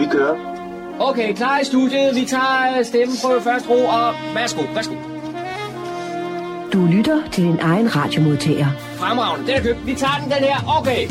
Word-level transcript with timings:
Vi 0.00 0.06
kører. 0.06 0.36
Okay, 1.00 1.34
klar 1.34 1.58
i 1.60 1.64
studiet. 1.64 2.14
Vi 2.14 2.24
tager 2.24 2.82
stemmeprøve 2.82 3.42
først 3.42 3.68
ro, 3.68 3.84
og 3.84 4.14
værsgo, 4.34 4.62
værsgo. 4.74 4.94
Du 6.72 6.86
lytter 6.96 7.30
til 7.32 7.44
din 7.44 7.58
egen 7.60 7.96
radiomodtager. 7.96 8.66
Fremragende, 8.96 9.46
den 9.46 9.56
er 9.56 9.62
købt. 9.62 9.86
Vi 9.86 9.94
tager 9.94 10.18
den, 10.22 10.30
den 10.30 10.42
her. 10.48 10.78
Okay. 10.78 11.08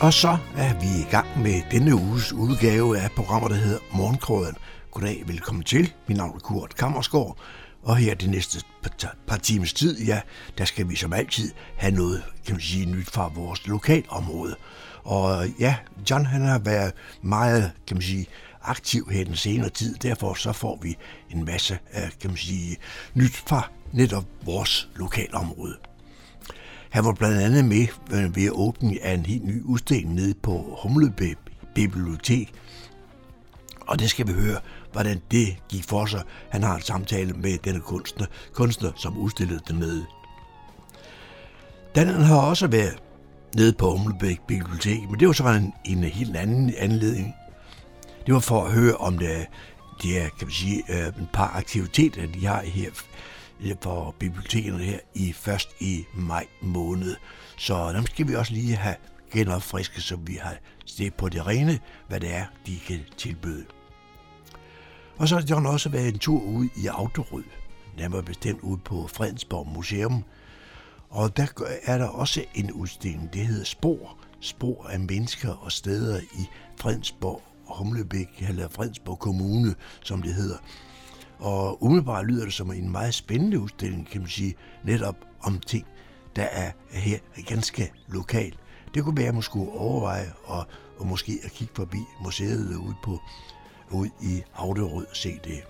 Og 0.00 0.12
så 0.12 0.36
er 0.56 0.74
vi 0.80 0.86
i 0.86 1.06
gang 1.10 1.26
med 1.42 1.62
denne 1.70 1.94
uges 1.94 2.32
udgave 2.32 2.98
af 2.98 3.10
programmet, 3.16 3.50
der 3.50 3.56
hedder 3.56 3.80
Morgenkrøden. 3.92 4.56
Goddag, 4.90 5.22
velkommen 5.26 5.64
til. 5.64 5.92
Mit 6.06 6.16
navn 6.16 6.34
er 6.34 6.38
Kurt 6.38 6.76
Kammersgaard, 6.76 7.36
og 7.82 7.96
her 7.96 8.14
de 8.14 8.30
næste 8.30 8.64
par, 8.82 9.14
par 9.26 9.36
timers 9.36 9.72
tid, 9.72 10.04
ja, 10.04 10.20
der 10.58 10.64
skal 10.64 10.88
vi 10.88 10.96
som 10.96 11.12
altid 11.12 11.50
have 11.76 11.94
noget, 11.94 12.22
kan 12.46 12.54
man 12.54 12.60
sige, 12.60 12.86
nyt 12.86 13.10
fra 13.10 13.30
vores 13.34 13.66
lokalområde. 13.66 14.54
Og 15.04 15.48
ja, 15.60 15.76
John 16.10 16.26
han 16.26 16.42
har 16.42 16.58
været 16.58 16.92
meget, 17.22 17.72
kan 17.86 17.96
man 17.96 18.02
sige, 18.02 18.26
aktiv 18.62 19.08
her 19.10 19.24
den 19.24 19.36
senere 19.36 19.68
tid. 19.68 19.94
Derfor 19.94 20.34
så 20.34 20.52
får 20.52 20.78
vi 20.82 20.96
en 21.30 21.44
masse, 21.44 21.78
kan 22.20 22.30
man 22.30 22.36
sige, 22.36 22.76
nyt 23.14 23.36
fra 23.46 23.70
netop 23.92 24.24
vores 24.44 24.88
lokalområde. 24.96 25.76
Han 26.90 27.04
var 27.04 27.12
blandt 27.12 27.38
andet 27.38 27.64
med 27.64 27.86
øh, 28.12 28.36
ved 28.36 28.50
åbningen 28.50 28.98
af 29.02 29.14
en 29.14 29.26
helt 29.26 29.44
ny 29.44 29.62
udstilling 29.62 30.14
nede 30.14 30.34
på 30.34 30.78
Humlebæ 30.82 31.32
Bibliotek. 31.74 32.52
Og 33.80 33.98
det 33.98 34.10
skal 34.10 34.26
vi 34.26 34.32
høre, 34.32 34.60
hvordan 34.92 35.22
det 35.30 35.56
gik 35.68 35.84
for 35.84 36.06
sig. 36.06 36.22
Han 36.50 36.62
har 36.62 36.76
en 36.76 36.82
samtale 36.82 37.32
med 37.32 37.58
denne 37.58 37.80
kunstner, 37.80 38.26
kunstner 38.52 38.92
som 38.96 39.18
udstillede 39.18 39.60
dernede. 39.68 40.04
Den 41.94 42.08
har 42.08 42.36
også 42.36 42.66
været 42.66 43.02
nede 43.56 43.72
på 43.72 43.96
Humlebæk 43.96 44.40
Bibliotek, 44.46 45.10
men 45.10 45.20
det 45.20 45.28
var 45.28 45.32
så 45.32 45.48
en, 45.48 45.74
en 45.84 46.04
helt 46.04 46.36
anden 46.36 46.74
anledning. 46.78 47.34
Det 48.26 48.34
var 48.34 48.40
for 48.40 48.64
at 48.64 48.72
høre 48.72 48.96
om 48.96 49.18
det, 49.18 49.46
det 50.02 50.22
er, 50.22 50.28
kan 50.28 50.46
man 50.46 50.50
sige, 50.50 50.82
øh, 50.88 51.06
et 51.06 51.28
par 51.32 51.56
aktiviteter, 51.56 52.26
de 52.26 52.46
har 52.46 52.62
her 52.62 52.90
øh, 53.60 53.76
for 53.80 54.14
bibliotekerne 54.18 54.84
her 54.84 54.98
i 55.14 55.32
først 55.32 55.70
i 55.80 56.04
maj 56.14 56.46
måned. 56.60 57.16
Så 57.56 57.92
dem 57.92 58.06
skal 58.06 58.28
vi 58.28 58.34
også 58.34 58.52
lige 58.52 58.76
have 58.76 58.96
genopfrisket, 59.32 60.02
så 60.02 60.16
vi 60.16 60.34
har 60.34 60.56
set 60.84 61.14
på 61.14 61.28
det 61.28 61.46
rene, 61.46 61.78
hvad 62.08 62.20
det 62.20 62.34
er, 62.34 62.44
de 62.66 62.78
kan 62.86 63.00
tilbyde. 63.16 63.64
Og 65.16 65.28
så 65.28 65.34
har 65.34 65.44
John 65.50 65.66
også 65.66 65.88
været 65.88 66.08
en 66.08 66.18
tur 66.18 66.42
ud 66.42 66.68
i 66.76 66.86
Autorød, 66.86 67.44
nærmere 67.98 68.22
bestemt 68.22 68.60
ude 68.60 68.80
på 68.84 69.06
Fredensborg 69.06 69.68
Museum. 69.68 70.24
Og 71.12 71.36
der 71.36 71.46
er 71.82 71.98
der 71.98 72.06
også 72.06 72.44
en 72.54 72.72
udstilling, 72.72 73.32
det 73.32 73.46
hedder 73.46 73.64
Spor. 73.64 74.18
Spor 74.40 74.86
af 74.86 75.00
mennesker 75.00 75.52
og 75.54 75.72
steder 75.72 76.20
i 76.20 76.46
Fredensborg 76.76 77.42
Humlebæk, 77.66 78.44
eller 78.48 78.68
Fredensborg 78.68 79.18
Kommune, 79.18 79.74
som 80.02 80.22
det 80.22 80.34
hedder. 80.34 80.56
Og 81.38 81.82
umiddelbart 81.82 82.26
lyder 82.26 82.44
det 82.44 82.54
som 82.54 82.72
en 82.72 82.90
meget 82.92 83.14
spændende 83.14 83.60
udstilling, 83.60 84.08
kan 84.08 84.20
man 84.20 84.30
sige, 84.30 84.54
netop 84.84 85.16
om 85.42 85.60
ting, 85.60 85.86
der 86.36 86.42
er 86.42 86.70
her 86.90 87.18
ganske 87.46 87.92
lokalt. 88.08 88.58
Det 88.94 89.04
kunne 89.04 89.16
være, 89.16 89.28
at 89.28 89.34
man 89.34 89.42
skulle 89.42 89.72
overveje 89.72 90.32
og, 90.44 90.66
og 90.98 91.06
måske 91.06 91.38
at 91.44 91.50
kigge 91.50 91.74
forbi 91.76 91.98
museet 92.24 92.76
ude, 92.76 92.94
på 93.04 93.18
ud 93.90 94.08
i 94.22 94.42
Auderød 94.54 95.06
og 95.06 95.16
se 95.16 95.40
det. 95.44 95.62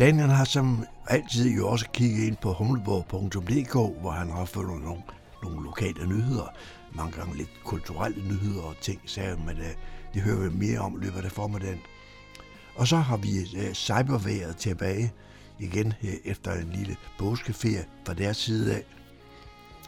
Daniel 0.00 0.28
har 0.28 0.44
som 0.44 0.84
altid 1.06 1.50
jo 1.50 1.68
også 1.68 1.86
kigget 1.92 2.26
ind 2.26 2.36
på 2.36 2.52
humleborg.dk, 2.52 4.00
hvor 4.00 4.10
han 4.10 4.30
har 4.30 4.44
fundet 4.44 4.82
nogle, 4.82 5.02
nogle 5.42 5.64
lokale 5.64 6.06
nyheder, 6.06 6.54
mange 6.92 7.12
gange 7.12 7.36
lidt 7.36 7.48
kulturelle 7.64 8.22
nyheder 8.28 8.62
og 8.62 8.74
ting, 8.80 9.00
så, 9.06 9.20
men 9.20 9.56
uh, 9.56 9.64
det 10.14 10.22
hører 10.22 10.48
vi 10.48 10.56
mere 10.56 10.78
om 10.78 10.96
løbet 10.96 11.24
af 11.24 11.32
formiddagen. 11.32 11.78
Og 12.76 12.88
så 12.88 12.96
har 12.96 13.16
vi 13.16 13.28
uh, 13.56 13.72
cyberværet 13.72 14.56
tilbage 14.56 15.12
igen 15.58 15.86
uh, 16.02 16.08
efter 16.24 16.52
en 16.52 16.72
lille 16.74 16.96
påskeferie 17.18 17.84
fra 18.06 18.14
deres 18.14 18.36
side 18.36 18.74
af. 18.74 18.82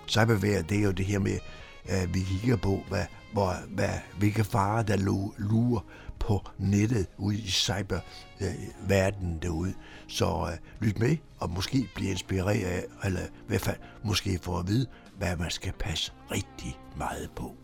Cyberværet, 0.09 0.71
det 0.71 0.79
er 0.79 0.83
jo 0.83 0.91
det 0.91 1.07
her 1.07 1.19
med, 1.19 1.39
at 1.85 2.15
vi 2.15 2.21
kigger 2.21 2.57
på, 2.57 2.81
hvad, 2.89 3.05
hvor, 3.33 3.55
hvad, 3.69 3.99
hvilke 4.19 4.45
farer, 4.45 4.83
der 4.83 4.97
lurer 5.39 5.81
på 6.23 6.41
nettet 6.59 7.07
ude 7.19 7.39
i 7.39 7.49
cyberverdenen 7.49 9.35
øh, 9.37 9.43
derude. 9.43 9.75
Så 10.09 10.49
øh, 10.53 10.87
lyt 10.87 10.99
med 10.99 11.17
og 11.39 11.51
måske 11.51 11.89
blive 11.95 12.11
inspireret 12.11 12.65
af, 12.65 12.85
eller 13.05 13.21
i 13.21 13.47
hvert 13.47 13.61
fald 13.61 13.77
måske 14.05 14.39
få 14.43 14.59
at 14.59 14.69
vide, 14.69 14.87
hvad 15.19 15.37
man 15.37 15.51
skal 15.51 15.73
passe 15.73 16.13
rigtig 16.31 16.79
meget 16.97 17.31
på. 17.37 17.55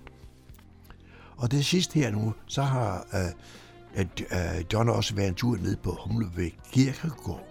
Og 1.36 1.50
det 1.50 1.64
sidste 1.66 1.94
her 1.94 2.10
nu, 2.10 2.34
så 2.46 2.62
har 2.62 3.06
øh, 3.14 4.04
øh, 4.32 4.64
John 4.72 4.88
også 4.88 5.14
været 5.14 5.28
en 5.28 5.34
tur 5.34 5.56
ned 5.56 5.76
på 5.76 5.90
Humlevæk 5.90 6.58
Kirkegård. 6.72 7.44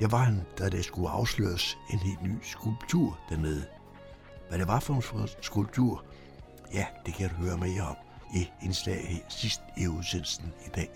Det 0.00 0.12
var 0.12 0.18
han, 0.18 0.42
da 0.58 0.68
det 0.68 0.84
skulle 0.84 1.08
afsløres 1.08 1.78
en 1.92 1.98
helt 1.98 2.22
ny 2.22 2.38
skulptur 2.42 3.18
dernede. 3.30 3.64
Hvad 4.48 4.58
det 4.58 4.68
var 4.68 4.80
for 4.80 4.94
en 4.94 5.28
skulptur, 5.42 6.04
ja, 6.72 6.86
det 7.06 7.14
kan 7.14 7.28
du 7.28 7.34
høre 7.34 7.58
mere 7.58 7.82
om 7.82 7.96
i 8.34 8.50
indslag 8.62 9.06
her 9.08 9.24
sidst 9.28 9.60
i 9.76 9.88
udsendelsen 9.88 10.52
i 10.66 10.68
dag. 10.68 10.90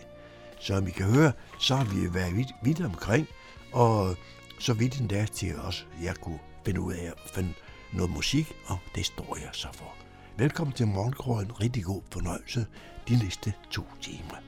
Så 0.60 0.66
som 0.66 0.88
I 0.88 0.90
kan 0.90 1.06
høre, 1.06 1.32
så 1.60 1.76
har 1.76 1.84
vi 1.84 2.14
været 2.14 2.36
vidt, 2.36 2.52
vidt 2.62 2.80
omkring, 2.80 3.26
og 3.72 4.16
så 4.58 4.72
vidt 4.74 5.00
endda 5.00 5.26
til 5.26 5.56
os, 5.56 5.86
jeg 6.02 6.16
kunne 6.16 6.38
finde 6.64 6.80
ud 6.80 6.92
af 6.92 7.04
at 7.04 7.30
finde 7.34 7.52
noget 7.92 8.10
musik, 8.10 8.52
og 8.66 8.78
det 8.94 9.06
står 9.06 9.36
jeg 9.36 9.50
så 9.52 9.68
for. 9.72 9.94
Velkommen 10.36 10.74
til 10.74 10.86
Morgenkrøden. 10.86 11.60
Rigtig 11.60 11.84
god 11.84 12.02
fornøjelse 12.12 12.66
de 13.08 13.16
næste 13.16 13.52
to 13.70 13.82
timer. 14.00 14.47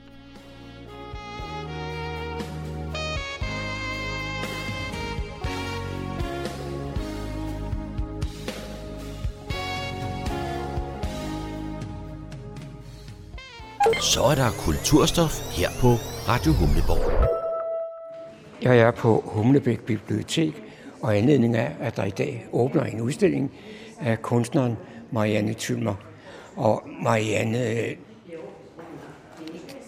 Så 14.11 14.23
er 14.23 14.35
der 14.35 14.51
kulturstof 14.65 15.57
her 15.57 15.69
på 15.79 15.87
Radio 16.27 16.51
Humleborg. 16.51 17.29
Jeg 18.61 18.77
er 18.77 18.91
på 18.91 19.23
Humlebæk 19.25 19.79
Bibliotek, 19.79 20.63
og 21.01 21.17
anledning 21.17 21.55
er, 21.57 21.69
at 21.79 21.97
der 21.97 22.03
i 22.03 22.09
dag 22.09 22.47
åbner 22.51 22.83
en 22.83 23.01
udstilling 23.01 23.51
af 24.01 24.21
kunstneren 24.21 24.77
Marianne 25.11 25.53
Thymer. 25.53 25.95
Og 26.55 26.83
Marianne, 27.03 27.59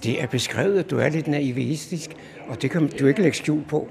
det 0.04 0.22
er 0.22 0.28
beskrevet, 0.28 0.80
at 0.80 0.90
du 0.90 1.00
er 1.00 1.10
lidt 1.10 1.28
naivistisk, 1.28 2.16
og 2.48 2.62
det 2.62 2.72
kan 2.72 2.88
du 3.00 3.06
ikke 3.06 3.22
lægge 3.22 3.38
skjul 3.38 3.64
på. 3.64 3.88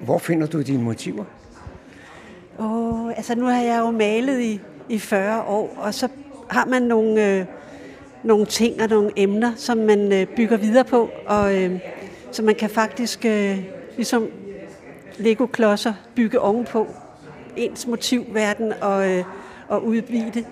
Hvor 0.00 0.18
finder 0.18 0.46
du 0.46 0.62
dine 0.62 0.82
motiver? 0.82 1.24
Oh, 2.58 3.10
altså 3.16 3.34
nu 3.34 3.44
har 3.44 3.62
jeg 3.62 3.80
jo 3.80 3.90
malet 3.90 4.40
i, 4.40 4.60
i 4.88 4.98
40 4.98 5.42
år, 5.42 5.74
og 5.76 5.94
så 5.94 6.08
har 6.50 6.64
man 6.64 6.82
nogle... 6.82 7.38
Øh 7.38 7.46
nogle 8.24 8.46
ting 8.46 8.82
og 8.82 8.88
nogle 8.88 9.10
emner, 9.16 9.52
som 9.56 9.78
man 9.78 10.12
øh, 10.12 10.26
bygger 10.36 10.56
videre 10.56 10.84
på, 10.84 11.10
og 11.26 11.56
øh, 11.56 11.80
så 12.32 12.42
man 12.42 12.54
kan 12.54 12.70
faktisk 12.70 13.24
øh, 13.24 13.58
ligesom 13.96 14.26
Lego-klodser 15.18 15.94
bygge 16.14 16.40
ovenpå 16.40 16.86
ens 17.56 17.86
motivverden 17.86 18.72
og, 18.80 19.10
øh, 19.10 19.24
og 19.68 19.84
udvide 19.84 20.30
det. 20.34 20.46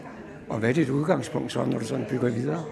Og 0.49 0.59
hvad 0.59 0.69
er 0.69 0.75
dit 0.75 0.89
udgangspunkt 0.89 1.53
så, 1.53 1.65
når 1.65 1.79
du 1.79 1.85
sådan 1.85 2.07
bygger 2.11 2.31
videre? 2.31 2.65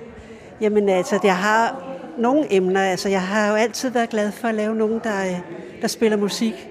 Jamen 0.60 0.88
altså, 0.88 1.20
jeg 1.24 1.36
har 1.36 1.94
nogle 2.18 2.46
emner. 2.50 2.80
Altså, 2.80 3.08
jeg 3.08 3.22
har 3.22 3.48
jo 3.48 3.54
altid 3.54 3.90
været 3.90 4.08
glad 4.08 4.32
for 4.32 4.48
at 4.48 4.54
lave 4.54 4.74
nogen, 4.74 5.00
der, 5.04 5.26
øh, 5.26 5.40
der 5.82 5.88
spiller 5.88 6.16
musik. 6.16 6.68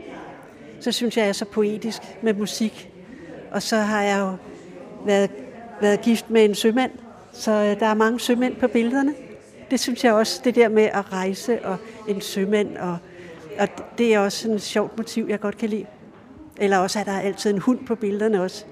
Så 0.80 0.92
synes 0.92 1.18
jeg, 1.18 1.24
jeg 1.24 1.30
er 1.30 1.34
så 1.34 1.46
poetisk 1.46 2.02
med 2.22 2.34
musik. 2.34 2.90
Og 3.52 3.62
så 3.62 3.78
har 3.78 4.02
jeg 4.02 4.20
jo 4.20 4.34
været, 5.06 5.30
været 5.82 6.02
gift 6.02 6.30
med 6.30 6.46
en 6.46 6.56
sømand, 6.56 6.92
så 7.34 7.52
øh, 7.52 7.80
der 7.80 7.86
er 7.86 7.94
mange 7.94 8.20
sømænd 8.20 8.56
på 8.56 8.68
billederne. 8.68 9.14
Det 9.72 9.80
synes 9.80 10.04
jeg 10.04 10.14
også, 10.14 10.42
det 10.44 10.56
der 10.56 10.70
med 10.70 10.84
at 10.84 11.14
rejse 11.14 11.66
og 11.66 11.78
en 12.08 12.22
sømand, 12.22 12.78
og, 12.78 12.98
og 13.60 13.68
det 13.98 14.14
er 14.14 14.20
også 14.20 14.52
en 14.52 14.60
sjovt 14.60 14.98
motiv, 14.98 15.26
jeg 15.30 15.40
godt 15.40 15.58
kan 15.58 15.70
lide. 15.70 15.86
Eller 16.58 16.78
også 16.78 17.00
er 17.00 17.04
der 17.04 17.20
altid 17.20 17.54
en 17.54 17.60
hund 17.60 17.86
på 17.86 17.96
billederne 17.96 18.42
også. 18.42 18.66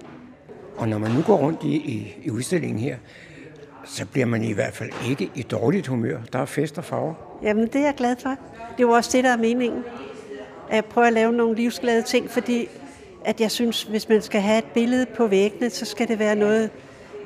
Og 0.78 0.88
når 0.88 0.98
man 0.98 1.12
nu 1.12 1.22
går 1.22 1.38
rundt 1.38 1.64
i, 1.64 1.76
i, 1.76 2.16
i 2.24 2.30
udstillingen 2.30 2.80
her, 2.80 2.98
så 3.86 4.06
bliver 4.06 4.26
man 4.26 4.44
i 4.44 4.52
hvert 4.52 4.74
fald 4.74 4.90
ikke 5.10 5.32
i 5.36 5.42
dårligt 5.42 5.88
humør. 5.88 6.18
Der 6.34 6.40
er 6.40 6.46
fest 6.46 6.78
og 6.78 6.84
farver. 6.84 7.14
Jamen, 7.44 7.68
det 7.68 7.76
er 7.76 7.86
jeg 7.86 7.96
glad 7.98 8.16
for. 8.22 8.30
Det 8.30 8.38
er 8.78 8.88
jo 8.88 8.92
også 8.92 9.10
det, 9.14 9.24
der 9.24 9.30
er 9.30 9.38
meningen. 9.38 9.84
At 10.70 10.76
jeg 10.76 10.86
prøver 10.86 11.08
at 11.08 11.14
lave 11.14 11.34
nogle 11.34 11.56
livsglade 11.56 12.02
ting, 12.02 12.30
fordi 12.30 12.68
at 13.26 13.42
jeg 13.42 13.52
synes, 13.52 13.84
hvis 13.84 14.10
man 14.10 14.22
skal 14.22 14.42
have 14.42 14.58
et 14.58 14.66
billede 14.66 15.06
på 15.06 15.28
væggene, 15.28 15.70
så 15.70 15.86
skal 15.86 16.08
det 16.08 16.20
være 16.20 16.36
noget, 16.36 16.70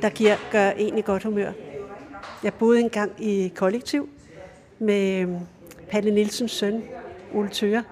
der 0.01 0.09
giver, 0.09 0.36
gør 0.51 0.69
en 0.69 0.97
i 0.97 1.01
godt 1.01 1.24
humør. 1.24 1.51
Jeg 2.44 2.53
boede 2.53 2.80
engang 2.80 3.12
i 3.19 3.51
kollektiv 3.56 4.09
med 4.80 5.19
øhm, 5.19 5.38
Palle 5.89 6.12
Nielsens 6.12 6.51
søn, 6.51 6.83
Ole 7.33 7.50
Tøre, 7.50 7.83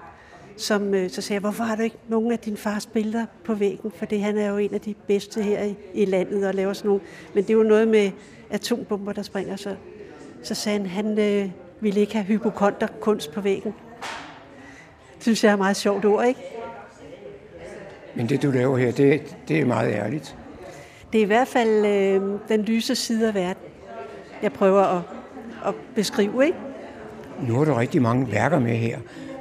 som 0.56 0.94
øh, 0.94 1.10
så 1.10 1.22
sagde 1.22 1.40
hvorfor 1.40 1.64
har 1.64 1.76
du 1.76 1.82
ikke 1.82 1.96
nogen 2.08 2.32
af 2.32 2.38
din 2.38 2.56
fars 2.56 2.86
billeder 2.86 3.26
på 3.44 3.54
væggen? 3.54 3.92
For 3.96 4.18
han 4.18 4.38
er 4.38 4.48
jo 4.48 4.56
en 4.56 4.74
af 4.74 4.80
de 4.80 4.94
bedste 5.06 5.42
her 5.42 5.62
i, 5.62 5.74
i 5.94 6.04
landet 6.04 6.48
og 6.48 6.54
laver 6.54 6.72
sådan 6.72 6.88
nogle. 6.88 7.02
Men 7.34 7.44
det 7.44 7.50
er 7.50 7.54
jo 7.54 7.62
noget 7.62 7.88
med 7.88 8.10
atombomber, 8.50 9.12
der 9.12 9.22
springer. 9.22 9.56
Så, 9.56 9.76
så 10.42 10.54
sagde 10.54 10.78
han, 10.78 10.86
han 10.86 11.18
øh, 11.18 11.50
ville 11.80 12.00
ikke 12.00 12.12
have 12.12 12.24
hypokonterkunst 12.24 13.32
på 13.32 13.40
væggen. 13.40 13.74
Det 15.14 15.22
synes 15.22 15.44
jeg 15.44 15.50
er 15.50 15.54
et 15.54 15.58
meget 15.58 15.76
sjovt 15.76 16.04
ord, 16.04 16.26
ikke? 16.26 16.40
Men 18.14 18.28
det, 18.28 18.42
du 18.42 18.50
laver 18.50 18.78
her, 18.78 18.92
det, 18.92 19.36
det 19.48 19.60
er 19.60 19.64
meget 19.64 19.92
ærligt. 19.92 20.36
Det 21.14 21.20
er 21.20 21.24
i 21.24 21.26
hvert 21.26 21.48
fald 21.48 21.86
øh, 21.86 22.38
den 22.48 22.62
lyse 22.62 22.94
side 22.94 23.28
af 23.28 23.34
verden, 23.34 23.62
jeg 24.42 24.52
prøver 24.52 24.82
at, 24.82 25.02
at 25.66 25.74
beskrive, 25.94 26.46
ikke? 26.46 26.58
Nu 27.48 27.54
har 27.58 27.64
du 27.64 27.74
rigtig 27.74 28.02
mange 28.02 28.32
værker 28.32 28.58
med 28.58 28.76
her. 28.76 28.98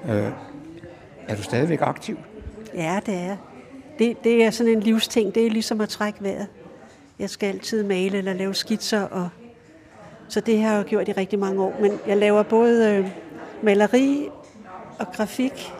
Øh, 0.09 0.31
er 1.27 1.35
du 1.35 1.43
stadigvæk 1.43 1.81
aktiv? 1.81 2.17
Ja, 2.75 2.99
det 3.05 3.13
er 3.13 3.37
det, 3.99 4.23
det 4.23 4.43
er 4.43 4.51
sådan 4.51 4.71
en 4.71 4.79
livsting. 4.79 5.35
Det 5.35 5.45
er 5.45 5.49
ligesom 5.49 5.81
at 5.81 5.89
trække 5.89 6.23
vejret. 6.23 6.47
Jeg 7.19 7.29
skal 7.29 7.47
altid 7.47 7.83
male 7.83 8.17
eller 8.17 8.33
lave 8.33 8.53
skitser. 8.53 9.01
Og, 9.01 9.29
så 10.27 10.39
det 10.39 10.61
har 10.61 10.75
jeg 10.75 10.85
gjort 10.85 11.07
i 11.07 11.11
rigtig 11.11 11.39
mange 11.39 11.61
år. 11.61 11.75
Men 11.81 11.91
jeg 12.07 12.17
laver 12.17 12.43
både 12.43 12.89
øh, 12.89 13.07
maleri 13.63 14.29
og 14.99 15.07
grafik. 15.15 15.71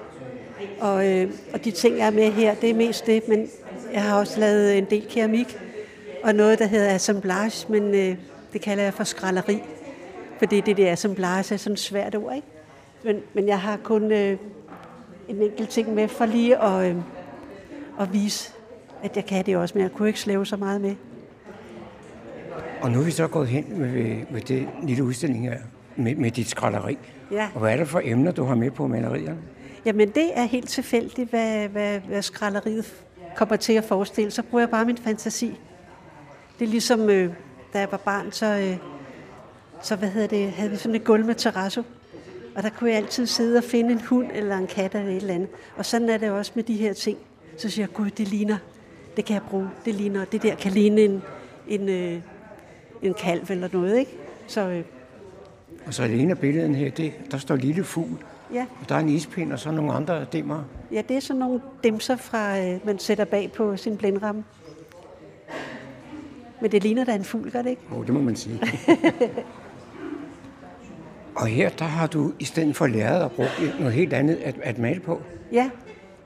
Og, 0.79 1.09
øh, 1.09 1.31
og 1.53 1.65
de 1.65 1.71
ting, 1.71 1.97
jeg 1.97 2.07
er 2.07 2.11
med 2.11 2.31
her, 2.31 2.55
det 2.55 2.69
er 2.69 2.75
mest 2.75 3.05
det. 3.05 3.27
Men 3.27 3.47
jeg 3.93 4.03
har 4.03 4.19
også 4.19 4.39
lavet 4.39 4.77
en 4.77 4.85
del 4.85 5.05
keramik. 5.09 5.57
Og 6.23 6.35
noget, 6.35 6.59
der 6.59 6.67
hedder 6.67 6.95
assemblage, 6.95 7.71
men 7.71 7.95
øh, 7.95 8.17
det 8.53 8.61
kalder 8.61 8.83
jeg 8.83 8.93
for 8.93 9.03
skralleri. 9.03 9.63
Fordi 10.37 10.61
det 10.61 10.77
der 10.77 10.91
assemblage 10.91 11.53
er 11.53 11.57
sådan 11.57 11.73
et 11.73 11.79
svært 11.79 12.15
ord, 12.15 12.35
ikke? 12.35 12.47
Men, 13.03 13.15
men 13.33 13.47
jeg 13.47 13.59
har 13.59 13.77
kun 13.77 14.11
øh, 14.11 14.37
en 15.27 15.41
enkelt 15.41 15.69
ting 15.69 15.93
med 15.93 16.07
for 16.07 16.25
lige 16.25 16.57
at, 16.57 16.89
øh, 16.91 16.95
at 17.99 18.13
vise, 18.13 18.53
at 19.03 19.15
jeg 19.15 19.25
kan 19.25 19.45
det 19.45 19.57
også, 19.57 19.75
men 19.75 19.83
jeg 19.83 19.91
kunne 19.91 20.07
ikke 20.07 20.19
slæve 20.19 20.45
så 20.45 20.57
meget 20.57 20.81
med. 20.81 20.95
Og 22.81 22.91
nu 22.91 22.99
er 22.99 23.03
vi 23.03 23.11
så 23.11 23.27
gået 23.27 23.47
hen 23.47 23.79
med, 23.79 24.15
med 24.29 24.41
det 24.41 24.67
lille 24.83 25.03
udstilling 25.03 25.49
her, 25.49 25.57
med, 25.95 26.15
med 26.15 26.31
dit 26.31 26.49
skralderi. 26.49 26.97
Ja. 27.31 27.49
Og 27.53 27.59
hvad 27.59 27.73
er 27.73 27.77
det 27.77 27.87
for 27.87 28.01
emner, 28.03 28.31
du 28.31 28.43
har 28.43 28.55
med 28.55 28.71
på 28.71 28.87
malerierne? 28.87 29.37
Jamen 29.85 30.09
det 30.09 30.29
er 30.33 30.43
helt 30.43 30.69
tilfældigt, 30.69 31.29
hvad, 31.29 31.67
hvad, 31.67 31.99
hvad 31.99 32.21
skralderiet 32.21 32.93
kommer 33.35 33.55
til 33.55 33.73
at 33.73 33.83
forestille. 33.83 34.31
Så 34.31 34.43
bruger 34.43 34.61
jeg 34.61 34.69
bare 34.69 34.85
min 34.85 34.97
fantasi. 34.97 35.59
Det 36.63 36.67
er 36.69 36.71
ligesom, 36.71 37.09
øh, 37.09 37.33
da 37.73 37.79
jeg 37.79 37.87
var 37.91 37.97
barn, 37.97 38.31
så, 38.31 38.45
øh, 38.45 38.77
så 39.81 39.95
hvad 39.95 40.09
hedder 40.09 40.27
det, 40.27 40.51
havde 40.51 40.69
vi 40.71 40.75
sådan 40.77 40.95
et 40.95 41.03
gulv 41.03 41.25
med 41.25 41.35
terrasso. 41.35 41.83
Og 42.55 42.63
der 42.63 42.69
kunne 42.69 42.89
jeg 42.89 42.97
altid 42.97 43.25
sidde 43.25 43.57
og 43.57 43.63
finde 43.63 43.91
en 43.91 44.01
hund 44.01 44.27
eller 44.33 44.57
en 44.57 44.67
kat 44.67 44.95
eller 44.95 45.09
et 45.11 45.15
eller 45.17 45.33
andet. 45.33 45.49
Og 45.77 45.85
sådan 45.85 46.09
er 46.09 46.17
det 46.17 46.31
også 46.31 46.51
med 46.55 46.63
de 46.63 46.73
her 46.73 46.93
ting. 46.93 47.17
Så 47.57 47.69
siger 47.69 47.83
jeg, 47.83 47.93
gud, 47.93 48.09
det 48.09 48.27
ligner, 48.27 48.57
det 49.17 49.25
kan 49.25 49.33
jeg 49.33 49.41
bruge. 49.49 49.69
Det 49.85 49.95
ligner, 49.95 50.25
det 50.25 50.43
der 50.43 50.55
kan 50.55 50.71
ligne 50.71 51.01
en, 51.01 51.21
en, 51.67 51.89
øh, 51.89 52.19
en 53.01 53.13
kalv 53.13 53.45
eller 53.49 53.69
noget, 53.73 53.97
ikke? 53.97 54.11
Så, 54.47 54.67
øh, 54.69 54.83
Og 55.87 55.93
så 55.93 56.03
er 56.03 56.07
det 56.07 56.19
ene 56.21 56.31
af 56.31 56.37
billederne 56.39 56.75
her, 56.75 56.91
det, 56.91 57.13
der 57.31 57.37
står 57.37 57.55
lille 57.55 57.83
fugl. 57.83 58.17
ja, 58.53 58.65
Og 58.81 58.89
der 58.89 58.95
er 58.95 58.99
en 58.99 59.09
ispind 59.09 59.53
og 59.53 59.59
så 59.59 59.71
nogle 59.71 59.93
andre 59.93 60.25
dimmer. 60.33 60.63
ja, 60.91 61.01
det 61.09 61.15
er 61.17 61.21
sådan 61.21 61.39
nogle 61.39 61.61
dimser, 61.83 62.15
fra, 62.15 62.59
øh, 62.59 62.85
man 62.85 62.99
sætter 62.99 63.25
bag 63.25 63.51
på 63.51 63.77
sin 63.77 63.97
blindramme. 63.97 64.43
Men 66.63 66.71
det 66.71 66.83
ligner 66.83 67.03
da 67.03 67.15
en 67.15 67.23
fugl, 67.23 67.51
gør 67.51 67.61
det 67.61 67.69
ikke? 67.69 67.81
Oh, 67.91 68.05
det 68.05 68.13
må 68.13 68.21
man 68.21 68.35
sige. 68.35 68.59
og 71.35 71.47
her, 71.47 71.69
der 71.69 71.85
har 71.85 72.07
du 72.07 72.33
i 72.39 72.45
stedet 72.45 72.75
for 72.75 72.87
læret 72.87 73.25
at 73.25 73.31
bruge 73.31 73.49
noget 73.79 73.93
helt 73.93 74.13
andet 74.13 74.35
at, 74.35 74.55
at 74.63 74.77
male 74.77 74.99
på. 74.99 75.21
Ja, 75.51 75.69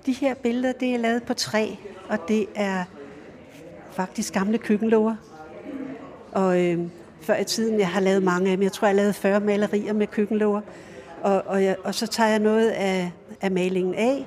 de 0.05 0.11
her 0.11 0.33
billeder, 0.33 0.73
det 0.73 0.93
er 0.93 0.97
lavet 0.97 1.23
på 1.23 1.33
træ, 1.33 1.67
og 2.09 2.17
det 2.27 2.45
er 2.55 2.83
faktisk 3.91 4.33
gamle 4.33 4.57
køkkenlåger. 4.57 5.15
Og 6.31 6.65
øh, 6.65 6.79
før 7.21 7.37
i 7.37 7.43
tiden, 7.43 7.79
jeg 7.79 7.89
har 7.89 7.99
lavet 7.99 8.23
mange 8.23 8.51
af 8.51 8.57
dem, 8.57 8.63
jeg 8.63 8.71
tror, 8.71 8.87
jeg 8.87 8.95
har 8.95 9.01
lavet 9.01 9.15
40 9.15 9.39
malerier 9.39 9.93
med 9.93 10.07
køkkenlåger. 10.07 10.61
Og, 11.21 11.43
og, 11.45 11.63
jeg, 11.63 11.75
og 11.83 11.95
så 11.95 12.07
tager 12.07 12.29
jeg 12.29 12.39
noget 12.39 12.69
af, 12.69 13.11
af 13.41 13.51
malingen 13.51 13.95
af, 13.95 14.25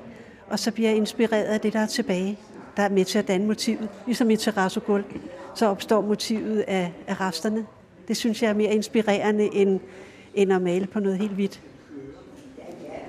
og 0.49 0.59
så 0.59 0.71
bliver 0.71 0.89
jeg 0.89 0.97
inspireret 0.97 1.43
af 1.43 1.59
det, 1.59 1.73
der 1.73 1.79
er 1.79 1.85
tilbage, 1.85 2.39
der 2.77 2.83
er 2.83 2.89
med 2.89 3.05
til 3.05 3.19
at 3.19 3.27
danne 3.27 3.47
motivet. 3.47 3.89
Ligesom 4.05 4.29
i 4.29 4.35
terrassogulv, 4.35 5.03
så 5.55 5.65
opstår 5.65 6.01
motivet 6.01 6.63
af, 6.67 6.93
af 7.07 7.21
resterne. 7.21 7.65
Det 8.07 8.17
synes 8.17 8.43
jeg 8.43 8.49
er 8.49 8.53
mere 8.53 8.73
inspirerende, 8.73 9.55
end, 9.55 9.79
end 10.33 10.53
at 10.53 10.61
male 10.61 10.87
på 10.87 10.99
noget 10.99 11.17
helt 11.17 11.31
hvidt. 11.31 11.61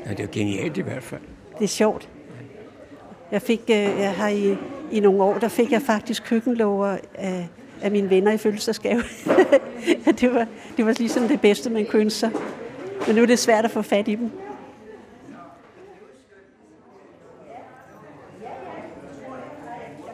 Ja, 0.07 0.11
det 0.11 0.21
er 0.21 0.27
genialt 0.33 0.77
i 0.77 0.81
hvert 0.81 1.03
fald. 1.03 1.21
Det 1.59 1.65
er 1.65 1.69
sjovt. 1.69 2.09
Jeg 3.31 3.43
fik, 3.43 3.61
øh, 3.71 3.77
jeg 3.77 4.13
har 4.13 4.29
i, 4.29 4.57
i 4.93 5.01
nogle 5.01 5.23
år, 5.23 5.39
der 5.39 5.49
fik 5.49 5.73
jeg 5.73 5.83
faktisk 5.83 6.25
køkkenlover 6.25 6.97
af, 7.15 7.49
af 7.83 7.91
mine 7.91 8.11
venner 8.11 8.33
i 8.33 8.37
fødselsdagsgave. 8.37 9.03
det, 10.21 10.35
var, 10.35 10.47
det 10.77 10.87
var 10.87 10.95
ligesom 10.99 11.29
det 11.29 11.41
bedste, 11.41 11.71
man 11.71 11.87
kunne 11.87 12.03
ønske 12.03 12.19
sig. 12.19 12.31
Men 13.07 13.17
nu 13.17 13.23
er 13.23 13.27
det 13.27 13.39
svært 13.39 13.65
at 13.65 13.71
få 13.71 13.83
fat 13.83 14.09
i 14.09 14.15
dem. 14.15 14.31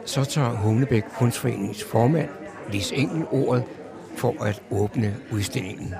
Så 0.09 0.25
tager 0.25 0.49
Humlebæk 0.49 1.03
Kunstforeningens 1.17 1.83
formand, 1.83 2.29
Lis 2.69 2.91
Engel, 2.91 3.25
ordet 3.31 3.63
for 4.15 4.43
at 4.43 4.63
åbne 4.71 5.15
udstillingen. 5.31 5.95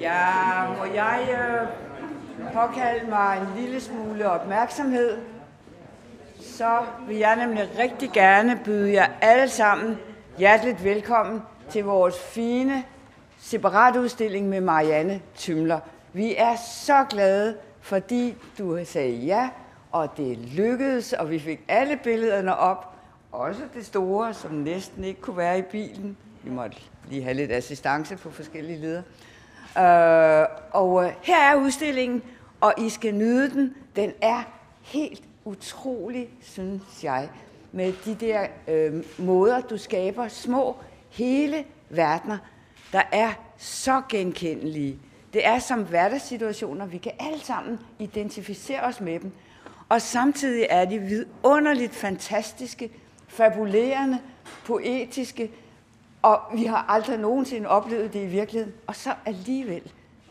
Ja, 0.00 0.68
må 0.78 0.84
jeg 0.94 1.28
øh, 1.30 1.68
påkalde 2.52 3.10
mig 3.10 3.38
en 3.40 3.62
lille 3.62 3.80
smule 3.80 4.30
opmærksomhed, 4.30 5.18
så 6.40 6.78
vil 7.08 7.16
jeg 7.16 7.36
nemlig 7.36 7.68
rigtig 7.78 8.10
gerne 8.12 8.60
byde 8.64 8.92
jer 8.92 9.06
alle 9.20 9.48
sammen 9.48 9.98
hjerteligt 10.38 10.84
velkommen 10.84 11.42
til 11.70 11.84
vores 11.84 12.14
fine 12.18 12.84
separatudstilling 13.40 14.48
med 14.48 14.60
Marianne 14.60 15.20
Tymler. 15.36 15.80
Vi 16.12 16.34
er 16.36 16.56
så 16.56 17.04
glade, 17.10 17.56
fordi 17.80 18.34
du 18.58 18.84
sagde 18.84 19.12
ja, 19.12 19.48
og 20.02 20.16
det 20.16 20.38
lykkedes, 20.38 21.12
og 21.12 21.30
vi 21.30 21.38
fik 21.38 21.60
alle 21.68 21.96
billederne 22.04 22.56
op. 22.56 22.92
Også 23.32 23.62
det 23.74 23.86
store, 23.86 24.34
som 24.34 24.52
næsten 24.52 25.04
ikke 25.04 25.20
kunne 25.20 25.36
være 25.36 25.58
i 25.58 25.62
bilen. 25.62 26.16
Vi 26.42 26.50
måtte 26.50 26.76
lige 27.10 27.22
have 27.22 27.34
lidt 27.34 27.52
assistance 27.52 28.16
på 28.16 28.30
forskellige 28.30 28.78
leder. 28.80 29.02
Øh, 29.78 30.48
og 30.70 31.04
øh, 31.04 31.12
her 31.22 31.52
er 31.52 31.54
udstillingen, 31.54 32.22
og 32.60 32.74
I 32.78 32.88
skal 32.88 33.14
nyde 33.14 33.50
den. 33.50 33.74
Den 33.96 34.12
er 34.22 34.42
helt 34.82 35.22
utrolig, 35.44 36.28
synes 36.42 37.04
jeg, 37.04 37.28
med 37.72 37.92
de 38.04 38.14
der 38.14 38.46
øh, 38.68 39.04
måder, 39.18 39.60
du 39.60 39.78
skaber 39.78 40.28
små, 40.28 40.76
hele 41.10 41.64
verdener, 41.90 42.38
der 42.92 43.02
er 43.12 43.32
så 43.56 44.02
genkendelige. 44.08 44.98
Det 45.32 45.46
er 45.46 45.58
som 45.58 45.82
hverdagssituationer, 45.82 46.86
vi 46.86 46.98
kan 46.98 47.12
alle 47.18 47.40
sammen 47.40 47.78
identificere 47.98 48.80
os 48.80 49.00
med 49.00 49.20
dem. 49.20 49.32
Og 49.88 50.02
samtidig 50.02 50.66
er 50.70 50.84
de 50.84 50.98
vidunderligt 50.98 51.94
fantastiske, 51.94 52.90
fabulerende, 53.28 54.18
poetiske, 54.64 55.50
og 56.22 56.40
vi 56.54 56.64
har 56.64 56.86
aldrig 56.88 57.18
nogensinde 57.18 57.68
oplevet 57.68 58.12
det 58.12 58.22
i 58.22 58.26
virkeligheden. 58.26 58.74
Og 58.86 58.96
så 58.96 59.14
alligevel, 59.26 59.82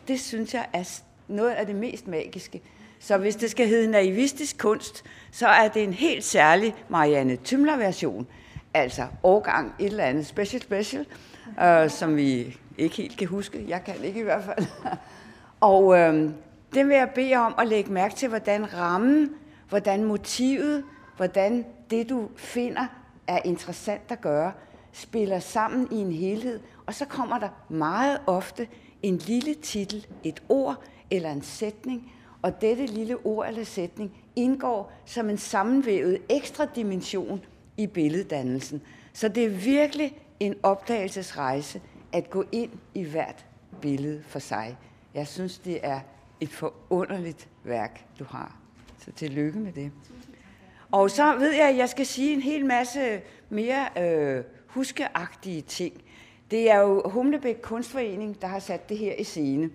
det 0.08 0.20
synes 0.20 0.54
jeg 0.54 0.66
er 0.72 1.00
noget 1.28 1.50
af 1.50 1.66
det 1.66 1.74
mest 1.74 2.06
magiske. 2.06 2.62
Så 2.98 3.18
hvis 3.18 3.36
det 3.36 3.50
skal 3.50 3.68
hedde 3.68 3.90
naivistisk 3.90 4.58
kunst, 4.58 5.04
så 5.30 5.48
er 5.48 5.68
det 5.68 5.82
en 5.82 5.92
helt 5.92 6.24
særlig 6.24 6.74
Marianne 6.88 7.36
Tymler-version. 7.36 8.26
Altså 8.74 9.06
årgang 9.22 9.74
et 9.78 9.86
eller 9.86 10.04
andet 10.04 10.26
special 10.26 10.62
special, 10.62 11.06
øh, 11.62 11.90
som 11.90 12.16
vi 12.16 12.56
ikke 12.78 12.96
helt 12.96 13.18
kan 13.18 13.28
huske. 13.28 13.64
Jeg 13.68 13.84
kan 13.84 13.94
ikke 14.04 14.20
i 14.20 14.22
hvert 14.22 14.44
fald. 14.44 14.66
Og 15.60 15.98
øh, 15.98 16.30
den 16.74 16.88
vil 16.88 16.96
jeg 16.96 17.10
bede 17.14 17.34
om 17.34 17.54
at 17.58 17.66
lægge 17.66 17.92
mærke 17.92 18.14
til, 18.14 18.28
hvordan 18.28 18.74
rammen, 18.74 19.30
hvordan 19.68 20.04
motivet, 20.04 20.84
hvordan 21.16 21.64
det 21.90 22.08
du 22.08 22.28
finder 22.36 22.86
er 23.26 23.38
interessant 23.44 24.02
at 24.08 24.20
gøre, 24.20 24.52
spiller 24.92 25.38
sammen 25.38 25.88
i 25.90 25.96
en 25.96 26.12
helhed, 26.12 26.60
og 26.86 26.94
så 26.94 27.04
kommer 27.04 27.38
der 27.38 27.48
meget 27.68 28.20
ofte 28.26 28.68
en 29.02 29.16
lille 29.16 29.54
titel, 29.54 30.06
et 30.24 30.42
ord 30.48 30.82
eller 31.10 31.30
en 31.30 31.42
sætning, 31.42 32.12
og 32.42 32.60
dette 32.60 32.86
lille 32.86 33.16
ord 33.24 33.48
eller 33.48 33.64
sætning 33.64 34.12
indgår 34.36 34.92
som 35.04 35.30
en 35.30 35.38
sammenvævet 35.38 36.18
ekstra 36.28 36.64
dimension 36.64 37.44
i 37.76 37.86
billeddannelsen. 37.86 38.82
Så 39.12 39.28
det 39.28 39.44
er 39.44 39.48
virkelig 39.48 40.18
en 40.40 40.54
opdagelsesrejse 40.62 41.80
at 42.12 42.30
gå 42.30 42.44
ind 42.52 42.70
i 42.94 43.02
hvert 43.02 43.46
billede 43.80 44.22
for 44.26 44.38
sig. 44.38 44.76
Jeg 45.14 45.26
synes, 45.26 45.58
det 45.58 45.80
er 45.82 46.00
et 46.40 46.48
forunderligt 46.48 47.48
værk, 47.64 48.06
du 48.18 48.24
har. 48.24 48.65
Så 49.06 49.12
tillykke 49.12 49.58
med 49.58 49.72
det. 49.72 49.92
Og 50.92 51.10
så 51.10 51.36
ved 51.38 51.52
jeg, 51.52 51.68
at 51.68 51.76
jeg 51.76 51.88
skal 51.88 52.06
sige 52.06 52.32
en 52.32 52.40
hel 52.40 52.66
masse 52.66 53.20
mere 53.48 53.86
øh, 53.98 54.44
huskeagtige 54.66 55.62
ting. 55.62 55.94
Det 56.50 56.70
er 56.70 56.80
jo 56.80 57.02
Humlebæk 57.04 57.58
Kunstforening, 57.62 58.42
der 58.42 58.46
har 58.46 58.58
sat 58.58 58.88
det 58.88 58.98
her 58.98 59.14
i 59.14 59.24
scene. 59.24 59.70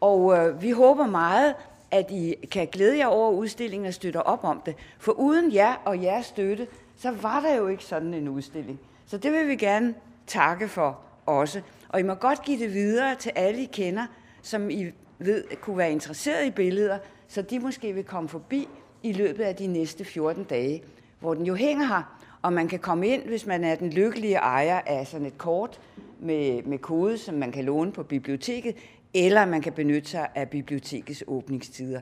Og 0.00 0.36
øh, 0.38 0.62
vi 0.62 0.70
håber 0.70 1.06
meget, 1.06 1.54
at 1.90 2.10
I 2.10 2.34
kan 2.50 2.68
glæde 2.72 2.98
jer 2.98 3.06
over 3.06 3.30
udstillingen 3.30 3.86
og 3.86 3.94
støtte 3.94 4.22
op 4.22 4.44
om 4.44 4.62
det. 4.66 4.74
For 4.98 5.12
uden 5.12 5.54
jer 5.54 5.74
og 5.84 6.02
jeres 6.02 6.26
støtte, 6.26 6.66
så 6.96 7.10
var 7.10 7.40
der 7.40 7.56
jo 7.56 7.68
ikke 7.68 7.84
sådan 7.84 8.14
en 8.14 8.28
udstilling. 8.28 8.80
Så 9.06 9.18
det 9.18 9.32
vil 9.32 9.48
vi 9.48 9.56
gerne 9.56 9.94
takke 10.26 10.68
for 10.68 11.00
også. 11.26 11.60
Og 11.88 12.00
I 12.00 12.02
må 12.02 12.14
godt 12.14 12.42
give 12.42 12.58
det 12.58 12.74
videre 12.74 13.14
til 13.14 13.32
alle, 13.34 13.62
I 13.62 13.68
kender, 13.72 14.06
som 14.42 14.70
I 14.70 14.92
ved 15.18 15.44
kunne 15.60 15.78
være 15.78 15.92
interesseret 15.92 16.46
i 16.46 16.50
billeder, 16.50 16.98
så 17.30 17.42
de 17.42 17.58
måske 17.58 17.92
vil 17.92 18.04
komme 18.04 18.28
forbi 18.28 18.68
i 19.02 19.12
løbet 19.12 19.44
af 19.44 19.56
de 19.56 19.66
næste 19.66 20.04
14 20.04 20.44
dage, 20.44 20.82
hvor 21.20 21.34
den 21.34 21.46
jo 21.46 21.54
hænger 21.54 21.86
her, 21.86 22.18
og 22.42 22.52
man 22.52 22.68
kan 22.68 22.78
komme 22.78 23.08
ind, 23.08 23.22
hvis 23.22 23.46
man 23.46 23.64
er 23.64 23.74
den 23.74 23.90
lykkelige 23.90 24.36
ejer 24.36 24.80
af 24.86 25.06
sådan 25.06 25.26
et 25.26 25.38
kort 25.38 25.80
med, 26.20 26.62
med 26.62 26.78
kode, 26.78 27.18
som 27.18 27.34
man 27.34 27.52
kan 27.52 27.64
låne 27.64 27.92
på 27.92 28.02
biblioteket, 28.02 28.76
eller 29.14 29.46
man 29.46 29.62
kan 29.62 29.72
benytte 29.72 30.10
sig 30.10 30.28
af 30.34 30.48
bibliotekets 30.48 31.24
åbningstider. 31.26 32.00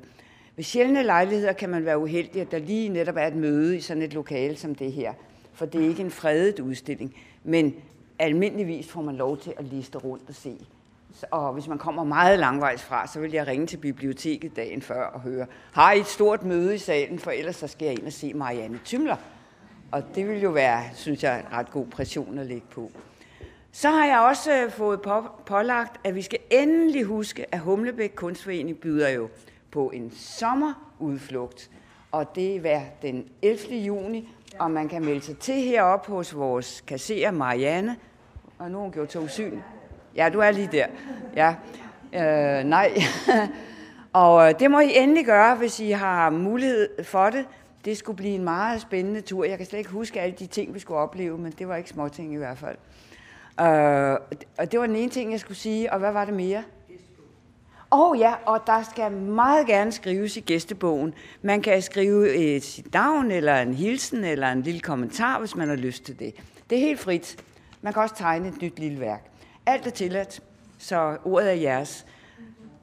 Ved 0.57 0.65
sjældne 0.65 1.03
lejligheder 1.03 1.53
kan 1.53 1.71
man 1.71 1.85
være 1.85 1.99
uheldig, 1.99 2.41
at 2.43 2.51
der 2.51 2.59
lige 2.59 2.89
netop 2.89 3.17
er 3.17 3.27
et 3.27 3.37
møde 3.37 3.77
i 3.77 3.81
sådan 3.81 4.03
et 4.03 4.15
lokale 4.15 4.57
som 4.57 4.75
det 4.75 4.93
her, 4.93 5.13
for 5.53 5.67
det 5.67 5.85
er 5.85 5.89
ikke 5.89 6.03
en 6.03 6.11
fredet 6.11 6.61
udstilling, 6.61 7.15
men 7.45 7.75
almindeligvis 8.19 8.89
får 8.89 9.03
man 9.03 9.17
lov 9.17 9.39
til 9.39 9.53
at 9.57 9.65
liste 9.65 9.99
rundt 9.99 10.29
og 10.29 10.35
se. 10.35 10.57
Og 11.31 11.53
hvis 11.53 11.69
man 11.69 11.79
kommer 11.79 12.05
meget 12.05 12.39
langvejs 12.39 12.83
fra, 12.83 13.07
så 13.07 13.21
vil 13.21 13.33
jeg 13.33 13.47
ringe 13.47 13.67
til 13.67 13.77
biblioteket 13.77 14.57
dagen 14.57 14.83
før 14.83 15.07
og 15.07 15.21
høre, 15.21 15.47
har 15.73 15.93
I 15.93 16.01
et 16.01 16.07
stort 16.07 16.43
møde 16.43 16.75
i 16.75 16.79
salen, 16.79 17.19
for 17.19 17.31
ellers 17.31 17.57
så 17.57 17.67
skal 17.67 17.87
jeg 17.87 17.99
ind 17.99 18.07
og 18.07 18.13
se 18.13 18.35
Marianne 18.35 18.81
Tymler. 18.85 19.17
Og 19.93 20.03
det 20.15 20.29
vil 20.29 20.41
jo 20.41 20.51
være, 20.51 20.83
synes 20.95 21.23
jeg, 21.23 21.39
en 21.39 21.53
ret 21.53 21.71
god 21.71 21.87
pression 21.87 22.39
at 22.39 22.47
lægge 22.47 22.67
på. 22.71 22.91
Så 23.73 23.91
har 23.91 24.07
jeg 24.07 24.19
også 24.19 24.53
øh, 24.53 24.71
fået 24.71 25.01
pålagt, 25.47 26.01
at 26.05 26.15
vi 26.15 26.23
skal 26.23 26.39
endelig 26.51 27.05
huske, 27.05 27.55
at 27.55 27.61
Humlebæk 27.61 28.13
Kunstforening 28.15 28.79
byder 28.79 29.09
jo 29.09 29.29
på 29.71 29.91
en 29.91 30.13
sommerudflugt. 30.17 31.71
Og 32.13 32.35
det 32.35 32.57
er 32.57 32.61
hver 32.61 32.83
den 33.03 33.25
11. 33.43 33.77
juni, 33.77 34.29
og 34.59 34.71
man 34.71 34.89
kan 34.89 35.05
melde 35.05 35.21
sig 35.21 35.39
til 35.39 35.55
heroppe 35.55 36.13
hos 36.13 36.37
vores 36.37 36.85
kasserer 36.87 37.31
Marianne. 37.31 37.97
Og 38.59 38.71
nu 38.71 38.77
har 38.77 38.83
hun 38.83 38.93
gjort 38.93 39.09
to 39.09 39.29
syn. 39.29 39.59
Ja, 40.19 40.29
du 40.29 40.39
er 40.39 40.51
lige 40.51 40.69
der. 40.73 40.87
Ja. 41.37 41.55
Øh, 42.13 42.65
nej. 42.65 42.93
og 44.13 44.49
øh, 44.49 44.61
det 44.61 44.71
må 44.71 44.81
I 44.81 44.91
endelig 44.97 45.27
gøre, 45.27 45.55
hvis 45.55 45.81
I 45.81 45.91
har 45.91 46.31
mulighed 46.31 47.05
for 47.05 47.31
det. 47.31 47.47
Det 47.85 47.97
skulle 47.97 48.17
blive 48.17 48.35
en 48.35 48.45
meget 48.45 48.81
spændende 48.81 49.21
tur. 49.21 49.45
Jeg 49.45 49.59
kan 49.59 49.67
slet 49.67 49.79
ikke 49.79 49.91
huske 49.91 50.21
alle 50.21 50.37
de 50.39 50.47
ting, 50.47 50.75
vi 50.75 50.79
skulle 50.79 50.99
opleve, 50.99 51.39
men 51.39 51.53
det 51.59 51.69
var 51.69 51.77
ikke 51.77 51.91
småting 51.91 52.35
i 52.35 52.37
hvert 52.37 52.59
fald. 52.59 52.77
Øh, 53.61 54.19
og 54.59 54.73
det 54.73 54.81
var 54.81 54.87
den 54.87 54.97
ene 54.97 55.11
ting, 55.11 55.33
jeg 55.33 55.41
skulle 55.41 55.59
sige. 55.59 55.93
Og 55.93 55.99
hvad 55.99 56.13
var 56.13 56.25
det 56.25 56.35
mere? 56.35 56.63
Åh 57.93 58.11
oh, 58.11 58.19
ja, 58.19 58.35
og 58.45 58.61
der 58.67 58.83
skal 58.91 59.13
meget 59.13 59.67
gerne 59.67 59.93
skrives 59.93 60.37
i 60.37 60.41
gæstebogen. 60.41 61.15
Man 61.43 61.63
kan 61.63 61.83
skrive 61.83 62.35
et 62.35 62.65
sit 62.65 62.93
navn, 62.95 63.31
eller 63.31 63.63
en 63.63 63.75
hilsen, 63.75 64.25
eller 64.25 64.53
en 64.53 64.63
lille 64.63 64.81
kommentar, 64.81 65.39
hvis 65.39 65.57
man 65.57 65.69
har 65.69 65.77
lyst 65.77 66.05
til 66.05 66.19
det. 66.19 66.35
Det 66.71 66.79
er 66.79 66.83
helt 66.83 67.01
frit. 67.01 67.37
Man 67.83 67.93
kan 67.93 68.03
også 68.03 68.15
tegne 68.15 68.49
et 68.49 68.63
nyt 68.63 68.79
lille 68.79 69.01
værk. 69.01 69.29
Alt 69.69 69.87
er 69.87 69.91
tilladt, 69.91 70.43
så 70.79 71.17
ordet 71.25 71.49
er 71.49 71.55
jeres. 71.55 72.07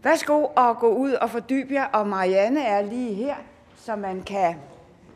Værsgo 0.04 0.46
og 0.56 0.80
gå 0.80 0.88
ud 0.88 1.12
og 1.12 1.30
fordybe 1.30 1.74
jer, 1.74 1.86
og 1.86 2.08
Marianne 2.08 2.62
er 2.64 2.82
lige 2.82 3.14
her, 3.14 3.36
så 3.76 3.96
man 3.96 4.24
kan 4.24 4.56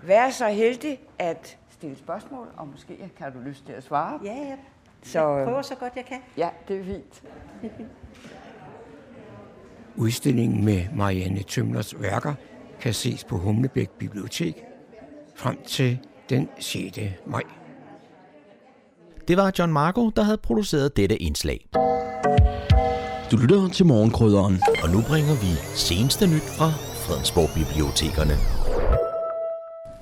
være 0.03 0.31
så 0.31 0.47
heldig 0.47 0.99
at 1.19 1.57
stille 1.69 1.97
spørgsmål, 1.97 2.47
og 2.57 2.67
måske 2.67 3.11
kan 3.17 3.33
du 3.33 3.39
lyst 3.39 3.65
til 3.65 3.73
at 3.73 3.83
svare. 3.83 4.19
Ja, 4.23 4.33
ja. 4.33 4.55
Så, 5.03 5.29
jeg 5.29 5.45
prøver 5.45 5.61
så 5.61 5.75
godt 5.75 5.95
jeg 5.95 6.05
kan. 6.05 6.17
Ja, 6.37 6.49
det 6.67 6.79
er 6.79 6.83
fint. 6.83 7.23
Udstillingen 10.03 10.65
med 10.65 10.85
Marianne 10.95 11.43
Tømlers 11.43 12.01
værker 12.01 12.33
kan 12.79 12.93
ses 12.93 13.23
på 13.23 13.37
Humlebæk 13.37 13.89
Bibliotek 13.89 14.63
frem 15.35 15.63
til 15.63 15.99
den 16.29 16.49
6. 16.59 16.99
maj. 17.25 17.43
Det 19.29 19.37
var 19.37 19.51
John 19.59 19.73
Marco, 19.73 20.09
der 20.09 20.23
havde 20.23 20.37
produceret 20.37 20.97
dette 20.97 21.17
indslag. 21.17 21.69
Du 23.31 23.37
lytter 23.37 23.67
til 23.67 23.85
morgenkrydderen, 23.85 24.61
og 24.83 24.89
nu 24.89 25.01
bringer 25.01 25.33
vi 25.33 25.47
seneste 25.75 26.27
nyt 26.27 26.41
fra 26.57 26.71
Fredensborg 27.03 27.49
Bibliotekerne. 27.55 28.33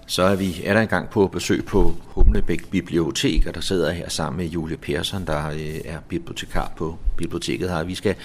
Så 0.08 0.24
er 0.24 0.36
vi 0.36 0.62
er 0.66 0.74
der 0.74 0.82
i 0.82 0.86
gang 0.86 1.10
på 1.10 1.28
besøg 1.28 1.66
på 1.66 1.94
Humlebæk 2.06 2.70
Bibliotek, 2.70 3.48
og 3.48 3.56
der 3.56 3.62
sidder 3.62 3.92
her 3.92 4.10
sammen 4.10 4.38
med 4.38 4.46
Julie 4.46 4.78
Persson, 4.78 5.26
der 5.26 5.50
øh, 5.50 5.80
er 5.86 6.00
bibliotekar 6.10 6.72
på 6.78 6.98
biblioteket 7.18 7.70
her. 7.70 7.84
Vi 7.84 7.96
skal 7.96 8.16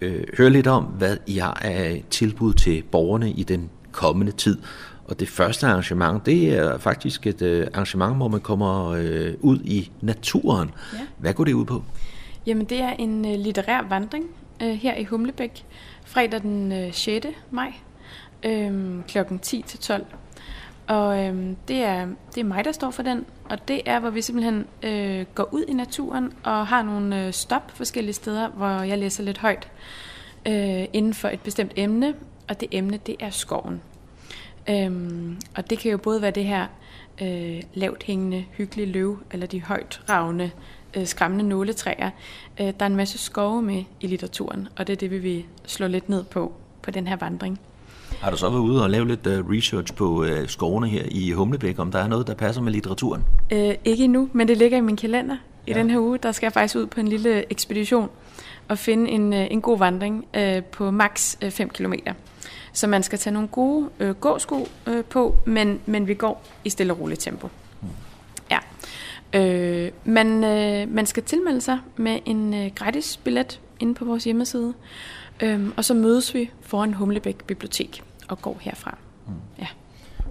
øh, 0.00 0.24
høre 0.38 0.50
lidt 0.50 0.66
om, 0.66 0.84
hvad 0.84 1.16
I 1.26 1.38
har 1.38 1.58
af 1.62 2.04
tilbud 2.10 2.54
til 2.54 2.82
borgerne 2.82 3.30
i 3.30 3.42
den 3.42 3.70
kommende 3.92 4.32
tid. 4.32 4.58
Og 5.08 5.20
det 5.20 5.28
første 5.28 5.66
arrangement, 5.66 6.26
det 6.26 6.58
er 6.58 6.78
faktisk 6.78 7.26
et 7.26 7.42
øh, 7.42 7.66
arrangement, 7.74 8.16
hvor 8.16 8.28
man 8.28 8.40
kommer 8.40 8.90
øh, 8.90 9.34
ud 9.40 9.58
i 9.58 9.90
naturen. 10.00 10.70
Ja. 10.92 10.98
Hvad 11.18 11.34
går 11.34 11.44
det 11.44 11.52
ud 11.52 11.64
på? 11.64 11.82
Jamen, 12.46 12.64
det 12.64 12.80
er 12.80 12.90
en 12.90 13.24
øh, 13.24 13.38
litterær 13.38 13.82
vandring 13.88 14.24
øh, 14.62 14.72
her 14.72 14.94
i 14.94 15.04
Humlebæk, 15.04 15.64
fredag 16.04 16.42
den 16.42 16.72
øh, 16.72 16.92
6. 16.92 17.26
maj, 17.50 17.72
øh, 18.42 19.04
kl. 19.08 19.18
10 19.42 19.62
til 19.66 19.78
12. 19.78 20.06
Og 20.86 21.24
øh, 21.24 21.34
det, 21.68 21.76
er, 21.76 22.06
det 22.34 22.40
er 22.40 22.44
mig, 22.44 22.64
der 22.64 22.72
står 22.72 22.90
for 22.90 23.02
den, 23.02 23.24
og 23.44 23.68
det 23.68 23.80
er, 23.86 24.00
hvor 24.00 24.10
vi 24.10 24.22
simpelthen 24.22 24.66
øh, 24.82 25.26
går 25.34 25.48
ud 25.54 25.64
i 25.68 25.72
naturen 25.72 26.32
og 26.42 26.66
har 26.66 26.82
nogle 26.82 27.26
øh, 27.26 27.32
stop 27.32 27.70
forskellige 27.74 28.14
steder, 28.14 28.48
hvor 28.48 28.82
jeg 28.82 28.98
læser 28.98 29.22
lidt 29.22 29.38
højt 29.38 29.68
øh, 30.46 30.84
inden 30.92 31.14
for 31.14 31.28
et 31.28 31.40
bestemt 31.40 31.72
emne, 31.76 32.14
og 32.48 32.60
det 32.60 32.68
emne, 32.72 32.96
det 32.96 33.16
er 33.20 33.30
skoven. 33.30 33.80
Øhm, 34.70 35.36
og 35.56 35.70
det 35.70 35.78
kan 35.78 35.90
jo 35.90 35.98
både 35.98 36.22
være 36.22 36.30
det 36.30 36.44
her 36.44 36.66
øh, 37.22 37.62
lavt 37.74 38.02
hængende, 38.02 38.44
hyggelige 38.52 38.92
løv, 38.92 39.18
eller 39.32 39.46
de 39.46 39.62
højt 39.62 40.00
ravne, 40.08 40.50
øh, 40.96 41.06
skræmmende 41.06 41.48
nåletræer. 41.48 42.10
Øh, 42.60 42.66
der 42.66 42.72
er 42.78 42.86
en 42.86 42.96
masse 42.96 43.18
skove 43.18 43.62
med 43.62 43.84
i 44.00 44.06
litteraturen, 44.06 44.68
og 44.76 44.86
det 44.86 44.92
er 44.92 44.96
det, 44.96 45.10
vi 45.10 45.18
vil 45.18 45.44
slå 45.66 45.86
lidt 45.86 46.08
ned 46.08 46.24
på 46.24 46.52
på 46.82 46.90
den 46.90 47.06
her 47.06 47.16
vandring. 47.16 47.60
Har 48.20 48.30
du 48.30 48.36
så 48.36 48.50
været 48.50 48.60
ude 48.60 48.82
og 48.82 48.90
lave 48.90 49.08
lidt 49.08 49.26
uh, 49.26 49.50
research 49.50 49.94
på 49.94 50.24
uh, 50.24 50.28
skovene 50.46 50.88
her 50.88 51.02
i 51.10 51.30
Humlebæk, 51.30 51.78
om 51.78 51.92
der 51.92 51.98
er 51.98 52.08
noget, 52.08 52.26
der 52.26 52.34
passer 52.34 52.62
med 52.62 52.72
litteraturen? 52.72 53.24
Øh, 53.52 53.74
ikke 53.84 54.04
endnu, 54.04 54.28
men 54.32 54.48
det 54.48 54.56
ligger 54.56 54.78
i 54.78 54.80
min 54.80 54.96
kalender. 54.96 55.36
I 55.66 55.70
ja. 55.70 55.78
den 55.78 55.90
her 55.90 55.98
uge, 55.98 56.18
der 56.18 56.32
skal 56.32 56.46
jeg 56.46 56.52
faktisk 56.52 56.76
ud 56.76 56.86
på 56.86 57.00
en 57.00 57.08
lille 57.08 57.52
ekspedition 57.52 58.10
og 58.68 58.78
finde 58.78 59.10
en, 59.10 59.32
uh, 59.32 59.38
en 59.38 59.60
god 59.60 59.78
vandring 59.78 60.26
uh, 60.36 60.64
på 60.64 60.90
maks 60.90 61.38
5 61.50 61.68
km. 61.68 61.92
Så 62.76 62.86
man 62.86 63.02
skal 63.02 63.18
tage 63.18 63.34
nogle 63.34 63.48
gode 63.48 63.88
uh, 64.00 64.10
gåsko 64.10 64.68
uh, 64.86 65.04
på, 65.10 65.36
men, 65.44 65.80
men 65.86 66.08
vi 66.08 66.14
går 66.14 66.42
i 66.64 66.70
stille 66.70 66.92
og 66.92 67.00
roligt 67.00 67.20
tempo. 67.20 67.48
Mm. 67.82 67.88
Ja. 68.50 68.58
Øh, 69.32 69.92
man, 70.04 70.44
øh, 70.44 70.94
man 70.94 71.06
skal 71.06 71.22
tilmelde 71.22 71.60
sig 71.60 71.78
med 71.96 72.18
en 72.24 72.54
øh, 72.54 72.70
gratis 72.74 73.16
billet 73.16 73.60
inde 73.80 73.94
på 73.94 74.04
vores 74.04 74.24
hjemmeside, 74.24 74.74
øh, 75.40 75.68
og 75.76 75.84
så 75.84 75.94
mødes 75.94 76.34
vi 76.34 76.50
foran 76.60 76.94
Humlebæk 76.94 77.44
Bibliotek 77.44 78.02
og 78.28 78.42
går 78.42 78.56
herfra. 78.60 78.96
Mm. 79.26 79.32
Ja. 79.58 79.66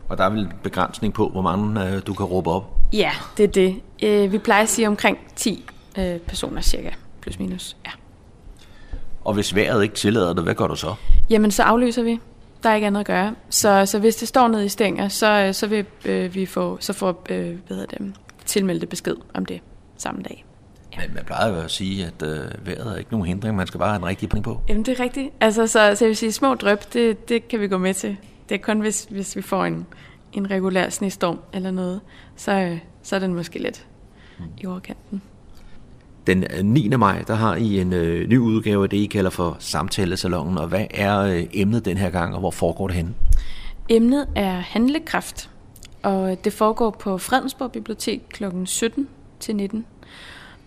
Og 0.09 0.17
der 0.17 0.23
er 0.23 0.29
vel 0.29 0.49
begrænsning 0.63 1.13
på, 1.13 1.29
hvor 1.29 1.41
mange 1.41 1.87
øh, 1.87 2.01
du 2.07 2.13
kan 2.13 2.25
råbe 2.25 2.49
op? 2.49 2.63
Ja, 2.93 3.11
det 3.37 3.43
er 3.43 3.47
det. 3.47 3.81
Øh, 4.03 4.31
vi 4.31 4.37
plejer 4.37 4.63
at 4.63 4.69
sige 4.69 4.87
omkring 4.87 5.17
10 5.35 5.65
øh, 5.97 6.19
personer 6.19 6.61
cirka, 6.61 6.89
plus 7.21 7.39
minus. 7.39 7.77
Ja. 7.85 7.91
Og 9.23 9.33
hvis 9.33 9.55
vejret 9.55 9.83
ikke 9.83 9.95
tillader 9.95 10.33
det, 10.33 10.43
hvad 10.43 10.55
gør 10.55 10.67
du 10.67 10.75
så? 10.75 10.95
Jamen, 11.29 11.51
så 11.51 11.63
aflyser 11.63 12.03
vi. 12.03 12.19
Der 12.65 12.71
er 12.71 12.75
ikke 12.75 12.87
andet 12.87 12.99
at 12.99 13.05
gøre. 13.05 13.35
Så, 13.49 13.85
så 13.85 13.99
hvis 13.99 14.15
det 14.15 14.27
står 14.27 14.47
nede 14.47 14.65
i 14.65 14.69
stænger, 14.69 15.07
så, 15.07 15.49
så 15.53 15.67
vil 15.67 15.85
øh, 16.05 16.35
vi 16.35 16.45
få, 16.45 16.77
så 16.79 16.93
får 16.93 17.23
øh, 17.29 17.57
hvad 17.67 17.77
hedder 17.77 17.97
det, 17.97 18.13
tilmeldte 18.45 18.87
besked 18.87 19.15
om 19.33 19.45
det 19.45 19.61
samme 19.97 20.21
dag. 20.21 20.45
Ja. 20.93 21.01
Men 21.01 21.15
man 21.15 21.25
plejer 21.25 21.49
jo 21.49 21.61
at 21.61 21.71
sige, 21.71 22.05
at 22.05 22.23
øh, 22.23 22.67
vejret 22.67 22.93
er 22.93 22.95
ikke 22.95 23.11
nogen 23.11 23.27
hindring, 23.27 23.55
man 23.55 23.67
skal 23.67 23.77
bare 23.77 23.89
have 23.89 23.99
en 23.99 24.05
rigtig 24.05 24.29
point 24.29 24.43
på. 24.43 24.61
Jamen 24.69 24.83
det 24.83 24.99
er 24.99 25.03
rigtigt. 25.03 25.33
Altså, 25.39 25.67
så, 25.67 25.95
så 25.95 26.05
jeg 26.05 26.07
vil 26.07 26.17
sige, 26.17 26.31
små 26.31 26.55
drøb, 26.55 26.79
det, 26.93 27.29
det 27.29 27.47
kan 27.47 27.59
vi 27.59 27.67
gå 27.67 27.77
med 27.77 27.93
til. 27.93 28.17
Det 28.49 28.55
er 28.55 28.59
kun, 28.59 28.79
hvis, 28.79 29.07
hvis 29.09 29.35
vi 29.35 29.41
får 29.41 29.65
en, 29.65 29.85
en 30.33 30.51
regulær 30.51 30.89
snestorm 30.89 31.39
eller 31.53 31.71
noget, 31.71 32.01
så, 32.35 32.51
øh, 32.51 32.79
så 33.03 33.15
er 33.15 33.19
den 33.19 33.33
måske 33.33 33.59
lidt 33.59 33.85
mm. 34.39 34.45
i 34.57 34.65
overkanten. 34.65 35.21
Den 36.27 36.43
øh, 36.43 36.63
9. 36.65 36.89
Maj, 36.89 37.23
der 37.27 37.35
har 37.35 37.55
I 37.55 37.79
en 37.79 37.93
øh, 37.93 38.29
ny 38.29 38.37
udgave 38.37 38.83
af 38.83 38.89
det, 38.89 38.97
I 38.97 39.05
kalder 39.05 39.29
for 39.29 39.57
Samtalesalongen. 39.59 40.57
Og 40.57 40.67
hvad 40.67 40.85
er 40.91 41.19
øh, 41.19 41.43
emnet 41.53 41.85
den 41.85 41.97
her 41.97 42.09
gang, 42.09 42.33
og 42.33 42.39
hvor 42.39 42.51
foregår 42.51 42.87
det 42.87 42.95
henne? 42.95 43.13
Emnet 43.89 44.27
er 44.35 44.51
handlekraft, 44.51 45.49
og 46.03 46.37
det 46.43 46.53
foregår 46.53 46.89
på 46.89 47.17
Fredensborg 47.17 47.71
Bibliotek 47.71 48.21
kl. 48.29 48.43
17 48.65 49.07
til 49.39 49.55
19. 49.55 49.85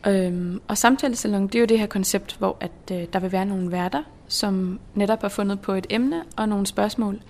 Øhm, 0.07 0.61
og 0.69 0.79
samtalesalon, 0.79 1.47
det 1.47 1.55
er 1.55 1.61
jo 1.61 1.67
det 1.67 1.79
her 1.79 1.87
koncept, 1.87 2.37
hvor 2.39 2.57
at, 2.61 2.71
øh, 2.93 3.07
der 3.13 3.19
vil 3.19 3.33
være 3.33 3.47
nogle 3.47 3.73
værter, 3.73 4.03
som 4.29 4.81
netop 4.95 5.21
har 5.23 5.29
fundet 5.29 5.61
på 5.61 5.73
et 5.73 5.87
emne 5.91 6.23
og 6.37 6.49
nogle 6.49 6.67
spørgsmål. 6.67 7.21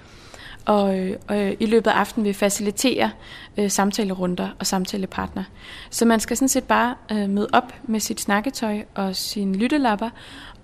Og, 0.69 0.99
øh, 0.99 1.17
og 1.29 1.55
i 1.61 1.67
løbet 1.67 1.91
af 1.91 1.95
aftenen 1.95 2.25
vil 2.25 2.35
facilitere 2.35 3.11
øh, 3.57 3.71
samtalerunder 3.71 4.49
og 4.59 4.67
samtalepartner. 4.67 5.45
Så 5.91 6.05
man 6.05 6.21
skal 6.21 6.37
sådan 6.37 6.49
set 6.49 6.65
bare 6.65 6.95
øh, 7.13 7.29
møde 7.31 7.49
op 7.53 7.75
med 7.83 8.01
sit 8.01 8.21
snakketøj 8.21 8.83
og 8.95 9.17
sine 9.17 9.57
lyttelapper 9.57 10.11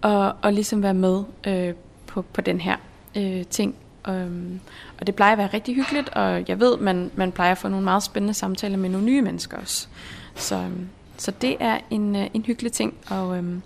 og, 0.03 0.37
og 0.43 0.53
ligesom 0.53 0.83
være 0.83 0.95
med 0.95 1.23
øh, 1.47 1.75
på, 2.07 2.23
på 2.23 2.41
den 2.41 2.61
her 2.61 2.77
øh, 3.17 3.45
ting 3.45 3.75
øhm, 4.09 4.61
og 5.01 5.07
det 5.07 5.15
plejer 5.15 5.33
at 5.33 5.39
være 5.39 5.51
rigtig 5.55 5.75
hyggeligt, 5.75 6.09
og 6.09 6.49
jeg 6.49 6.61
ved, 6.61 6.79
man, 6.79 7.11
man 7.15 7.33
plejer 7.33 7.53
at 7.53 7.59
få 7.59 7.69
nogle 7.69 7.85
meget 7.85 8.03
spændende 8.03 8.35
samtaler 8.35 8.77
med 8.77 8.91
nogle 8.91 9.07
nye 9.07 9.23
mennesker 9.23 9.57
også. 9.57 9.89
Så, 10.35 10.57
øhm, 10.57 10.89
så 11.17 11.31
det 11.31 11.57
er 11.61 11.79
en, 11.91 12.17
øh, 12.17 12.27
en 12.35 12.45
hyggelig 12.45 12.73
ting, 12.73 12.95
og 13.11 13.37
øhm, 13.37 13.63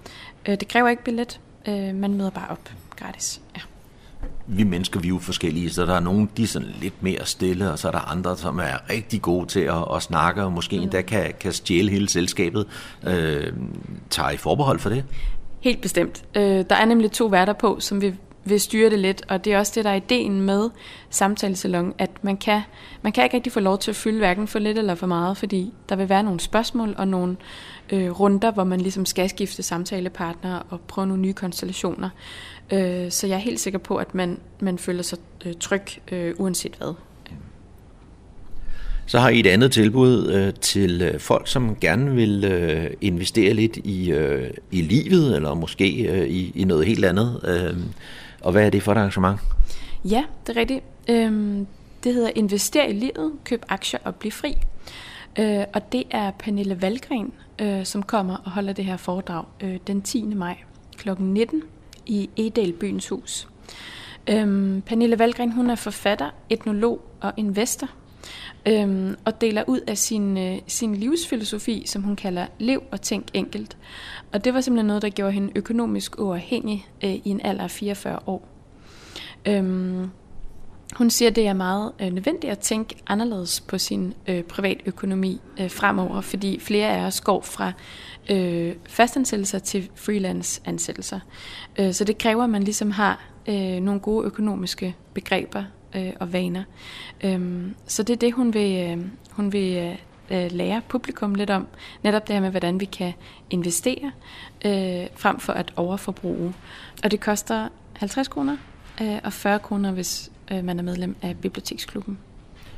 øh, 0.49 0.61
det 0.61 0.69
kræver 0.69 0.89
ikke 0.89 1.05
billet. 1.05 1.41
Øh, 1.69 1.95
man 1.95 2.15
møder 2.15 2.31
bare 2.31 2.49
op 2.49 2.73
gratis. 2.97 3.41
Ja. 3.57 3.61
Vi 4.51 4.65
mennesker, 4.65 5.01
vi 5.01 5.09
er 5.09 5.09
jo 5.09 5.19
forskellige, 5.19 5.71
så 5.71 5.87
der 5.87 5.95
er 5.95 6.01
nogen, 6.01 6.31
de 6.37 6.43
er 6.43 6.47
sådan 6.47 6.69
lidt 6.81 7.03
mere 7.03 7.27
stille, 7.27 7.71
og 7.73 7.79
så 7.79 7.89
er 7.89 7.93
der 7.93 8.11
andre, 8.11 8.37
som 8.37 8.59
er 8.59 8.91
rigtig 8.91 9.23
gode 9.23 9.47
til 9.47 9.61
at, 9.61 9.85
at 9.95 10.03
snakke, 10.03 10.43
og 10.43 10.53
måske 10.53 10.77
endda 10.77 11.03
kan, 11.03 11.33
kan 11.41 11.53
stjæle 11.53 11.91
hele 11.91 12.09
selskabet. 12.09 12.67
Øh, 13.07 13.53
tager 14.11 14.31
I 14.31 14.37
forbehold 14.37 14.79
for 14.79 14.91
det? 14.91 15.05
Helt 15.61 15.81
bestemt. 15.81 16.25
Øh, 16.35 16.65
der 16.71 16.77
er 16.77 16.85
nemlig 16.85 17.13
to 17.13 17.27
værter 17.27 17.53
på, 17.53 17.81
som 17.81 18.03
vi 18.03 18.15
vil 18.49 18.61
styre 18.61 18.91
det 18.91 18.99
lidt, 18.99 19.23
og 19.29 19.45
det 19.45 19.53
er 19.53 19.59
også 19.59 19.73
det, 19.75 19.85
der 19.85 19.91
er 19.91 19.95
ideen 19.95 20.41
med 20.41 20.71
samtalesalon, 21.11 21.95
at 21.99 22.11
man 22.25 22.37
kan, 22.37 22.61
man 23.03 23.13
kan 23.13 23.25
ikke 23.25 23.37
rigtig 23.37 23.53
få 23.53 23.61
lov 23.61 23.79
til 23.79 23.91
at 23.91 23.97
fylde 23.97 24.19
hverken 24.19 24.47
for 24.47 24.59
lidt 24.59 24.79
eller 24.79 24.95
for 24.95 25.07
meget, 25.07 25.37
fordi 25.37 25.73
der 25.89 25.97
vil 25.97 26.09
være 26.09 26.23
nogle 26.23 26.41
spørgsmål 26.41 26.95
og 26.99 27.09
nogle 27.09 27.37
øh, 27.93 28.11
runder, 28.21 28.51
hvor 28.51 28.65
man 28.65 28.81
ligesom 28.81 29.07
skal 29.07 29.29
skifte 29.29 29.63
samtalepartnere 29.63 30.63
og 30.71 30.81
prøve 30.81 31.07
nogle 31.07 31.23
nye 31.23 31.33
konstellationer. 31.33 32.11
Øh, 32.73 33.11
så 33.11 33.27
jeg 33.27 33.35
er 33.35 33.39
helt 33.39 33.61
sikker 33.61 33.79
på, 33.79 33.97
at 33.97 34.15
man, 34.15 34.39
man 34.61 34.79
føler 34.79 35.03
sig 35.03 35.19
øh, 35.47 35.55
tryg, 35.61 35.83
øh, 36.13 36.35
uanset 36.39 36.75
hvad. 36.79 36.95
Så 39.09 39.19
har 39.19 39.29
I 39.29 39.41
et 39.41 39.47
andet 39.47 39.73
tilbud 39.73 40.33
øh, 40.33 40.55
til 40.55 41.03
øh, 41.03 41.21
folk, 41.21 41.49
som 41.49 41.77
gerne 41.81 42.15
vil 42.15 42.45
øh, 42.45 42.91
investere 43.01 43.55
lidt 43.55 43.77
i, 43.77 44.11
øh, 44.11 44.51
i 44.71 44.83
livet, 44.83 45.37
eller 45.37 45.55
måske 45.55 46.03
øh, 46.03 46.29
i, 46.29 46.53
i 46.55 46.65
noget 46.65 46.87
helt 46.87 47.05
andet. 47.05 47.41
Øh, 47.45 47.77
og 48.41 48.53
hvad 48.53 48.67
er 48.67 48.71
det 48.71 48.83
for 48.83 48.93
et 48.93 48.99
arrangement? 48.99 49.41
Ja, 50.05 50.25
det 50.47 50.57
er 50.57 50.61
rigtigt. 50.61 50.85
Øhm, 51.09 51.67
det 52.05 52.15
hedder 52.15 52.31
Invester 52.35 52.85
i 52.85 52.93
livet, 52.93 53.33
køb 53.45 53.65
aktier 53.69 54.01
og 54.05 54.15
bliv 54.15 54.33
fri. 54.33 54.57
Øh, 55.39 55.65
og 55.75 55.93
det 55.93 56.05
er 56.11 56.31
Pernille 56.31 56.83
Valgren, 56.83 57.33
øh, 57.59 57.85
som 57.85 58.03
kommer 58.03 58.37
og 58.37 58.51
holder 58.51 58.73
det 58.73 58.85
her 58.85 58.97
foredrag 58.97 59.45
øh, 59.61 59.79
den 59.87 60.03
10. 60.03 60.25
maj 60.25 60.57
kl. 60.97 61.11
19 61.19 61.63
i 62.07 62.31
Edal 62.37 62.73
Byens 62.73 63.09
Hus. 63.09 63.49
Øhm, 64.31 64.83
Pernille 64.87 65.19
Valgren, 65.19 65.53
hun 65.53 65.71
er 65.71 65.75
forfatter, 65.75 66.31
etnolog 66.51 67.01
og 67.21 67.33
investor, 67.37 67.89
øhm, 68.67 69.17
og 69.25 69.41
deler 69.41 69.65
ud 69.67 69.81
af 69.87 69.99
sin, 69.99 70.39
øh, 70.39 70.59
sin 70.67 70.95
livsfilosofi, 70.95 71.83
som 71.87 72.03
hun 72.03 72.17
kalder 72.17 72.47
Lev 72.59 72.83
og 72.91 73.01
tænk 73.01 73.27
enkelt. 73.35 73.77
Og 74.33 74.45
det 74.45 74.55
var 74.55 74.61
simpelthen 74.61 74.87
noget, 74.87 75.03
der 75.03 75.09
gjorde 75.09 75.33
hende 75.33 75.53
økonomisk 75.57 76.21
uafhængig 76.21 76.87
øh, 77.05 77.15
i 77.15 77.23
en 77.25 77.41
alder 77.45 77.65
af 77.65 77.71
44 77.71 78.19
år. 78.27 78.49
Øhm, 79.47 80.11
hun 80.97 81.11
siger, 81.11 81.31
at 81.31 81.37
det 81.37 81.47
er 81.47 81.53
meget 81.53 81.93
øh, 82.01 82.11
nødvendigt 82.11 82.51
at 82.51 82.59
tænke 82.59 82.95
anderledes 83.07 83.61
på 83.61 83.79
sin 83.79 84.15
øh, 84.29 84.43
privatøkonomi 84.43 85.41
øh, 85.61 85.71
fremover, 85.71 86.21
fordi 86.21 86.61
flere 86.61 86.89
af 86.89 87.07
os 87.07 87.21
går 87.21 87.43
fra 87.43 87.73
øh, 88.31 88.75
fastansættelser 88.89 89.59
til 89.59 89.91
freelance-ansættelser. 89.95 91.21
Øh, 91.79 91.93
så 91.93 92.05
det 92.05 92.19
kræver, 92.19 92.45
at 92.45 92.51
man 92.51 92.63
ligesom 92.63 92.91
har 92.91 93.29
øh, 93.49 93.81
nogle 93.81 94.01
gode 94.01 94.27
økonomiske 94.27 94.97
begreber 95.15 95.65
øh, 95.97 96.13
og 96.21 96.33
vaner. 96.33 96.63
Øh, 97.25 97.67
så 97.87 98.03
det 98.03 98.13
er 98.13 98.19
det, 98.19 98.33
hun 98.33 98.55
vil, 98.55 98.89
øh, 98.91 99.05
hun 99.31 99.53
vil 99.53 99.97
øh, 100.31 100.53
lære 100.53 100.83
publikum 100.89 101.35
lidt 101.35 101.51
om. 101.51 101.67
Netop 102.03 102.29
det 102.29 102.35
her 102.35 102.41
med, 102.41 102.51
hvordan 102.51 102.81
vi 102.81 102.85
kan 102.85 103.13
investere 103.51 104.13
øh, 104.65 105.07
frem 105.17 105.41
for 105.41 105.53
at 105.53 105.73
overforbruge. 105.77 106.55
Og 107.05 107.11
det 107.11 107.21
koster 107.21 107.69
50 107.93 108.29
kroner 108.29 108.57
øh, 109.03 109.19
og 109.25 109.33
40 109.33 109.59
kroner, 109.59 109.93
hvis 109.93 110.31
øh, 110.53 110.65
man 110.65 110.79
er 110.79 110.83
medlem 110.83 111.17
af 111.23 111.37
biblioteksklubben. 111.37 112.19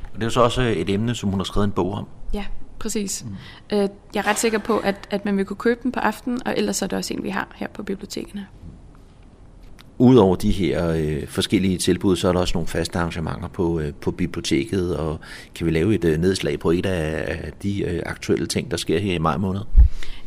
Og 0.03 0.15
det 0.15 0.21
er 0.21 0.25
jo 0.25 0.29
så 0.29 0.41
også 0.41 0.61
et 0.61 0.89
emne, 0.89 1.15
som 1.15 1.29
hun 1.29 1.39
har 1.39 1.43
skrevet 1.43 1.65
en 1.67 1.71
bog 1.71 1.93
om. 1.93 2.07
Ja, 2.33 2.45
præcis. 2.79 3.25
Mm. 3.25 3.35
Øh, 3.77 3.89
jeg 4.13 4.19
er 4.19 4.27
ret 4.27 4.39
sikker 4.39 4.59
på, 4.59 4.77
at, 4.77 5.07
at 5.09 5.25
man 5.25 5.37
vil 5.37 5.45
kunne 5.45 5.57
købe 5.57 5.79
den 5.83 5.91
på 5.91 5.99
aftenen, 5.99 6.47
og 6.47 6.53
ellers 6.57 6.81
er 6.81 6.87
det 6.87 6.97
også 6.97 7.13
en, 7.13 7.23
vi 7.23 7.29
har 7.29 7.47
her 7.55 7.67
på 7.67 7.83
bibliotekerne. 7.83 8.47
Udover 10.01 10.35
de 10.35 10.51
her 10.51 10.87
øh, 10.87 11.27
forskellige 11.27 11.77
tilbud, 11.77 12.15
så 12.15 12.27
er 12.27 12.33
der 12.33 12.39
også 12.39 12.53
nogle 12.53 12.67
faste 12.67 12.99
arrangementer 12.99 13.47
på, 13.47 13.79
øh, 13.79 13.93
på 13.93 14.11
biblioteket, 14.11 14.97
og 14.97 15.19
kan 15.55 15.65
vi 15.65 15.71
lave 15.71 15.95
et 15.95 16.05
øh, 16.05 16.17
nedslag 16.17 16.59
på 16.59 16.71
et 16.71 16.85
af, 16.85 17.51
de 17.63 17.83
øh, 17.83 18.01
aktuelle 18.05 18.47
ting, 18.47 18.71
der 18.71 18.77
sker 18.77 18.99
her 18.99 19.13
i 19.13 19.17
maj 19.17 19.37
måned? 19.37 19.61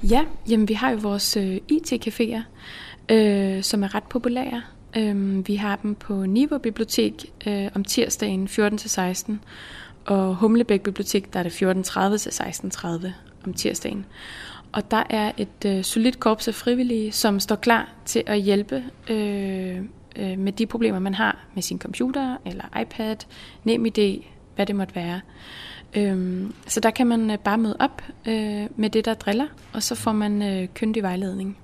Ja, 0.02 0.24
jamen 0.48 0.68
vi 0.68 0.74
har 0.74 0.90
jo 0.90 0.98
vores 1.02 1.36
øh, 1.36 1.56
IT-caféer, 1.72 2.40
øh, 3.08 3.62
som 3.62 3.82
er 3.82 3.94
ret 3.94 4.04
populære. 4.10 4.62
Øh, 4.96 5.48
vi 5.48 5.54
har 5.54 5.76
dem 5.76 5.94
på 5.94 6.26
Niveau 6.26 6.58
Bibliotek 6.58 7.32
øh, 7.46 7.68
om 7.74 7.84
tirsdagen 7.84 8.48
14-16, 8.50 9.32
og 10.04 10.34
Humlebæk 10.34 10.80
Bibliotek, 10.80 11.32
der 11.32 11.38
er 11.38 11.42
det 11.42 11.62
14.30 11.62 12.16
til 12.16 12.30
16.30 12.30 13.06
om 13.46 13.54
tirsdagen. 13.54 14.06
Og 14.74 14.90
der 14.90 15.02
er 15.10 15.32
et 15.36 15.64
øh, 15.66 15.84
solidt 15.84 16.20
korps 16.20 16.48
af 16.48 16.54
frivillige, 16.54 17.12
som 17.12 17.40
står 17.40 17.56
klar 17.56 17.88
til 18.04 18.22
at 18.26 18.40
hjælpe 18.40 18.82
øh, 19.10 19.76
øh, 20.16 20.38
med 20.38 20.52
de 20.52 20.66
problemer, 20.66 20.98
man 20.98 21.14
har 21.14 21.44
med 21.54 21.62
sin 21.62 21.78
computer 21.78 22.36
eller 22.46 22.80
iPad, 22.80 23.16
NemID, 23.64 24.22
hvad 24.54 24.66
det 24.66 24.76
måtte 24.76 24.94
være. 24.94 25.20
Øh, 25.96 26.42
så 26.66 26.80
der 26.80 26.90
kan 26.90 27.06
man 27.06 27.30
øh, 27.30 27.38
bare 27.38 27.58
møde 27.58 27.76
op 27.78 28.02
øh, 28.26 28.66
med 28.76 28.90
det, 28.90 29.04
der 29.04 29.14
driller, 29.14 29.46
og 29.72 29.82
så 29.82 29.94
får 29.94 30.12
man 30.12 30.42
øh, 30.42 30.68
kyndig 30.74 31.02
vejledning. 31.02 31.58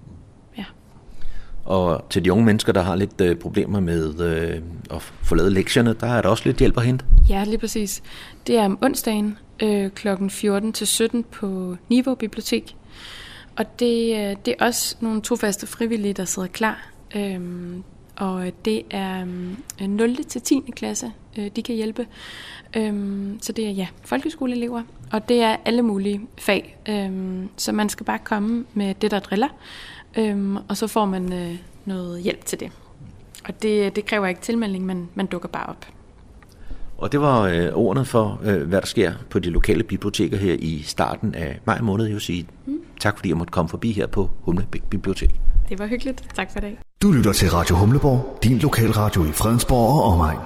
Og 1.65 2.05
til 2.11 2.25
de 2.25 2.33
unge 2.33 2.45
mennesker, 2.45 2.73
der 2.73 2.83
har 2.83 2.97
lidt 2.97 3.21
øh, 3.21 3.37
problemer 3.37 3.81
med 3.81 4.21
øh, 4.21 4.63
at 4.91 5.03
få 5.03 5.35
lavet 5.35 5.53
lektierne, 5.53 5.95
der 6.01 6.07
er 6.07 6.23
der 6.23 6.29
også 6.29 6.43
lidt 6.47 6.57
hjælp 6.57 6.79
at 6.79 6.85
hente. 6.85 7.05
Ja, 7.29 7.45
lige 7.45 7.59
præcis. 7.59 8.03
Det 8.47 8.59
er 8.59 8.65
om 8.65 8.79
onsdagen 8.83 9.39
øh, 9.63 9.91
kl. 9.91 10.09
14 10.29 10.73
til 10.73 10.87
17 10.87 11.25
på 11.25 11.77
Niveau 11.89 12.15
Bibliotek. 12.15 12.77
Og 13.61 13.79
det, 13.79 14.17
øh, 14.17 14.37
det 14.45 14.55
er 14.59 14.65
også 14.67 14.97
nogle 15.01 15.23
tofaste 15.23 15.67
frivillige, 15.67 16.13
der 16.15 16.25
sidder 16.25 16.49
klar. 16.49 16.91
Øhm, 17.17 17.85
og 18.17 18.53
det 18.65 18.83
er 18.91 19.27
øh, 19.81 19.89
0. 19.89 20.25
til 20.25 20.43
10. 20.43 20.63
klasse, 20.77 21.13
øh, 21.39 21.51
de 21.57 21.63
kan 21.63 21.75
hjælpe. 21.75 22.07
Øhm, 22.77 23.39
så 23.43 23.53
det 23.53 23.67
er 23.67 23.71
ja, 23.71 23.89
folkeskoleelever, 24.05 24.83
og 25.13 25.29
det 25.29 25.43
er 25.43 25.57
alle 25.65 25.83
mulige 25.83 26.21
fag. 26.39 26.77
Øhm, 26.89 27.49
så 27.57 27.73
man 27.73 27.89
skal 27.89 28.07
bare 28.07 28.19
komme 28.19 28.67
med 28.75 28.95
det, 28.95 29.11
der 29.11 29.19
driller, 29.19 29.49
øhm, 30.19 30.57
og 30.57 30.77
så 30.77 30.87
får 30.87 31.05
man 31.05 31.33
øh, 31.33 31.55
noget 31.85 32.23
hjælp 32.23 32.45
til 32.45 32.61
det. 32.61 32.73
Og 33.45 33.63
det, 33.63 33.87
øh, 33.87 33.97
det 33.97 34.07
kræver 34.07 34.27
ikke 34.27 34.41
tilmelding, 34.41 34.87
men 34.87 35.11
man 35.15 35.27
dukker 35.27 35.49
bare 35.49 35.67
op. 35.67 35.87
Og 37.01 37.13
det 37.13 37.21
var 37.21 37.43
øh, 37.43 37.73
ordene 37.75 38.05
for, 38.05 38.41
øh, 38.45 38.69
hvad 38.69 38.81
der 38.81 38.87
sker 38.87 39.13
på 39.31 39.39
de 39.39 39.51
lokale 39.51 39.83
biblioteker 39.83 40.37
her 40.37 40.57
i 40.59 40.83
starten 40.83 41.35
af 41.35 41.61
maj 41.65 41.81
måned. 41.81 42.05
Jeg 42.05 42.13
vil 42.13 42.21
sige 42.21 42.47
mm. 42.67 42.81
tak, 43.01 43.17
fordi 43.17 43.29
jeg 43.29 43.37
måtte 43.37 43.51
komme 43.51 43.69
forbi 43.69 43.93
her 43.93 44.07
på 44.07 44.31
Humlebæk 44.43 44.83
Bibliotek. 44.91 45.31
Det 45.69 45.79
var 45.79 45.87
hyggeligt. 45.87 46.25
Tak 46.35 46.53
for 46.53 46.61
det. 46.61 46.77
Du 47.03 47.13
lytter 47.13 47.33
til 47.33 47.51
Radio 47.51 47.77
Humleborg, 47.77 48.39
din 48.43 48.59
lokalradio 48.59 49.25
i 49.25 49.33
Fredensborg 49.33 50.03
og 50.03 50.13
omegn. 50.13 50.39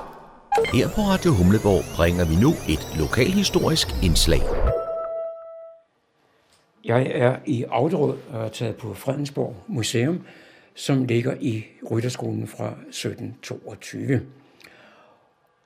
Her 0.72 0.88
på 0.88 1.00
Radio 1.00 1.32
Humleborg 1.32 1.84
bringer 1.96 2.24
vi 2.24 2.34
nu 2.36 2.50
et 2.68 2.98
lokalhistorisk 2.98 3.88
indslag. 4.02 4.40
Jeg 6.84 7.10
er 7.14 7.36
i 7.46 7.64
Auderød 7.70 8.16
og 8.32 8.44
er 8.44 8.48
taget 8.48 8.76
på 8.76 8.94
Fredensborg 8.94 9.56
Museum, 9.68 10.20
som 10.74 11.04
ligger 11.04 11.34
i 11.40 11.64
Rytterskolen 11.90 12.46
fra 12.46 12.66
1722. 12.66 14.20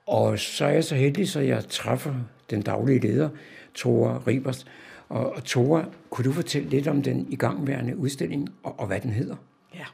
Og 0.09 0.39
så 0.39 0.65
er 0.65 0.69
jeg 0.69 0.83
så 0.83 0.95
heldig, 0.95 1.29
så 1.29 1.39
jeg 1.39 1.67
træffer 1.69 2.13
den 2.49 2.61
daglige 2.61 2.99
leder, 2.99 3.29
Tore 3.73 4.21
Ribers. 4.27 4.65
Og 5.09 5.43
Tore, 5.43 5.85
kunne 6.09 6.25
du 6.25 6.31
fortælle 6.31 6.69
lidt 6.69 6.87
om 6.87 7.01
den 7.01 7.27
igangværende 7.29 7.97
udstilling, 7.97 8.49
og, 8.63 8.79
og 8.79 8.87
hvad 8.87 8.99
den 8.99 9.11
hedder? 9.11 9.35
Ja. 9.75 9.85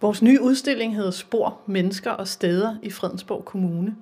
Vores 0.00 0.22
nye 0.22 0.40
udstilling 0.42 0.96
hedder 0.96 1.10
Spor, 1.10 1.60
Mennesker 1.66 2.10
og 2.10 2.28
Steder 2.28 2.76
i 2.82 2.90
Fredensborg 2.90 3.44
Kommune. 3.44 3.94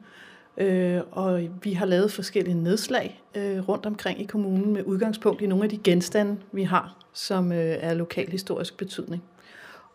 Øh, 0.59 1.01
og 1.11 1.43
vi 1.63 1.73
har 1.73 1.87
lavet 1.87 2.13
forskellige 2.13 2.63
nedslag 2.63 3.23
øh, 3.35 3.69
rundt 3.69 3.87
omkring 3.87 4.21
i 4.21 4.25
kommunen 4.25 4.73
med 4.73 4.83
udgangspunkt 4.83 5.43
i 5.43 5.47
nogle 5.47 5.65
af 5.65 5.71
de 5.71 5.79
genstande, 5.79 6.37
vi 6.53 6.63
har, 6.63 6.97
som 7.13 7.53
øh, 7.53 7.77
er 7.81 7.95
lokalhistorisk 7.95 8.77
betydning. 8.77 9.23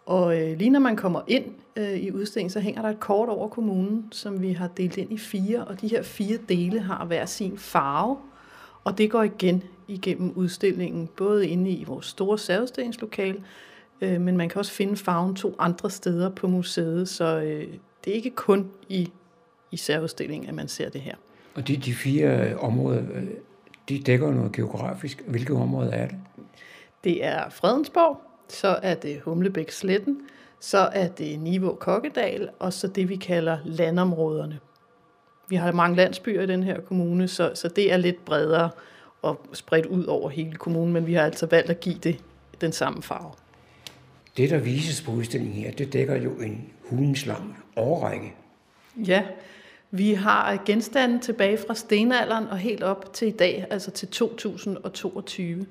Og 0.06 0.42
øh, 0.42 0.58
lige 0.58 0.70
når 0.70 0.80
man 0.80 0.96
kommer 0.96 1.22
ind 1.28 1.46
øh, 1.76 1.94
i 1.94 2.12
udstillingen, 2.12 2.50
så 2.50 2.60
hænger 2.60 2.82
der 2.82 2.90
et 2.90 3.00
kort 3.00 3.30
over 3.30 3.48
kommunen, 3.48 4.08
som 4.12 4.42
vi 4.42 4.52
har 4.52 4.68
delt 4.68 4.98
ind 4.98 5.12
i 5.12 5.18
fire, 5.18 5.66
og 5.66 5.82
de 5.82 5.88
her 5.88 6.02
fire 6.02 6.38
dele 6.50 6.80
har 6.80 7.06
hver 7.06 7.26
sin 7.26 7.58
farve, 7.58 8.18
og 8.84 8.98
det 8.98 9.12
går 9.12 9.24
igen 9.24 9.64
igennem 9.88 10.32
udstillingen, 10.36 11.10
både 11.18 11.48
inde 11.48 11.72
i 11.72 11.84
vores 11.84 12.06
store 12.06 12.38
særudstillingslokale, 12.38 13.44
øh, 14.02 14.22
men 14.22 14.38
man 14.38 14.50
kan 14.50 14.60
også 14.60 14.72
finde 14.72 14.96
farven 14.96 15.36
to 15.36 15.56
andre 15.60 15.90
steder 15.90 16.30
på 16.30 16.48
museet, 16.48 17.10
så 17.10 17.40
øh, 17.40 17.68
det 18.06 18.12
er 18.12 18.16
ikke 18.16 18.30
kun 18.30 18.72
i, 18.90 19.12
i 19.72 19.78
særudstillingen, 19.78 20.50
at 20.50 20.56
man 20.56 20.68
ser 20.68 20.90
det 20.90 21.02
her. 21.02 21.16
Og 21.56 21.68
de, 21.68 21.78
de 21.78 21.94
fire 21.94 22.58
områder, 22.58 23.04
øh, 23.14 23.28
de 23.90 24.00
dækker 24.00 24.32
noget 24.32 24.52
geografisk. 24.52 25.24
Hvilke 25.28 25.54
områder 25.54 25.92
er 25.92 26.08
det? 26.08 26.18
Det 27.04 27.26
er 27.26 27.50
Fredensborg, 27.50 28.31
så 28.52 28.80
er 28.84 28.96
det 28.96 29.22
Humlebæk 29.22 29.72
Sletten, 29.72 30.22
Så 30.60 30.78
er 30.78 31.08
det 31.08 31.40
Niveau 31.40 31.76
Kokkedal, 31.76 32.50
og 32.60 32.74
så 32.74 32.88
det, 32.88 33.10
vi 33.10 33.16
kalder 33.16 33.58
landområderne. 33.66 34.60
Vi 35.50 35.56
har 35.56 35.72
mange 35.72 35.96
landsbyer 35.96 36.42
i 36.42 36.46
den 36.46 36.64
her 36.64 36.82
kommune, 36.82 37.28
så, 37.28 37.52
så 37.56 37.68
det 37.68 37.94
er 37.94 37.98
lidt 37.98 38.26
bredere 38.26 38.70
og 39.22 39.42
spredt 39.54 39.86
ud 39.86 40.06
over 40.06 40.30
hele 40.30 40.56
kommunen, 40.56 40.94
men 40.94 41.08
vi 41.08 41.14
har 41.14 41.22
altså 41.22 41.46
valgt 41.46 41.70
at 41.70 41.80
give 41.80 41.96
det 41.96 42.20
den 42.62 42.72
samme 42.72 43.04
farve. 43.04 43.32
Det, 44.38 44.50
der 44.50 44.58
vises 44.58 45.02
på 45.02 45.12
udstillingen 45.12 45.64
her, 45.64 45.72
det 45.72 45.94
dækker 45.94 46.16
jo 46.16 46.32
en 46.32 46.70
hulens 46.90 47.26
lang 47.26 47.58
årrække. 47.76 48.34
Ja, 49.08 49.24
vi 49.92 50.14
har 50.14 50.62
genstande 50.66 51.20
tilbage 51.20 51.58
fra 51.68 51.76
stenalderen 51.76 52.48
og 52.48 52.58
helt 52.58 52.84
op 52.84 53.14
til 53.14 53.28
i 53.28 53.32
dag, 53.32 53.66
altså 53.70 53.92
til 53.92 54.08
2022. 54.08 55.66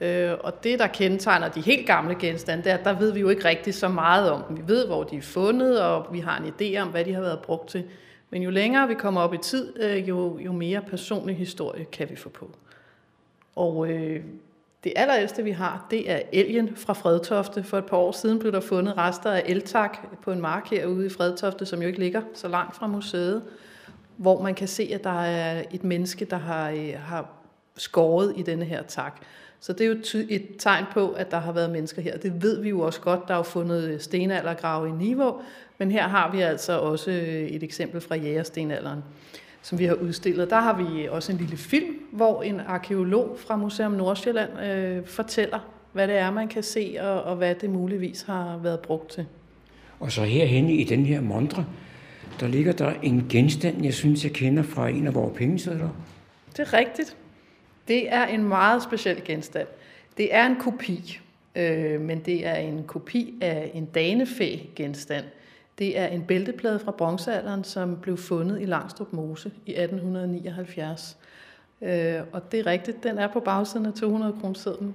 Øh, 0.00 0.32
og 0.40 0.64
det, 0.64 0.78
der 0.78 0.86
kendetegner 0.86 1.48
de 1.48 1.60
helt 1.60 1.86
gamle 1.86 2.14
genstande, 2.14 2.64
det 2.64 2.72
er, 2.72 2.76
at 2.76 2.84
der 2.84 2.98
ved 2.98 3.12
vi 3.12 3.20
jo 3.20 3.28
ikke 3.28 3.44
rigtig 3.44 3.74
så 3.74 3.88
meget 3.88 4.30
om 4.30 4.42
dem. 4.48 4.56
Vi 4.56 4.62
ved, 4.66 4.86
hvor 4.86 5.04
de 5.04 5.16
er 5.16 5.22
fundet, 5.22 5.82
og 5.82 6.06
vi 6.12 6.20
har 6.20 6.38
en 6.38 6.44
idé 6.44 6.80
om, 6.80 6.88
hvad 6.88 7.04
de 7.04 7.14
har 7.14 7.20
været 7.20 7.40
brugt 7.40 7.68
til. 7.68 7.84
Men 8.30 8.42
jo 8.42 8.50
længere 8.50 8.88
vi 8.88 8.94
kommer 8.94 9.20
op 9.20 9.34
i 9.34 9.38
tid, 9.38 9.82
øh, 9.82 10.08
jo, 10.08 10.38
jo 10.38 10.52
mere 10.52 10.80
personlig 10.80 11.36
historie 11.36 11.84
kan 11.84 12.10
vi 12.10 12.16
få 12.16 12.28
på. 12.28 12.50
Og 13.56 13.88
øh, 13.88 14.20
det 14.84 14.92
allerældste, 14.96 15.42
vi 15.44 15.50
har, 15.50 15.86
det 15.90 16.10
er 16.10 16.20
elgen 16.32 16.76
fra 16.76 16.92
Fredtofte. 16.92 17.62
For 17.62 17.78
et 17.78 17.86
par 17.86 17.96
år 17.96 18.12
siden 18.12 18.38
blev 18.38 18.52
der 18.52 18.60
fundet 18.60 18.96
rester 18.96 19.30
af 19.30 19.42
eltak 19.46 19.98
på 20.22 20.32
en 20.32 20.40
mark 20.40 20.70
herude 20.70 21.06
i 21.06 21.08
Fredtofte, 21.08 21.66
som 21.66 21.82
jo 21.82 21.88
ikke 21.88 21.98
ligger 21.98 22.22
så 22.34 22.48
langt 22.48 22.76
fra 22.76 22.86
museet, 22.86 23.42
hvor 24.16 24.42
man 24.42 24.54
kan 24.54 24.68
se, 24.68 24.90
at 24.94 25.04
der 25.04 25.22
er 25.22 25.62
et 25.70 25.84
menneske, 25.84 26.24
der 26.24 26.36
har, 26.36 26.70
øh, 26.70 26.94
har 26.98 27.39
skåret 27.80 28.32
i 28.36 28.42
denne 28.42 28.64
her 28.64 28.82
tak. 28.82 29.20
Så 29.60 29.72
det 29.72 29.80
er 29.80 29.86
jo 29.86 30.24
et 30.28 30.46
tegn 30.58 30.84
på, 30.92 31.10
at 31.10 31.30
der 31.30 31.38
har 31.38 31.52
været 31.52 31.70
mennesker 31.70 32.02
her. 32.02 32.16
Det 32.16 32.42
ved 32.42 32.62
vi 32.62 32.68
jo 32.68 32.80
også 32.80 33.00
godt. 33.00 33.28
Der 33.28 33.34
er 33.34 33.38
jo 33.38 33.42
fundet 33.42 34.02
stenaldergrave 34.02 34.88
i 34.88 34.92
Niveau, 34.92 35.40
men 35.78 35.90
her 35.90 36.08
har 36.08 36.32
vi 36.32 36.40
altså 36.40 36.78
også 36.78 37.10
et 37.48 37.62
eksempel 37.62 38.00
fra 38.00 38.16
jægerstenalderen 38.16 39.02
som 39.62 39.78
vi 39.78 39.84
har 39.84 39.94
udstillet. 39.94 40.50
Der 40.50 40.60
har 40.60 40.82
vi 40.82 41.08
også 41.08 41.32
en 41.32 41.38
lille 41.38 41.56
film, 41.56 41.94
hvor 42.12 42.42
en 42.42 42.60
arkeolog 42.60 43.36
fra 43.38 43.56
Museum 43.56 43.92
Nordsjælland 43.92 44.60
øh, 44.60 45.06
fortæller, 45.06 45.58
hvad 45.92 46.08
det 46.08 46.16
er, 46.16 46.30
man 46.30 46.48
kan 46.48 46.62
se, 46.62 46.96
og, 47.00 47.22
og 47.22 47.36
hvad 47.36 47.54
det 47.54 47.70
muligvis 47.70 48.22
har 48.22 48.58
været 48.62 48.80
brugt 48.80 49.10
til. 49.10 49.26
Og 50.00 50.12
så 50.12 50.22
herhenne 50.22 50.72
i 50.72 50.84
den 50.84 51.06
her 51.06 51.20
montre, 51.20 51.64
der 52.40 52.48
ligger 52.48 52.72
der 52.72 52.92
en 53.02 53.26
genstand, 53.28 53.84
jeg 53.84 53.94
synes, 53.94 54.24
jeg 54.24 54.32
kender 54.32 54.62
fra 54.62 54.88
en 54.88 55.06
af 55.06 55.14
vores 55.14 55.38
pengesedler. 55.38 55.88
Det 56.56 56.60
er 56.60 56.72
rigtigt. 56.72 57.16
Det 57.88 58.12
er 58.12 58.26
en 58.26 58.44
meget 58.44 58.82
speciel 58.82 59.24
genstand. 59.24 59.68
Det 60.16 60.34
er 60.34 60.46
en 60.46 60.56
kopi, 60.56 61.20
øh, 61.54 62.00
men 62.00 62.18
det 62.18 62.46
er 62.46 62.54
en 62.54 62.84
kopi 62.86 63.34
af 63.40 63.70
en 63.74 63.84
danefæ-genstand. 63.84 65.24
Det 65.78 65.98
er 65.98 66.06
en 66.06 66.22
bælteplade 66.22 66.78
fra 66.78 66.90
bronzealderen, 66.90 67.64
som 67.64 67.96
blev 68.02 68.16
fundet 68.16 68.62
i 68.62 68.64
Langstrup 68.64 69.12
Mose 69.12 69.52
i 69.66 69.70
1879. 69.70 71.16
Øh, 71.82 72.20
og 72.32 72.52
det 72.52 72.60
er 72.60 72.66
rigtigt, 72.66 73.02
den 73.02 73.18
er 73.18 73.26
på 73.26 73.40
bagsiden 73.40 73.86
af 73.86 73.92
200 73.92 74.34
kronersedlen. 74.40 74.94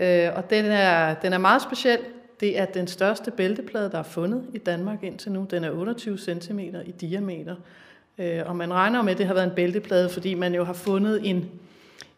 Øh, 0.00 0.28
og 0.36 0.50
den 0.50 0.64
er, 0.64 1.14
den 1.14 1.32
er 1.32 1.38
meget 1.38 1.62
speciel. 1.62 1.98
Det 2.40 2.58
er 2.58 2.64
den 2.64 2.86
største 2.86 3.30
bælteplade, 3.30 3.90
der 3.90 3.98
er 3.98 4.02
fundet 4.02 4.44
i 4.54 4.58
Danmark 4.58 5.04
indtil 5.04 5.32
nu. 5.32 5.46
Den 5.50 5.64
er 5.64 5.70
28 5.70 6.18
cm 6.18 6.58
i 6.58 6.94
diameter. 7.00 7.56
Øh, 8.18 8.40
og 8.46 8.56
man 8.56 8.72
regner 8.72 9.02
med, 9.02 9.12
at 9.12 9.18
det 9.18 9.26
har 9.26 9.34
været 9.34 9.46
en 9.46 9.54
bælteplade, 9.54 10.08
fordi 10.08 10.34
man 10.34 10.54
jo 10.54 10.64
har 10.64 10.72
fundet 10.72 11.20
en 11.24 11.50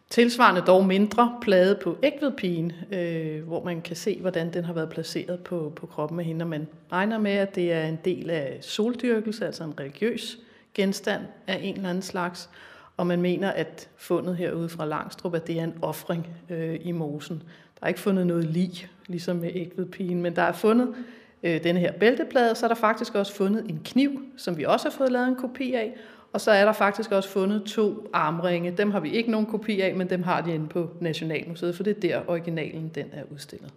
Tilsvarende 0.09 0.61
dog 0.61 0.85
mindre 0.85 1.37
plade 1.41 1.79
på 1.83 1.97
ægvedpigen, 2.03 2.71
øh, 2.91 3.43
hvor 3.43 3.63
man 3.63 3.81
kan 3.81 3.95
se, 3.95 4.17
hvordan 4.21 4.53
den 4.53 4.63
har 4.63 4.73
været 4.73 4.89
placeret 4.89 5.39
på, 5.39 5.73
på 5.75 5.85
kroppen 5.85 6.19
af 6.19 6.25
hende. 6.25 6.43
Og 6.43 6.49
man 6.49 6.67
regner 6.91 7.17
med, 7.17 7.31
at 7.31 7.55
det 7.55 7.71
er 7.71 7.85
en 7.85 7.99
del 8.05 8.29
af 8.29 8.57
soldyrkelse, 8.61 9.45
altså 9.45 9.63
en 9.63 9.79
religiøs 9.79 10.37
genstand 10.73 11.21
af 11.47 11.59
en 11.63 11.75
eller 11.75 11.89
anden 11.89 12.03
slags. 12.03 12.49
Og 12.97 13.07
man 13.07 13.21
mener, 13.21 13.51
at 13.51 13.89
fundet 13.97 14.37
herude 14.37 14.69
fra 14.69 14.85
Langstrup, 14.85 15.35
at 15.35 15.47
det 15.47 15.59
er 15.59 15.63
en 15.63 15.77
offring 15.81 16.27
øh, 16.49 16.79
i 16.81 16.91
mosen. 16.91 17.43
Der 17.79 17.83
er 17.83 17.87
ikke 17.87 17.99
fundet 17.99 18.27
noget 18.27 18.43
lig, 18.43 18.87
ligesom 19.07 19.35
med 19.35 19.51
ægvedpigen, 19.53 20.21
men 20.21 20.35
der 20.35 20.41
er 20.41 20.51
fundet 20.51 20.95
øh, 21.43 21.63
denne 21.63 21.79
her 21.79 21.91
bælteplade, 21.91 22.55
så 22.55 22.65
er 22.65 22.67
der 22.67 22.75
faktisk 22.75 23.15
også 23.15 23.35
fundet 23.35 23.65
en 23.69 23.81
kniv, 23.85 24.21
som 24.37 24.57
vi 24.57 24.63
også 24.63 24.89
har 24.89 24.97
fået 24.97 25.11
lavet 25.11 25.27
en 25.27 25.35
kopi 25.35 25.73
af, 25.73 25.95
og 26.35 26.41
så 26.41 26.51
er 26.51 26.65
der 26.65 26.73
faktisk 26.73 27.11
også 27.11 27.29
fundet 27.29 27.63
to 27.63 28.09
armringe. 28.13 28.71
Dem 28.71 28.91
har 28.91 28.99
vi 28.99 29.09
ikke 29.09 29.31
nogen 29.31 29.45
kopi 29.45 29.81
af, 29.81 29.95
men 29.95 30.09
dem 30.09 30.23
har 30.23 30.41
de 30.41 30.53
inde 30.53 30.67
på 30.67 30.89
Nationalmuseet, 31.01 31.75
for 31.75 31.83
det 31.83 31.97
er 31.97 31.99
der 32.01 32.21
originalen 32.27 32.91
den 32.95 33.05
er 33.13 33.23
udstillet. 33.31 33.69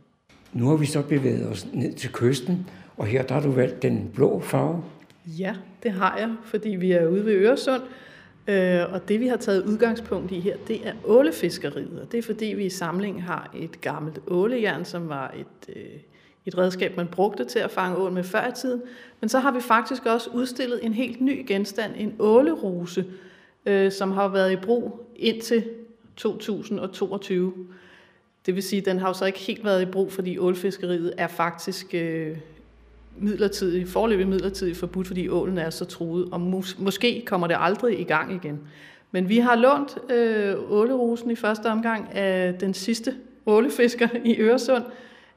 Nu 0.52 0.68
har 0.68 0.76
vi 0.76 0.86
så 0.86 1.02
bevæget 1.02 1.48
os 1.48 1.66
ned 1.72 1.92
til 1.92 2.12
kysten, 2.12 2.70
og 2.96 3.06
her 3.06 3.22
der 3.22 3.34
har 3.34 3.40
du 3.40 3.50
valgt 3.50 3.82
den 3.82 4.10
blå 4.14 4.40
farve. 4.40 4.82
Ja, 5.26 5.54
det 5.82 5.92
har 5.92 6.16
jeg, 6.18 6.34
fordi 6.44 6.68
vi 6.68 6.92
er 6.92 7.06
ude 7.06 7.24
ved 7.24 7.32
Øresund, 7.32 7.82
øh, 8.46 8.92
og 8.92 9.08
det 9.08 9.20
vi 9.20 9.26
har 9.26 9.36
taget 9.36 9.64
udgangspunkt 9.64 10.32
i 10.32 10.40
her, 10.40 10.56
det 10.68 10.88
er 10.88 10.92
ålefiskeriet. 11.04 12.00
Og 12.02 12.12
det 12.12 12.18
er 12.18 12.22
fordi 12.22 12.46
vi 12.46 12.64
i 12.64 12.70
samlingen 12.70 13.22
har 13.22 13.50
et 13.56 13.80
gammelt 13.80 14.18
ålejern, 14.26 14.84
som 14.84 15.08
var 15.08 15.34
et 15.36 15.76
øh, 15.76 15.82
et 16.48 16.58
redskab, 16.58 16.96
man 16.96 17.06
brugte 17.06 17.44
til 17.44 17.58
at 17.58 17.70
fange 17.70 17.96
ål 17.96 18.12
med 18.12 18.24
før 18.24 18.48
i 18.48 18.52
tiden. 18.52 18.82
Men 19.20 19.28
så 19.28 19.38
har 19.38 19.52
vi 19.52 19.60
faktisk 19.60 20.06
også 20.06 20.30
udstillet 20.30 20.80
en 20.82 20.94
helt 20.94 21.20
ny 21.20 21.44
genstand, 21.46 21.92
en 21.96 22.14
ålerose, 22.18 23.04
øh, 23.66 23.92
som 23.92 24.10
har 24.10 24.28
været 24.28 24.52
i 24.52 24.56
brug 24.56 25.06
indtil 25.16 25.64
2022. 26.16 27.54
Det 28.46 28.54
vil 28.54 28.62
sige, 28.62 28.80
at 28.80 28.86
den 28.86 28.98
har 28.98 29.08
jo 29.08 29.14
så 29.14 29.24
ikke 29.24 29.38
helt 29.38 29.64
været 29.64 29.82
i 29.82 29.84
brug, 29.84 30.12
fordi 30.12 30.38
ålfiskeriet 30.38 31.14
er 31.16 31.26
faktisk 31.26 31.94
øh, 31.94 32.36
midlertidigt, 33.16 33.88
forløbig 33.88 34.28
midlertidigt 34.28 34.78
forbudt, 34.78 35.06
fordi 35.06 35.28
ålen 35.28 35.58
er 35.58 35.70
så 35.70 35.84
truet, 35.84 36.28
og 36.32 36.40
mås- 36.40 36.82
måske 36.82 37.22
kommer 37.26 37.46
det 37.46 37.56
aldrig 37.60 38.00
i 38.00 38.04
gang 38.04 38.34
igen. 38.34 38.60
Men 39.10 39.28
vi 39.28 39.38
har 39.38 39.56
lånt 39.56 39.98
øh, 40.10 40.54
ålerosen 40.72 41.30
i 41.30 41.36
første 41.36 41.66
omgang 41.66 42.14
af 42.14 42.54
den 42.54 42.74
sidste 42.74 43.14
ålefisker 43.46 44.08
i 44.24 44.36
Øresund, 44.38 44.84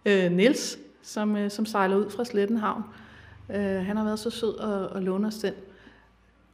øh, 0.05 0.31
Nils, 0.31 0.79
som, 1.03 1.37
øh, 1.37 1.51
som 1.51 1.65
sejler 1.65 1.95
ud 1.95 2.09
fra 2.09 2.25
Slettenhavn. 2.25 2.83
Øh, 3.49 3.85
han 3.85 3.97
har 3.97 4.03
været 4.03 4.19
så 4.19 4.29
sød 4.29 4.59
at, 4.59 4.97
at 4.97 5.03
låne 5.03 5.27
os 5.27 5.35
den. 5.35 5.53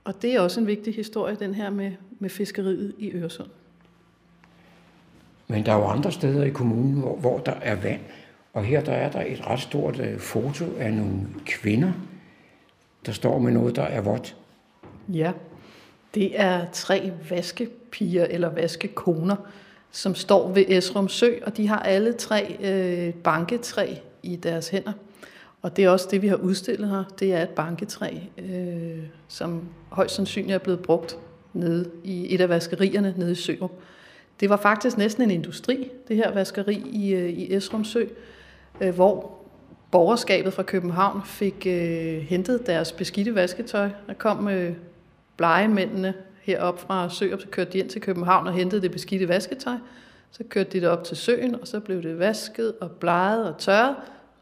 Og 0.04 0.22
det 0.22 0.36
er 0.36 0.40
også 0.40 0.60
en 0.60 0.68
vigtig 0.68 0.96
historie, 0.96 1.36
den 1.36 1.54
her 1.54 1.70
med, 1.70 1.92
med 2.20 2.30
fiskeriet 2.30 2.96
i 2.98 3.12
Øresund. 3.12 3.50
Men 5.48 5.66
der 5.66 5.72
er 5.72 5.78
jo 5.78 5.86
andre 5.86 6.12
steder 6.12 6.44
i 6.44 6.50
kommunen, 6.50 7.00
hvor, 7.00 7.16
hvor 7.16 7.40
der 7.40 7.52
er 7.52 7.76
vand. 7.76 8.02
Og 8.54 8.64
her 8.64 8.84
der 8.84 8.92
er 8.92 9.12
der 9.12 9.22
et 9.28 9.48
ret 9.48 9.60
stort 9.60 10.00
øh, 10.00 10.20
foto 10.20 10.66
af 10.80 10.94
nogle 10.94 11.28
kvinder, 11.46 11.92
der 13.06 13.12
står 13.12 13.40
med 13.40 13.52
noget, 13.52 13.76
der 13.76 13.84
er 13.84 14.02
vådt. 14.02 14.36
Ja, 15.10 15.32
det 16.14 16.40
er 16.40 16.66
tre 16.72 17.12
vaskepiger 17.30 18.26
eller 18.26 18.50
vaskekoner, 18.50 19.36
som 19.92 20.16
står 20.16 20.52
ved 20.52 20.66
Esrum 20.68 21.10
Sø, 21.10 21.32
og 21.46 21.58
de 21.58 21.68
har 21.68 21.80
alle 21.80 22.14
tre 22.14 22.58
øh, 22.60 23.14
banketræ 23.14 23.96
i 24.28 24.36
deres 24.36 24.70
hænder. 24.70 24.94
Og 25.62 25.78
det 25.78 25.86
er 25.86 25.90
også 25.90 26.08
det, 26.12 26.22
vi 26.22 26.28
har 26.28 26.36
udstillet 26.36 26.90
her. 26.90 27.04
Det 27.20 27.34
er 27.34 27.42
et 27.42 27.50
banketræ, 27.50 28.18
øh, 28.38 29.04
som 29.28 29.62
højst 29.90 30.16
sandsynligt 30.16 30.56
er 30.56 30.60
blevet 30.60 30.80
brugt 30.80 31.18
nede 31.54 31.90
i 32.04 32.34
et 32.36 32.42
af 32.42 32.50
vaskerierne 32.50 33.14
nede 33.18 33.32
i 33.32 33.36
Sørup. 33.36 33.72
Det 34.40 34.50
var 34.50 34.58
faktisk 34.58 34.98
næsten 34.98 35.24
en 35.24 35.32
industri, 35.32 35.92
det 36.08 36.16
her 36.16 36.34
vaskeri 36.34 36.76
i, 36.76 37.14
øh, 37.14 37.30
i 37.30 37.56
Esrum 37.56 37.84
Sø, 37.84 38.04
øh, 38.82 38.96
hvor 38.96 39.38
borgerskabet 39.92 40.54
fra 40.54 40.64
København 40.64 41.22
fik 41.26 41.68
øh, 41.68 42.18
hentet 42.22 42.68
deres 42.68 42.92
beskidte 42.92 43.36
vasketøj. 43.36 43.90
Der 44.08 44.14
kom 44.14 44.48
øh, 44.48 44.74
blegemændene 45.38 46.14
herop 46.42 46.80
fra 46.80 47.10
Sørup, 47.10 47.42
så 47.42 47.48
kørte 47.48 47.74
de 47.74 47.78
ind 47.78 47.90
til 47.90 48.02
København 48.02 48.48
og 48.48 48.54
hentede 48.54 48.82
det 48.82 48.92
beskidte 48.92 49.28
vasketøj. 49.28 49.76
Så 50.32 50.44
kørte 50.50 50.70
de 50.70 50.82
det 50.82 50.90
op 50.90 51.04
til 51.04 51.18
søen, 51.18 51.56
og 51.62 51.68
så 51.68 51.80
blev 51.80 52.04
det 52.04 52.20
vasket 52.20 52.74
og 52.82 52.92
bleget 52.92 53.48
og 53.48 53.58
tørret, 53.58 53.96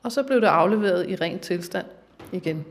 og 0.06 0.12
så 0.12 0.24
blev 0.24 0.42
det 0.42 0.48
afleveret 0.48 1.10
i 1.10 1.16
ren 1.16 1.40
tilstand 1.40 1.86
igen. 2.32 2.66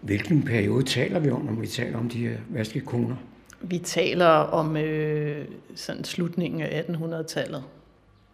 Hvilken 0.00 0.42
periode 0.42 0.84
taler 0.84 1.18
vi 1.18 1.30
om, 1.30 1.40
når 1.40 1.52
vi 1.52 1.66
taler 1.66 1.98
om 1.98 2.08
de 2.08 2.18
her 2.18 2.36
vaskekoner? 2.48 3.16
Vi 3.60 3.78
taler 3.78 4.26
om 4.26 4.76
øh, 4.76 5.44
sådan 5.74 6.04
slutningen 6.04 6.60
af 6.60 6.82
1800-tallet, 6.88 7.64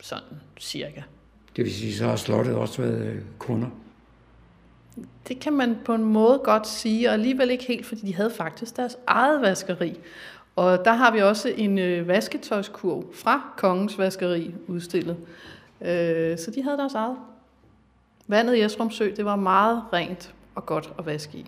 sådan 0.01 0.29
cirka. 0.61 1.03
Det 1.57 1.65
vil 1.65 1.75
sige, 1.75 1.95
så 1.95 2.07
har 2.07 2.17
slottet 2.17 2.55
også 2.55 2.83
været 2.83 3.07
øh, 3.07 3.21
kunder? 3.39 3.69
Det 5.29 5.41
kan 5.41 5.53
man 5.53 5.77
på 5.85 5.95
en 5.95 6.05
måde 6.05 6.41
godt 6.45 6.67
sige, 6.67 7.09
og 7.09 7.13
alligevel 7.13 7.51
ikke 7.51 7.65
helt, 7.65 7.87
fordi 7.87 8.07
de 8.07 8.15
havde 8.15 8.31
faktisk 8.31 8.77
deres 8.77 8.97
eget 9.07 9.43
vaskeri. 9.43 9.99
Og 10.57 10.85
der 10.85 10.93
har 10.93 11.13
vi 11.13 11.19
også 11.19 11.49
en 11.49 11.79
øh, 11.79 12.09
vasketøjskurv 12.09 13.05
fra 13.15 13.43
Kongens 13.57 13.99
Vaskeri 13.99 14.55
udstillet. 14.67 15.17
Øh, 15.81 16.39
så 16.39 16.51
de 16.55 16.63
havde 16.63 16.77
deres 16.79 16.95
eget. 16.95 17.17
Vandet 18.29 18.57
i 18.57 18.61
Esrum 18.61 18.91
Sø, 18.91 19.11
det 19.17 19.25
var 19.25 19.37
meget 19.37 19.83
rent 19.93 20.35
og 20.55 20.67
godt 20.67 20.93
at 20.99 21.07
vaske 21.07 21.39
i. 21.39 21.47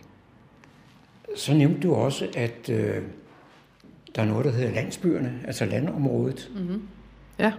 Så 1.37 1.55
nævnte 1.55 1.81
du 1.81 1.95
også, 1.95 2.29
at 2.37 2.69
øh, 2.71 3.03
der 4.15 4.23
er 4.23 4.27
noget, 4.27 4.45
der 4.45 4.51
hedder 4.51 4.75
landsbyerne, 4.75 5.41
altså 5.47 5.65
landområdet. 5.65 6.51
Mm-hmm. 6.55 6.83
Ja, 7.39 7.53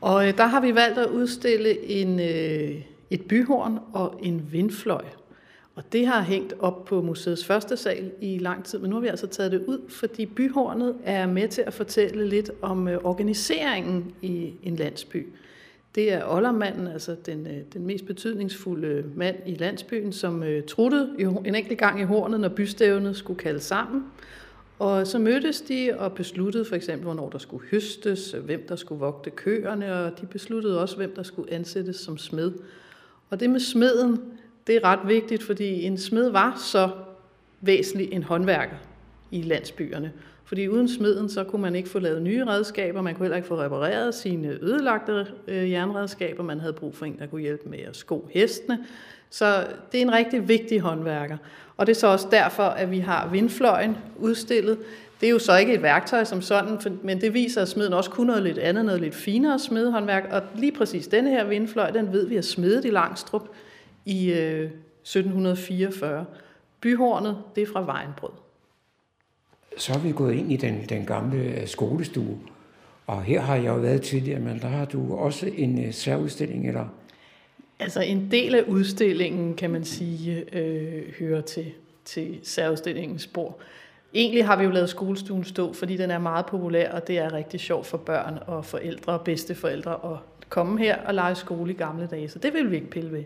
og 0.00 0.28
øh, 0.28 0.36
der 0.36 0.46
har 0.46 0.60
vi 0.60 0.74
valgt 0.74 0.98
at 0.98 1.06
udstille 1.06 1.90
en, 1.90 2.20
øh, 2.20 2.82
et 3.10 3.22
byhorn 3.28 3.78
og 3.92 4.20
en 4.22 4.48
vindfløj. 4.52 5.04
Og 5.74 5.92
det 5.92 6.06
har 6.06 6.22
hængt 6.22 6.54
op 6.58 6.84
på 6.84 7.02
museets 7.02 7.44
første 7.44 7.76
sal 7.76 8.12
i 8.20 8.38
lang 8.38 8.64
tid, 8.64 8.78
men 8.78 8.90
nu 8.90 8.96
har 8.96 9.00
vi 9.00 9.08
altså 9.08 9.26
taget 9.26 9.52
det 9.52 9.64
ud, 9.66 9.90
fordi 9.90 10.26
byhornet 10.26 10.96
er 11.04 11.26
med 11.26 11.48
til 11.48 11.62
at 11.66 11.74
fortælle 11.74 12.28
lidt 12.28 12.50
om 12.62 12.88
øh, 12.88 12.98
organiseringen 13.04 14.14
i 14.22 14.52
en 14.62 14.76
landsby. 14.76 15.26
Det 15.98 16.12
er 16.12 16.34
oldermanden, 16.34 16.86
altså 16.86 17.16
den, 17.26 17.46
øh, 17.46 17.56
den 17.72 17.86
mest 17.86 18.06
betydningsfulde 18.06 19.04
mand 19.14 19.36
i 19.46 19.54
landsbyen, 19.54 20.12
som 20.12 20.42
øh, 20.42 20.62
truttede 20.64 21.14
en 21.18 21.54
enkelt 21.54 21.78
gang 21.78 22.00
i 22.00 22.04
hornet, 22.04 22.40
når 22.40 22.48
bystævnet 22.48 23.16
skulle 23.16 23.38
kaldes 23.38 23.62
sammen. 23.62 24.04
Og 24.78 25.06
så 25.06 25.18
mødtes 25.18 25.60
de 25.60 25.90
og 25.98 26.12
besluttede 26.12 26.64
for 26.64 26.76
eksempel, 26.76 27.04
hvornår 27.04 27.28
der 27.28 27.38
skulle 27.38 27.66
høstes, 27.70 28.36
hvem 28.44 28.66
der 28.68 28.76
skulle 28.76 28.98
vogte 28.98 29.30
køerne, 29.30 29.94
og 29.94 30.20
de 30.20 30.26
besluttede 30.26 30.80
også, 30.80 30.96
hvem 30.96 31.14
der 31.14 31.22
skulle 31.22 31.52
ansættes 31.52 31.96
som 31.96 32.18
smed. 32.18 32.52
Og 33.30 33.40
det 33.40 33.50
med 33.50 33.60
smeden, 33.60 34.20
det 34.66 34.76
er 34.76 34.84
ret 34.84 35.08
vigtigt, 35.08 35.42
fordi 35.42 35.82
en 35.82 35.98
smed 35.98 36.28
var 36.28 36.62
så 36.64 36.90
væsentlig 37.60 38.12
en 38.12 38.22
håndværker 38.22 38.76
i 39.30 39.42
landsbyerne. 39.42 40.12
Fordi 40.48 40.68
uden 40.68 40.88
smeden, 40.88 41.28
så 41.28 41.44
kunne 41.44 41.62
man 41.62 41.74
ikke 41.74 41.88
få 41.88 41.98
lavet 41.98 42.22
nye 42.22 42.44
redskaber, 42.44 43.02
man 43.02 43.14
kunne 43.14 43.24
heller 43.24 43.36
ikke 43.36 43.48
få 43.48 43.60
repareret 43.60 44.14
sine 44.14 44.58
ødelagte 44.62 45.26
øh, 45.48 45.70
jernredskaber, 45.70 46.42
man 46.42 46.60
havde 46.60 46.72
brug 46.72 46.94
for 46.94 47.06
en, 47.06 47.18
der 47.18 47.26
kunne 47.26 47.40
hjælpe 47.40 47.68
med 47.68 47.78
at 47.78 47.96
sko 47.96 48.28
hestene. 48.30 48.78
Så 49.30 49.66
det 49.92 49.98
er 49.98 50.02
en 50.02 50.12
rigtig 50.12 50.48
vigtig 50.48 50.80
håndværker. 50.80 51.36
Og 51.76 51.86
det 51.86 51.92
er 51.92 51.98
så 51.98 52.06
også 52.06 52.28
derfor, 52.30 52.62
at 52.62 52.90
vi 52.90 52.98
har 52.98 53.28
vindfløjen 53.28 53.96
udstillet. 54.16 54.78
Det 55.20 55.26
er 55.26 55.30
jo 55.30 55.38
så 55.38 55.56
ikke 55.56 55.74
et 55.74 55.82
værktøj 55.82 56.24
som 56.24 56.42
sådan, 56.42 56.78
men 57.02 57.20
det 57.20 57.34
viser, 57.34 57.62
at 57.62 57.68
smeden 57.68 57.92
også 57.92 58.10
kunne 58.10 58.26
noget 58.26 58.42
lidt 58.42 58.58
andet, 58.58 58.84
noget 58.84 59.00
lidt 59.00 59.14
finere 59.14 59.58
smedehåndværk. 59.58 60.28
Og 60.32 60.42
lige 60.56 60.72
præcis 60.72 61.08
denne 61.08 61.30
her 61.30 61.44
vindfløj, 61.44 61.90
den 61.90 62.12
ved 62.12 62.26
vi 62.26 62.36
er 62.36 62.42
smedet 62.42 62.84
i 62.84 62.90
Langstrup 62.90 63.48
i 64.04 64.32
øh, 64.32 64.64
1744. 64.64 66.24
Byhornet, 66.80 67.36
det 67.54 67.62
er 67.62 67.66
fra 67.72 67.84
Vejenbrød. 67.84 68.47
Så 69.78 69.92
er 69.92 69.98
vi 69.98 70.12
gået 70.12 70.34
ind 70.34 70.52
i 70.52 70.56
den, 70.56 70.84
den 70.88 71.06
gamle 71.06 71.38
øh, 71.38 71.66
skolestue, 71.66 72.38
og 73.06 73.22
her 73.22 73.40
har 73.40 73.56
jeg 73.56 73.66
jo 73.66 73.74
været 73.74 74.02
tidligere, 74.02 74.40
men 74.40 74.58
der 74.58 74.68
har 74.68 74.84
du 74.84 75.14
også 75.16 75.50
en 75.56 75.84
øh, 75.84 75.92
særudstilling, 75.92 76.68
eller? 76.68 76.84
Altså 77.80 78.00
en 78.00 78.30
del 78.30 78.54
af 78.54 78.62
udstillingen, 78.62 79.54
kan 79.54 79.70
man 79.70 79.84
sige, 79.84 80.56
øh, 80.56 81.02
hører 81.18 81.40
til, 81.40 81.66
til 82.04 82.38
særudstillingens 82.42 83.22
spor. 83.22 83.56
Egentlig 84.14 84.46
har 84.46 84.56
vi 84.56 84.64
jo 84.64 84.70
lavet 84.70 84.88
skolestuen 84.88 85.44
stå, 85.44 85.72
fordi 85.72 85.96
den 85.96 86.10
er 86.10 86.18
meget 86.18 86.46
populær, 86.46 86.92
og 86.92 87.06
det 87.06 87.18
er 87.18 87.32
rigtig 87.32 87.60
sjovt 87.60 87.86
for 87.86 87.98
børn 87.98 88.38
og 88.46 88.64
forældre 88.64 89.12
og 89.12 89.20
bedsteforældre 89.20 89.92
at 89.92 90.18
komme 90.48 90.78
her 90.78 90.96
og 90.96 91.14
lege 91.14 91.34
skole 91.34 91.72
i 91.72 91.76
gamle 91.76 92.06
dage, 92.06 92.28
så 92.28 92.38
det 92.38 92.54
vil 92.54 92.70
vi 92.70 92.76
ikke 92.76 92.90
pille 92.90 93.12
ved. 93.12 93.24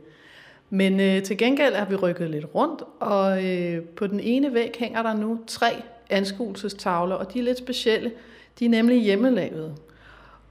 Men 0.70 1.00
øh, 1.00 1.22
til 1.22 1.38
gengæld 1.38 1.74
har 1.74 1.86
vi 1.86 1.96
rykket 1.96 2.30
lidt 2.30 2.46
rundt, 2.54 2.82
og 3.00 3.44
øh, 3.44 3.82
på 3.82 4.06
den 4.06 4.20
ene 4.20 4.54
væg 4.54 4.74
hænger 4.78 5.02
der 5.02 5.14
nu 5.14 5.38
tre 5.46 5.82
anskuelsestavler, 6.10 7.14
og 7.14 7.32
de 7.34 7.38
er 7.38 7.42
lidt 7.42 7.58
specielle. 7.58 8.12
De 8.58 8.64
er 8.64 8.68
nemlig 8.68 9.02
hjemmelavede. 9.02 9.74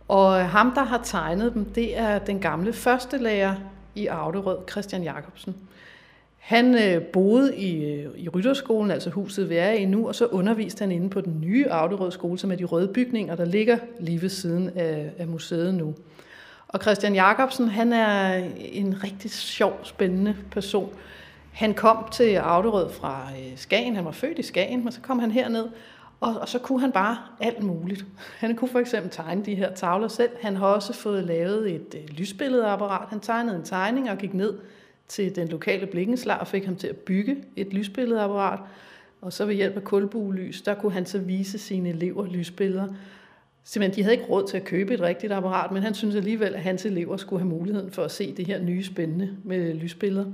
Og 0.07 0.49
ham, 0.49 0.71
der 0.75 0.83
har 0.83 1.01
tegnet 1.03 1.53
dem, 1.53 1.65
det 1.65 1.97
er 1.97 2.19
den 2.19 2.39
gamle 2.39 2.73
førstelærer 2.73 3.55
i 3.95 4.07
Auderød, 4.07 4.57
Christian 4.71 5.03
Jacobsen. 5.03 5.55
Han 6.37 6.75
øh, 6.75 7.01
boede 7.01 7.57
i, 7.57 7.85
øh, 7.85 8.09
i 8.17 8.29
Rytterskolen, 8.29 8.91
altså 8.91 9.09
huset 9.09 9.49
vi 9.49 9.55
er 9.55 9.71
i 9.71 9.85
nu, 9.85 10.07
og 10.07 10.15
så 10.15 10.25
underviste 10.25 10.81
han 10.81 10.91
inde 10.91 11.09
på 11.09 11.21
den 11.21 11.41
nye 11.41 11.67
Auderød 11.69 12.11
skole, 12.11 12.39
som 12.39 12.51
er 12.51 12.55
de 12.55 12.63
røde 12.63 12.87
bygninger, 12.87 13.35
der 13.35 13.45
ligger 13.45 13.77
lige 13.99 14.21
ved 14.21 14.29
siden 14.29 14.71
af, 14.75 15.11
af 15.17 15.27
museet 15.27 15.73
nu. 15.73 15.95
Og 16.67 16.79
Christian 16.81 17.15
Jacobsen, 17.15 17.67
han 17.67 17.93
er 17.93 18.43
en 18.57 19.03
rigtig 19.03 19.31
sjov, 19.31 19.79
spændende 19.83 20.35
person. 20.51 20.93
Han 21.51 21.73
kom 21.73 22.05
til 22.11 22.35
Auderød 22.35 22.89
fra 22.89 23.27
øh, 23.39 23.57
Skagen, 23.57 23.95
han 23.95 24.05
var 24.05 24.11
født 24.11 24.39
i 24.39 24.43
Skagen, 24.43 24.83
men 24.83 24.91
så 24.91 25.01
kom 25.01 25.19
han 25.19 25.31
herned, 25.31 25.65
og, 26.19 26.35
og 26.41 26.49
så 26.49 26.59
kunne 26.59 26.79
han 26.79 26.91
bare 26.91 27.17
alt 27.39 27.63
muligt. 27.63 28.05
Han 28.37 28.55
kunne 28.55 28.69
for 28.69 28.79
eksempel 28.79 29.11
tegne 29.11 29.45
de 29.45 29.55
her 29.55 29.73
tavler 29.73 30.07
selv. 30.07 30.29
Han 30.41 30.55
har 30.55 30.67
også 30.67 30.93
fået 30.93 31.23
lavet 31.23 31.71
et 31.71 31.95
øh, 31.95 32.17
lysbilledeapparat. 32.17 33.09
Han 33.09 33.19
tegnede 33.19 33.55
en 33.55 33.63
tegning 33.63 34.11
og 34.11 34.17
gik 34.17 34.33
ned 34.33 34.53
til 35.07 35.35
den 35.35 35.47
lokale 35.47 35.87
blikkenslag 35.87 36.39
og 36.39 36.47
fik 36.47 36.65
ham 36.65 36.75
til 36.75 36.87
at 36.87 36.95
bygge 36.95 37.37
et 37.55 37.73
lysbilledeapparat. 37.73 38.59
Og 39.21 39.33
så 39.33 39.45
ved 39.45 39.55
hjælp 39.55 39.75
af 39.75 39.83
kulbuelys, 39.83 40.61
der 40.61 40.73
kunne 40.73 40.91
han 40.91 41.05
så 41.05 41.19
vise 41.19 41.57
sine 41.57 41.89
elever 41.89 42.25
lysbilleder. 42.25 42.87
Simpelthen, 43.63 43.95
de 43.95 44.03
havde 44.03 44.15
ikke 44.15 44.29
råd 44.29 44.47
til 44.47 44.57
at 44.57 44.63
købe 44.63 44.93
et 44.93 45.01
rigtigt 45.01 45.33
apparat, 45.33 45.71
men 45.71 45.83
han 45.83 45.93
synes 45.93 46.15
alligevel, 46.15 46.55
at 46.55 46.61
hans 46.61 46.85
elever 46.85 47.17
skulle 47.17 47.39
have 47.39 47.49
muligheden 47.49 47.91
for 47.91 48.03
at 48.03 48.11
se 48.11 48.33
det 48.37 48.47
her 48.47 48.61
nye 48.61 48.83
spændende 48.83 49.37
med 49.43 49.73
lysbilleder. 49.73 50.25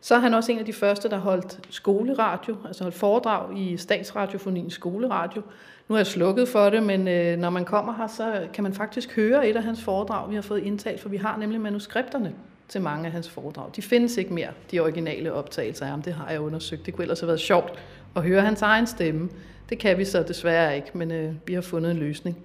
Så 0.00 0.14
er 0.14 0.18
han 0.18 0.34
også 0.34 0.52
en 0.52 0.58
af 0.58 0.64
de 0.64 0.72
første, 0.72 1.10
der 1.10 1.18
holdt 1.18 1.60
skoleradio, 1.70 2.56
altså 2.66 2.84
holdt 2.84 2.96
foredrag 2.96 3.58
i 3.58 3.76
Statsradiofoniens 3.76 4.74
skoleradio. 4.74 5.42
Nu 5.88 5.94
er 5.94 5.98
jeg 5.98 6.06
slukket 6.06 6.48
for 6.48 6.70
det, 6.70 6.82
men 6.82 7.08
øh, 7.08 7.38
når 7.38 7.50
man 7.50 7.64
kommer 7.64 7.94
her, 7.96 8.06
så 8.06 8.46
kan 8.52 8.64
man 8.64 8.74
faktisk 8.74 9.16
høre 9.16 9.48
et 9.48 9.56
af 9.56 9.62
hans 9.62 9.82
foredrag, 9.82 10.30
vi 10.30 10.34
har 10.34 10.42
fået 10.42 10.62
indtalt, 10.62 11.00
for 11.00 11.08
vi 11.08 11.16
har 11.16 11.36
nemlig 11.36 11.60
manuskripterne 11.60 12.32
til 12.68 12.80
mange 12.80 13.06
af 13.06 13.12
hans 13.12 13.30
foredrag. 13.30 13.70
De 13.76 13.82
findes 13.82 14.16
ikke 14.16 14.34
mere, 14.34 14.48
de 14.70 14.80
originale 14.80 15.32
optagelser 15.32 15.84
af 15.84 15.90
ham. 15.90 16.02
Det 16.02 16.12
har 16.12 16.30
jeg 16.30 16.40
undersøgt. 16.40 16.86
Det 16.86 16.94
kunne 16.94 17.02
ellers 17.02 17.20
have 17.20 17.28
været 17.28 17.40
sjovt 17.40 17.72
at 18.16 18.22
høre 18.22 18.40
hans 18.40 18.62
egen 18.62 18.86
stemme. 18.86 19.28
Det 19.68 19.78
kan 19.78 19.98
vi 19.98 20.04
så 20.04 20.22
desværre 20.22 20.76
ikke, 20.76 20.90
men 20.94 21.10
øh, 21.10 21.34
vi 21.46 21.54
har 21.54 21.60
fundet 21.60 21.90
en 21.90 21.96
løsning. 21.96 22.36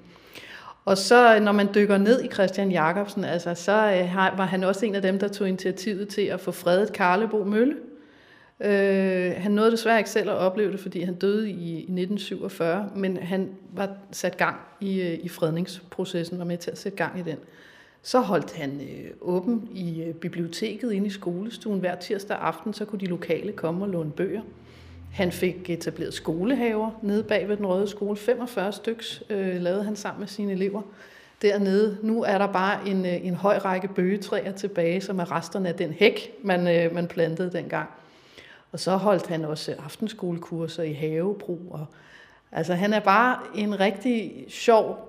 Og 0.86 0.98
så 0.98 1.39
når 1.39 1.52
man 1.52 1.70
dykker 1.76 1.98
ned 1.98 2.24
i 2.24 2.28
Christian 2.28 2.72
Jacobsen, 2.72 3.24
altså, 3.24 3.54
så 3.54 3.72
øh, 3.72 4.38
var 4.38 4.46
han 4.46 4.63
også 4.63 4.86
en 4.86 4.96
af 4.96 5.02
dem, 5.02 5.20
der 5.20 5.28
tog 5.28 5.48
initiativet 5.48 6.08
til 6.08 6.22
at 6.22 6.39
få 6.39 6.52
fredet 6.52 6.94
Karlebo 6.94 7.44
Mølle. 7.44 7.76
Øh, 8.60 9.34
han 9.38 9.52
nåede 9.52 9.72
desværre 9.72 9.98
ikke 9.98 10.10
selv 10.10 10.30
at 10.30 10.36
opleve 10.36 10.72
det, 10.72 10.80
fordi 10.80 11.02
han 11.02 11.15
døde 11.15 11.50
i, 11.50 11.70
i 11.72 11.78
1947, 11.78 12.89
men 12.96 13.17
han 13.17 13.50
var 13.74 13.89
sat 14.12 14.38
gang 14.38 14.56
i, 14.80 15.02
øh, 15.02 15.20
i 15.24 15.30
fredningsprocessen, 15.30 16.39
var 16.39 16.46
med 16.46 16.58
til 16.58 16.72
at 16.72 16.78
sætte 16.78 16.98
gang 16.98 17.20
i 17.20 17.24
den. 17.24 17.38
Så 18.02 18.20
holdt 18.20 18.54
han 18.54 18.82
øh, 18.82 19.12
åben 19.22 19.70
i 19.74 20.04
øh, 20.04 20.13
biblioteket 20.13 20.91
inde 20.91 21.08
i 21.08 21.10
skolestuen 21.10 21.80
hver 21.80 21.96
tirsdag 21.96 22.38
aften, 22.38 22.74
så 22.74 22.86
kunne 22.86 23.00
de 23.00 23.06
lokale 23.06 23.52
komme 23.52 23.86
og 23.86 23.89
låne 23.89 24.12
bøger. 24.12 24.41
Han 25.12 25.32
fik 25.32 25.69
etableret 25.69 26.13
skolehaver 26.13 26.91
nede 27.02 27.24
bag 27.24 27.47
ved 27.47 27.58
den 27.58 27.65
røde 27.65 27.88
skole. 27.88 28.17
45 28.17 28.71
styks 28.71 29.24
øh, 29.30 29.62
lavede 29.62 29.84
han 29.84 29.95
sammen 29.95 30.19
med 30.19 30.28
sine 30.28 30.52
elever 30.52 30.82
dernede. 31.41 31.97
Nu 32.02 32.24
er 32.24 32.38
der 32.38 32.47
bare 32.47 32.88
en, 32.88 33.06
øh, 33.06 33.26
en 33.26 33.36
høj 33.36 33.58
række 33.58 33.88
bøgetræer 33.88 34.52
tilbage, 34.52 35.02
som 35.02 35.19
er 35.19 35.32
resterne 35.32 35.69
af 35.69 35.76
den 35.76 35.91
hæk, 35.91 36.32
man, 36.43 36.67
øh, 36.67 36.95
man 36.95 37.08
plantede 37.08 37.52
dengang. 37.52 37.89
Og 38.71 38.80
så 38.80 38.95
holdt 38.95 39.28
han 39.28 39.45
også 39.45 39.71
øh, 39.71 39.86
aftenskolekurser 39.86 40.84
i 40.84 40.93
havebrug. 40.93 41.67
Og, 41.69 41.86
altså 42.52 42.74
han 42.74 42.93
er 42.93 43.00
bare 43.00 43.39
en 43.56 43.80
rigtig 43.80 44.45
sjov 44.50 45.08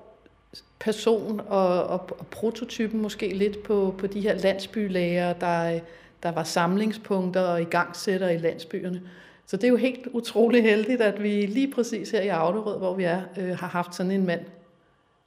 person 0.80 1.40
og, 1.48 1.84
og, 1.84 2.08
og 2.18 2.26
prototypen 2.26 3.02
måske 3.02 3.28
lidt 3.28 3.62
på, 3.62 3.94
på 3.98 4.06
de 4.06 4.20
her 4.20 4.34
landsbylæger, 4.34 5.32
der, 5.32 5.80
der 6.22 6.32
var 6.32 6.44
samlingspunkter 6.44 7.40
og 7.40 7.62
igangsætter 7.62 8.28
i 8.28 8.38
landsbyerne. 8.38 9.02
Så 9.46 9.56
det 9.56 9.64
er 9.64 9.68
jo 9.68 9.76
helt 9.76 10.06
utrolig 10.06 10.62
heldigt, 10.62 11.00
at 11.00 11.22
vi 11.22 11.46
lige 11.46 11.70
præcis 11.70 12.10
her 12.10 12.20
i 12.20 12.28
Auderød, 12.28 12.78
hvor 12.78 12.94
vi 12.94 13.04
er, 13.04 13.22
øh, 13.38 13.58
har 13.58 13.68
haft 13.68 13.94
sådan 13.94 14.12
en 14.12 14.26
mand 14.26 14.40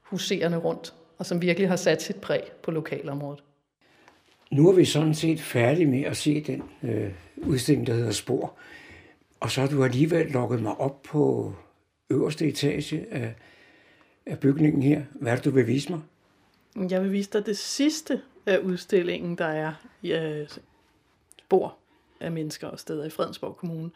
huserende 0.02 0.58
rundt, 0.58 0.94
og 1.18 1.26
som 1.26 1.42
virkelig 1.42 1.70
har 1.70 1.76
sat 1.76 2.02
sit 2.02 2.16
præg 2.16 2.42
på 2.64 2.72
lokalområdet. 2.72 3.44
Nu 4.52 4.70
er 4.70 4.74
vi 4.74 4.86
sådan 4.86 5.16
set 5.16 5.42
færdige 5.42 5.86
med 5.86 6.04
at 6.04 6.18
se 6.18 6.42
den 6.42 6.64
øh, 6.84 7.12
udstilling, 7.38 7.88
der 7.88 7.94
hedder 7.94 8.12
Spor. 8.12 8.54
Og 9.40 9.52
så 9.52 9.62
har 9.62 9.68
du 9.68 9.84
alligevel 9.84 10.28
lukket 10.28 10.62
mig 10.62 10.80
op 10.80 11.04
på 11.04 11.54
øverste 12.10 12.48
etage 12.48 13.06
af, 13.12 13.36
af 14.26 14.40
bygningen 14.40 14.84
her. 14.84 15.02
Hvad 15.12 15.32
er 15.32 15.36
det, 15.36 15.46
du 15.46 15.52
vil 15.52 15.68
vise 15.68 15.92
mig? 15.92 16.02
Jeg 16.90 17.04
vil 17.04 17.12
vise 17.12 17.30
dig 17.34 17.46
det 17.46 17.58
sidste 17.58 18.22
af 18.46 18.58
udstillingen, 18.58 19.38
der 19.38 19.46
er 19.46 19.74
i 20.02 20.14
øh, 20.14 20.48
Spor 21.46 21.76
af 22.20 22.32
mennesker 22.32 22.68
og 22.68 22.80
steder 22.80 23.06
i 23.06 23.10
Fredensborg 23.10 23.58
Kommune. 23.58 23.90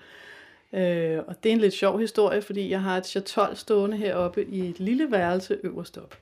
Øh, 0.73 1.19
og 1.27 1.43
det 1.43 1.49
er 1.49 1.53
en 1.53 1.61
lidt 1.61 1.73
sjov 1.73 1.99
historie, 1.99 2.41
fordi 2.41 2.69
jeg 2.69 2.81
har 2.81 2.97
et 2.97 3.05
chatol 3.05 3.55
stående 3.55 3.97
heroppe 3.97 4.45
i 4.45 4.69
et 4.69 4.79
lille 4.79 5.11
værelse 5.11 5.57
øverst 5.63 5.97
op. 5.97 6.17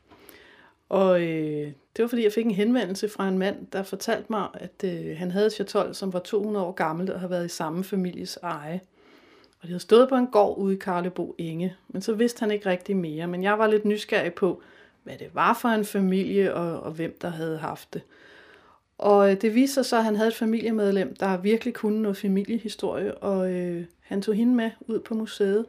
Og 0.89 1.21
øh, 1.21 1.71
det 1.95 2.03
var 2.03 2.07
fordi, 2.07 2.23
jeg 2.23 2.31
fik 2.31 2.45
en 2.45 2.51
henvendelse 2.51 3.09
fra 3.09 3.27
en 3.27 3.37
mand, 3.37 3.67
der 3.73 3.83
fortalte 3.83 4.25
mig, 4.29 4.47
at 4.53 4.83
øh, 4.83 5.17
han 5.17 5.31
havde 5.31 5.45
et 5.45 5.53
chatol, 5.53 5.95
som 5.95 6.13
var 6.13 6.19
200 6.19 6.65
år 6.65 6.71
gammelt 6.71 7.09
og 7.09 7.19
havde 7.19 7.31
været 7.31 7.45
i 7.45 7.49
samme 7.49 7.83
families 7.83 8.39
eje. 8.43 8.81
Og 9.59 9.61
det 9.61 9.69
havde 9.69 9.79
stået 9.79 10.09
på 10.09 10.15
en 10.15 10.27
gård 10.27 10.57
ude 10.57 10.75
i 10.75 10.77
Karlebo 10.77 11.35
Inge, 11.37 11.75
men 11.87 12.01
så 12.01 12.13
vidste 12.13 12.39
han 12.39 12.51
ikke 12.51 12.69
rigtig 12.69 12.97
mere. 12.97 13.27
Men 13.27 13.43
jeg 13.43 13.59
var 13.59 13.67
lidt 13.67 13.85
nysgerrig 13.85 14.33
på, 14.33 14.61
hvad 15.03 15.17
det 15.17 15.29
var 15.33 15.57
for 15.61 15.69
en 15.69 15.85
familie 15.85 16.53
og, 16.53 16.79
og 16.79 16.91
hvem 16.91 17.17
der 17.21 17.29
havde 17.29 17.57
haft 17.57 17.93
det. 17.93 18.01
Og 18.97 19.31
øh, 19.31 19.41
det 19.41 19.55
viste 19.55 19.73
sig 19.73 19.85
så, 19.85 19.97
at 19.97 20.03
han 20.03 20.15
havde 20.15 20.27
et 20.27 20.35
familiemedlem, 20.35 21.15
der 21.15 21.37
virkelig 21.37 21.73
kunne 21.73 22.01
noget 22.01 22.17
familiehistorie, 22.17 23.15
og 23.17 23.51
øh, 23.51 23.85
han 24.01 24.21
tog 24.21 24.35
hende 24.35 24.55
med 24.55 24.71
ud 24.81 24.99
på 24.99 25.13
museet. 25.13 25.65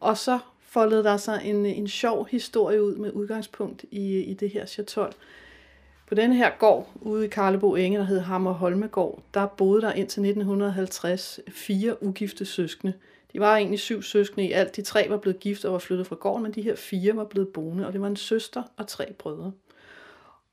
Og 0.00 0.18
så 0.18 0.38
foldede 0.60 1.04
der 1.04 1.16
sig 1.16 1.40
en, 1.44 1.66
øh, 1.66 1.78
en 1.78 1.88
sjov 1.88 2.28
historie 2.30 2.82
ud 2.82 2.96
med 2.96 3.12
udgangspunkt 3.12 3.84
i, 3.90 4.14
øh, 4.14 4.28
i 4.28 4.34
det 4.34 4.50
her 4.50 4.66
chatol. 4.66 5.12
På 6.08 6.14
denne 6.14 6.36
her 6.36 6.50
gård 6.58 6.88
ude 7.00 7.24
i 7.24 7.28
Karlebo 7.28 7.74
Enge, 7.74 7.98
der 7.98 8.04
hed 8.04 8.20
Hammer 8.20 8.52
Holmegård, 8.52 9.22
der 9.34 9.46
boede 9.46 9.82
der 9.82 9.92
indtil 9.92 10.20
1950 10.20 11.40
fire 11.48 12.02
ugifte 12.02 12.44
søskende. 12.44 12.92
De 13.32 13.40
var 13.40 13.56
egentlig 13.56 13.78
syv 13.78 14.02
søskende 14.02 14.48
i 14.48 14.52
alt. 14.52 14.76
De 14.76 14.82
tre 14.82 15.06
var 15.08 15.16
blevet 15.16 15.40
gift 15.40 15.64
og 15.64 15.72
var 15.72 15.78
flyttet 15.78 16.06
fra 16.06 16.16
gården, 16.16 16.42
men 16.42 16.52
de 16.52 16.62
her 16.62 16.76
fire 16.76 17.16
var 17.16 17.24
blevet 17.24 17.48
boende, 17.48 17.86
og 17.86 17.92
det 17.92 18.00
var 18.00 18.06
en 18.06 18.16
søster 18.16 18.62
og 18.76 18.86
tre 18.86 19.12
brødre. 19.12 19.52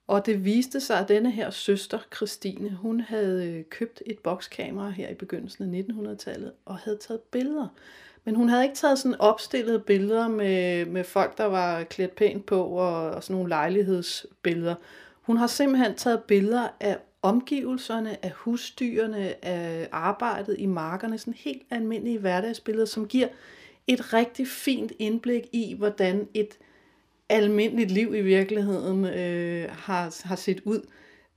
Og 0.08 0.26
det 0.26 0.46
viste 0.46 0.80
sig, 0.82 1.00
at 1.00 1.08
denne 1.08 1.32
her 1.32 1.50
søster, 1.50 2.00
Christine, 2.16 2.70
hun 2.70 3.00
havde 3.00 3.48
øh, 3.48 3.64
købt 3.70 4.04
et 4.06 4.20
bokskamera 4.20 4.90
her 4.90 5.10
i 5.10 5.14
begyndelsen 5.14 5.76
af 5.76 5.82
1900-tallet 5.82 6.52
og 6.66 6.78
havde 6.78 6.98
taget 6.98 7.22
billeder. 7.22 7.68
Men 8.26 8.36
hun 8.36 8.50
havde 8.50 8.64
ikke 8.64 8.76
taget 8.76 9.00
sådan 9.00 9.22
opstillede 9.22 9.80
billeder 9.80 10.28
med, 10.28 10.86
med 10.86 11.04
folk, 11.04 11.38
der 11.38 11.46
var 11.46 11.84
klædt 11.84 12.16
pænt 12.16 12.46
på 12.46 12.64
og, 12.64 13.10
og 13.10 13.24
sådan 13.24 13.36
nogle 13.36 13.50
lejlighedsbilleder. 13.50 14.76
Hun 15.22 15.38
har 15.38 15.48
simpelthen 15.48 15.96
taget 15.96 16.24
billeder 16.24 16.68
af 16.80 16.98
omgivelserne, 17.22 18.26
af 18.26 18.32
husdyrene, 18.32 19.46
af 19.46 19.88
arbejdet 19.92 20.56
i 20.60 20.66
markerne, 20.66 21.18
sådan 21.18 21.34
helt 21.38 21.62
almindelige 21.70 22.20
hverdagsbilleder, 22.20 22.86
som 22.86 23.08
giver 23.08 23.28
et 23.88 24.14
rigtig 24.14 24.48
fint 24.48 24.92
indblik 25.00 25.48
i, 25.52 25.76
hvordan 25.78 26.28
et 26.34 26.58
almindeligt 27.34 27.92
liv 27.92 28.16
i 28.16 28.22
virkeligheden 28.22 29.06
øh, 29.06 29.70
har, 29.72 30.28
har 30.28 30.36
set 30.36 30.62
ud 30.66 30.82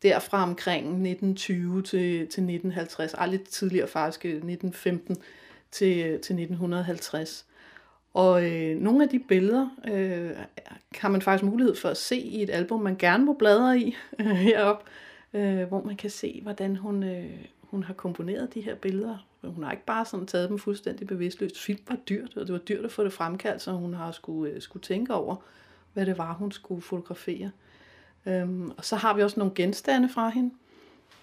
derfra 0.02 0.42
omkring 0.42 0.86
1920 0.86 1.82
til, 1.82 2.12
til 2.18 2.24
1950, 2.24 3.14
ej 3.14 3.26
lidt 3.26 3.48
tidligere 3.48 3.88
faktisk, 3.88 4.24
øh, 4.24 4.30
1915 4.30 5.16
til, 5.70 5.98
øh, 5.98 6.04
til 6.04 6.34
1950. 6.34 7.46
Og 8.14 8.44
øh, 8.50 8.76
nogle 8.76 9.02
af 9.02 9.08
de 9.08 9.18
billeder 9.18 9.68
øh, 9.88 10.30
har 10.98 11.08
man 11.08 11.22
faktisk 11.22 11.44
mulighed 11.44 11.76
for 11.76 11.88
at 11.88 11.96
se 11.96 12.16
i 12.16 12.42
et 12.42 12.50
album, 12.50 12.80
man 12.80 12.96
gerne 12.96 13.24
må 13.24 13.32
bladre 13.32 13.78
i 13.78 13.96
øh, 14.20 14.26
heroppe, 14.26 14.84
øh, 15.34 15.62
hvor 15.62 15.82
man 15.82 15.96
kan 15.96 16.10
se, 16.10 16.40
hvordan 16.42 16.76
hun, 16.76 17.02
øh, 17.02 17.30
hun 17.62 17.82
har 17.82 17.94
komponeret 17.94 18.54
de 18.54 18.60
her 18.60 18.74
billeder. 18.74 19.26
Hun 19.44 19.64
har 19.64 19.72
ikke 19.72 19.84
bare 19.84 20.04
sådan 20.04 20.26
taget 20.26 20.48
dem 20.48 20.58
fuldstændig 20.58 21.06
bevidstløst. 21.06 21.58
Film 21.58 21.80
var 21.88 21.96
dyrt, 22.08 22.36
og 22.36 22.46
det 22.46 22.52
var 22.52 22.58
dyrt 22.58 22.84
at 22.84 22.92
få 22.92 23.04
det 23.04 23.12
fremkaldt, 23.12 23.62
så 23.62 23.72
hun 23.72 23.94
har 23.94 24.12
skulle, 24.12 24.52
øh, 24.52 24.60
skulle 24.60 24.82
tænke 24.82 25.14
over, 25.14 25.36
hvad 25.96 26.06
det 26.06 26.18
var, 26.18 26.32
hun 26.32 26.52
skulle 26.52 26.82
fotografere. 26.82 27.50
Øhm, 28.26 28.70
og 28.76 28.84
så 28.84 28.96
har 28.96 29.14
vi 29.14 29.22
også 29.22 29.40
nogle 29.40 29.54
genstande 29.54 30.08
fra 30.08 30.28
hende, 30.28 30.54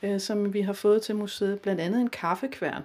øh, 0.03 0.19
som 0.19 0.53
vi 0.53 0.61
har 0.61 0.73
fået 0.73 1.01
til 1.01 1.15
museet, 1.15 1.59
blandt 1.59 1.81
andet 1.81 2.01
en 2.01 2.09
kaffekværn. 2.09 2.83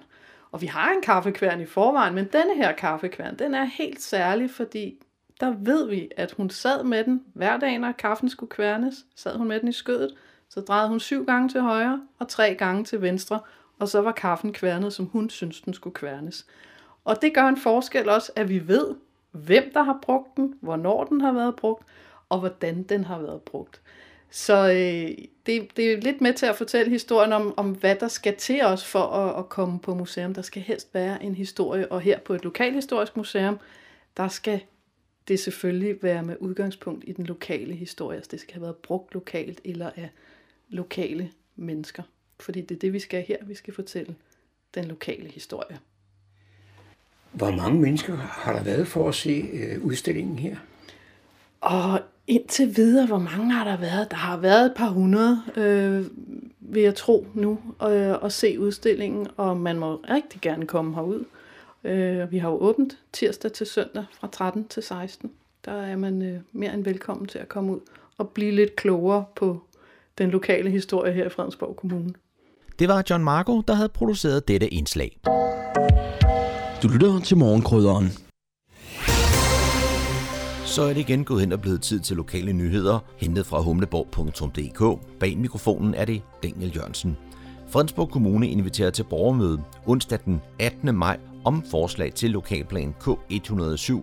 Og 0.51 0.61
vi 0.61 0.65
har 0.65 0.91
en 0.91 1.01
kaffekværn 1.01 1.61
i 1.61 1.65
forvejen, 1.65 2.15
men 2.15 2.25
denne 2.25 2.55
her 2.55 2.71
kaffekværn, 2.71 3.39
den 3.39 3.53
er 3.53 3.63
helt 3.63 4.01
særlig, 4.01 4.51
fordi 4.51 5.01
der 5.39 5.49
ved 5.49 5.89
vi, 5.89 6.09
at 6.17 6.31
hun 6.31 6.49
sad 6.49 6.83
med 6.83 7.03
den 7.03 7.23
hver 7.33 7.57
dag, 7.57 7.79
når 7.79 7.91
kaffen 7.91 8.29
skulle 8.29 8.49
kværnes. 8.49 8.95
Sad 9.15 9.37
hun 9.37 9.47
med 9.47 9.59
den 9.59 9.69
i 9.69 9.71
skødet, 9.71 10.15
så 10.49 10.61
drejede 10.61 10.89
hun 10.89 10.99
syv 10.99 11.25
gange 11.25 11.49
til 11.49 11.61
højre 11.61 12.01
og 12.19 12.27
tre 12.27 12.55
gange 12.55 12.83
til 12.83 13.01
venstre, 13.01 13.39
og 13.79 13.87
så 13.87 14.01
var 14.01 14.11
kaffen 14.11 14.53
kværnet, 14.53 14.93
som 14.93 15.05
hun 15.05 15.29
syntes, 15.29 15.61
den 15.61 15.73
skulle 15.73 15.93
kværnes. 15.93 16.45
Og 17.05 17.21
det 17.21 17.33
gør 17.33 17.47
en 17.47 17.57
forskel 17.57 18.09
også, 18.09 18.31
at 18.35 18.49
vi 18.49 18.67
ved, 18.67 18.95
hvem 19.31 19.71
der 19.73 19.83
har 19.83 19.99
brugt 20.01 20.37
den, 20.37 20.55
hvornår 20.61 21.03
den 21.03 21.21
har 21.21 21.31
været 21.31 21.55
brugt, 21.55 21.83
og 22.29 22.39
hvordan 22.39 22.83
den 22.83 23.03
har 23.03 23.19
været 23.19 23.41
brugt. 23.41 23.81
Så 24.31 24.69
øh, 24.69 25.25
det, 25.45 25.77
det 25.77 25.93
er 25.93 26.01
lidt 26.01 26.21
med 26.21 26.33
til 26.33 26.45
at 26.45 26.55
fortælle 26.55 26.91
historien 26.91 27.33
om, 27.33 27.53
om 27.57 27.71
hvad 27.71 27.95
der 27.95 28.07
skal 28.07 28.35
til 28.35 28.61
os 28.63 28.85
for 28.85 29.03
at, 29.03 29.39
at 29.39 29.49
komme 29.49 29.79
på 29.79 29.95
museum. 29.95 30.33
Der 30.33 30.41
skal 30.41 30.61
helst 30.61 30.93
være 30.93 31.23
en 31.23 31.35
historie, 31.35 31.91
og 31.91 32.01
her 32.01 32.19
på 32.19 32.33
et 32.33 32.43
lokalhistorisk 32.43 33.17
museum, 33.17 33.59
der 34.17 34.27
skal 34.27 34.61
det 35.27 35.39
selvfølgelig 35.39 36.03
være 36.03 36.23
med 36.23 36.35
udgangspunkt 36.39 37.03
i 37.07 37.11
den 37.11 37.25
lokale 37.25 37.73
historie. 37.73 38.17
Altså 38.17 38.31
det 38.31 38.39
skal 38.39 38.53
have 38.53 38.61
været 38.61 38.75
brugt 38.75 39.13
lokalt 39.13 39.61
eller 39.63 39.91
af 39.95 40.09
lokale 40.69 41.31
mennesker. 41.55 42.03
Fordi 42.39 42.61
det 42.61 42.75
er 42.75 42.79
det, 42.79 42.93
vi 42.93 42.99
skal 42.99 43.25
her. 43.27 43.37
Vi 43.41 43.55
skal 43.55 43.73
fortælle 43.73 44.15
den 44.75 44.85
lokale 44.85 45.29
historie. 45.29 45.79
Hvor 47.31 47.51
mange 47.51 47.81
mennesker 47.81 48.15
har 48.15 48.53
der 48.53 48.63
været 48.63 48.87
for 48.87 49.09
at 49.09 49.15
se 49.15 49.49
øh, 49.53 49.85
udstillingen 49.85 50.39
her? 50.39 50.55
Og 51.61 52.01
indtil 52.27 52.77
videre, 52.77 53.07
hvor 53.07 53.17
mange 53.17 53.51
har 53.51 53.63
der 53.63 53.77
været? 53.77 54.11
Der 54.11 54.17
har 54.17 54.37
været 54.37 54.65
et 54.65 54.73
par 54.75 54.89
hundrede, 54.89 55.41
øh, 55.55 56.05
vil 56.59 56.83
jeg 56.83 56.95
tro 56.95 57.27
nu, 57.33 57.59
øh, 57.83 58.15
at 58.23 58.33
se 58.33 58.59
udstillingen, 58.59 59.27
og 59.37 59.57
man 59.57 59.79
må 59.79 59.95
rigtig 59.95 60.41
gerne 60.41 60.65
komme 60.65 60.95
herud. 60.95 61.25
Øh, 61.83 62.31
vi 62.31 62.37
har 62.37 62.49
jo 62.49 62.55
åbent 62.55 62.97
tirsdag 63.13 63.51
til 63.51 63.67
søndag 63.67 64.05
fra 64.19 64.29
13 64.31 64.67
til 64.67 64.83
16. 64.83 65.31
Der 65.65 65.71
er 65.71 65.95
man 65.95 66.21
øh, 66.21 66.39
mere 66.51 66.73
end 66.73 66.83
velkommen 66.83 67.27
til 67.27 67.39
at 67.39 67.49
komme 67.49 67.71
ud 67.71 67.79
og 68.17 68.29
blive 68.29 68.51
lidt 68.51 68.75
klogere 68.75 69.25
på 69.35 69.61
den 70.17 70.29
lokale 70.29 70.69
historie 70.69 71.13
her 71.13 71.25
i 71.25 71.29
Fredensborg 71.29 71.75
Kommune. 71.75 72.13
Det 72.79 72.87
var 72.87 73.03
John 73.09 73.23
Marco, 73.23 73.61
der 73.61 73.73
havde 73.73 73.89
produceret 73.89 74.47
dette 74.47 74.67
indslag. 74.67 75.19
Du 76.83 76.87
lytter 76.87 77.19
til 77.19 77.37
morgenkrydderen. 77.37 78.07
Så 80.65 80.81
er 80.81 80.93
det 80.93 80.97
igen 80.97 81.23
gået 81.23 81.41
hen 81.41 81.51
og 81.51 81.61
blevet 81.61 81.81
tid 81.81 81.99
til 81.99 82.17
lokale 82.17 82.53
nyheder, 82.53 82.99
hentet 83.17 83.45
fra 83.45 83.61
humleborg.dk. 83.61 84.99
Bag 85.19 85.37
mikrofonen 85.37 85.93
er 85.93 86.05
det 86.05 86.21
Daniel 86.43 86.75
Jørgensen. 86.75 87.17
Fredensborg 87.69 88.09
Kommune 88.09 88.47
inviterer 88.49 88.89
til 88.89 89.03
borgermøde 89.03 89.61
onsdag 89.85 90.19
den 90.25 90.41
18. 90.59 90.95
maj 90.95 91.17
om 91.45 91.63
forslag 91.71 92.13
til 92.13 92.31
lokalplan 92.31 92.95
K107 93.01 93.93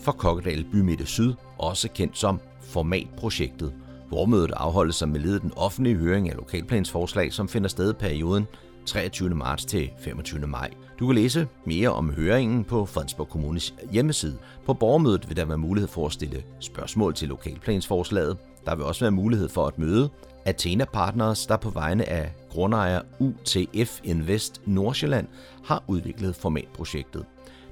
for 0.00 0.12
Kokkedal 0.12 0.64
Bymidte 0.72 1.06
Syd, 1.06 1.32
også 1.58 1.88
kendt 1.94 2.18
som 2.18 2.40
Formatprojektet. 2.62 3.72
Borgermødet 4.10 4.50
afholdes 4.50 4.96
som 4.96 5.08
med 5.08 5.20
ledet 5.20 5.42
den 5.42 5.52
offentlige 5.56 5.96
høring 5.96 6.30
af 6.30 6.36
lokalplansforslag, 6.36 7.32
som 7.32 7.48
finder 7.48 7.68
sted 7.68 7.90
i 7.90 7.96
perioden 8.00 8.46
23. 8.86 9.34
marts 9.34 9.64
til 9.64 9.90
25. 9.98 10.46
maj. 10.46 10.70
Du 10.98 11.06
kan 11.06 11.14
læse 11.14 11.48
mere 11.64 11.88
om 11.88 12.12
høringen 12.12 12.64
på 12.64 12.86
Fredensborg 12.86 13.28
Kommunes 13.28 13.74
hjemmeside. 13.92 14.38
På 14.66 14.74
borgermødet 14.74 15.28
vil 15.28 15.36
der 15.36 15.44
være 15.44 15.58
mulighed 15.58 15.88
for 15.88 16.06
at 16.06 16.12
stille 16.12 16.42
spørgsmål 16.60 17.14
til 17.14 17.28
lokalplansforslaget. 17.28 18.36
Der 18.66 18.74
vil 18.74 18.84
også 18.84 19.04
være 19.04 19.10
mulighed 19.10 19.48
for 19.48 19.66
at 19.66 19.78
møde 19.78 20.10
Athena 20.44 20.84
Partners, 20.84 21.46
der 21.46 21.56
på 21.56 21.70
vegne 21.70 22.08
af 22.08 22.32
grundejer 22.50 23.00
UTF 23.18 24.00
Invest 24.04 24.60
Nordsjælland 24.66 25.26
har 25.64 25.84
udviklet 25.86 26.36
formatprojektet. 26.36 27.24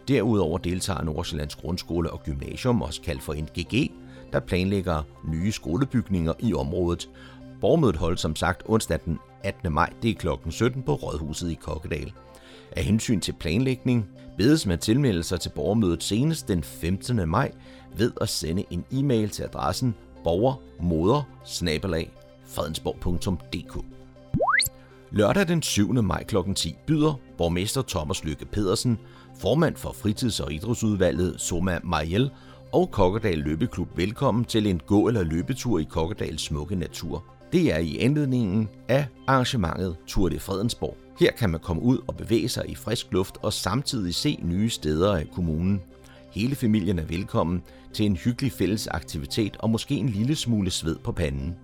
Derudover 0.08 0.58
deltager 0.58 1.02
Nordsjællands 1.02 1.54
Grundskole 1.54 2.10
og 2.10 2.22
Gymnasium, 2.24 2.82
også 2.82 3.02
kaldt 3.02 3.22
for 3.22 3.34
NGG, 3.34 3.92
der 4.32 4.40
planlægger 4.40 5.02
nye 5.28 5.52
skolebygninger 5.52 6.32
i 6.38 6.54
området. 6.54 7.10
Borgmødet 7.62 7.96
holdes 7.96 8.20
som 8.20 8.36
sagt 8.36 8.62
onsdag 8.66 8.98
den 9.04 9.18
18. 9.44 9.72
maj, 9.72 9.92
det 10.02 10.10
er 10.10 10.14
kl. 10.14 10.50
17 10.50 10.82
på 10.82 10.94
Rådhuset 10.94 11.50
i 11.50 11.54
Kokkedal. 11.54 12.12
Af 12.76 12.84
hensyn 12.84 13.20
til 13.20 13.32
planlægning 13.32 14.08
bedes 14.38 14.66
man 14.66 14.78
tilmelde 14.78 15.22
sig 15.22 15.40
til 15.40 15.50
borgermødet 15.54 16.02
senest 16.02 16.48
den 16.48 16.62
15. 16.62 17.28
maj 17.28 17.52
ved 17.96 18.12
at 18.20 18.28
sende 18.28 18.64
en 18.70 18.84
e-mail 18.92 19.28
til 19.28 19.42
adressen 19.42 19.94
borgermoder 20.24 21.22
fredensborg.dk. 22.46 23.84
Lørdag 25.10 25.48
den 25.48 25.62
7. 25.62 25.92
maj 25.92 26.24
kl. 26.24 26.36
10 26.54 26.76
byder 26.86 27.14
borgmester 27.38 27.82
Thomas 27.88 28.24
Lykke 28.24 28.44
Pedersen, 28.44 28.98
formand 29.40 29.76
for 29.76 29.92
fritids- 29.92 30.40
og 30.40 30.52
idrætsudvalget 30.52 31.40
Soma 31.40 31.80
Mariel 31.84 32.30
og 32.72 32.90
Kokkedal 32.90 33.38
Løbeklub 33.38 33.88
velkommen 33.96 34.44
til 34.44 34.66
en 34.66 34.80
gå- 34.86 35.08
eller 35.08 35.22
løbetur 35.22 35.78
i 35.78 35.84
Kokkedals 35.84 36.42
smukke 36.42 36.74
natur. 36.74 37.24
Det 37.52 37.72
er 37.72 37.78
i 37.78 37.98
anledningen 37.98 38.68
af 38.88 39.06
arrangementet 39.26 39.96
Tour 40.06 40.28
de 40.28 40.40
Fredensborg. 40.40 40.96
Her 41.20 41.32
kan 41.32 41.50
man 41.50 41.60
komme 41.60 41.82
ud 41.82 41.98
og 42.06 42.16
bevæge 42.16 42.48
sig 42.48 42.64
i 42.68 42.74
frisk 42.74 43.06
luft 43.10 43.36
og 43.42 43.52
samtidig 43.52 44.14
se 44.14 44.38
nye 44.42 44.70
steder 44.70 45.16
af 45.16 45.30
kommunen. 45.30 45.80
Hele 46.30 46.54
familien 46.54 46.98
er 46.98 47.04
velkommen 47.04 47.62
til 47.92 48.06
en 48.06 48.16
hyggelig 48.16 48.52
fælles 48.52 48.86
aktivitet 48.86 49.56
og 49.58 49.70
måske 49.70 49.94
en 49.94 50.08
lille 50.08 50.36
smule 50.36 50.70
sved 50.70 50.96
på 50.98 51.12
panden. 51.12 51.56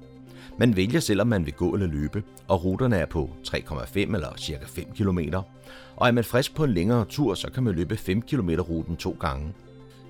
Man 0.58 0.76
vælger 0.76 1.00
selv, 1.00 1.20
om 1.20 1.26
man 1.26 1.46
vil 1.46 1.54
gå 1.54 1.74
eller 1.74 1.86
løbe, 1.86 2.22
og 2.48 2.64
ruterne 2.64 2.96
er 2.96 3.06
på 3.06 3.30
3,5 3.46 3.98
eller 3.98 4.34
cirka 4.36 4.64
5 4.66 4.84
km. 4.96 5.18
Og 5.96 6.08
er 6.08 6.12
man 6.12 6.24
frisk 6.24 6.54
på 6.54 6.64
en 6.64 6.74
længere 6.74 7.04
tur, 7.04 7.34
så 7.34 7.50
kan 7.50 7.62
man 7.62 7.74
løbe 7.74 7.96
5 7.96 8.22
km 8.22 8.50
ruten 8.50 8.96
to 8.96 9.16
gange. 9.20 9.52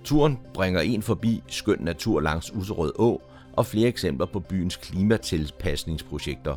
Turen 0.05 0.39
bringer 0.55 0.81
en 0.81 1.03
forbi 1.03 1.43
skøn 1.47 1.79
natur 1.81 2.21
langs 2.21 2.55
Userød 2.55 2.93
Å 2.99 3.21
og 3.59 3.67
flere 3.67 3.89
eksempler 3.89 4.27
på 4.27 4.41
byens 4.41 4.77
klimatilpasningsprojekter. 4.77 6.57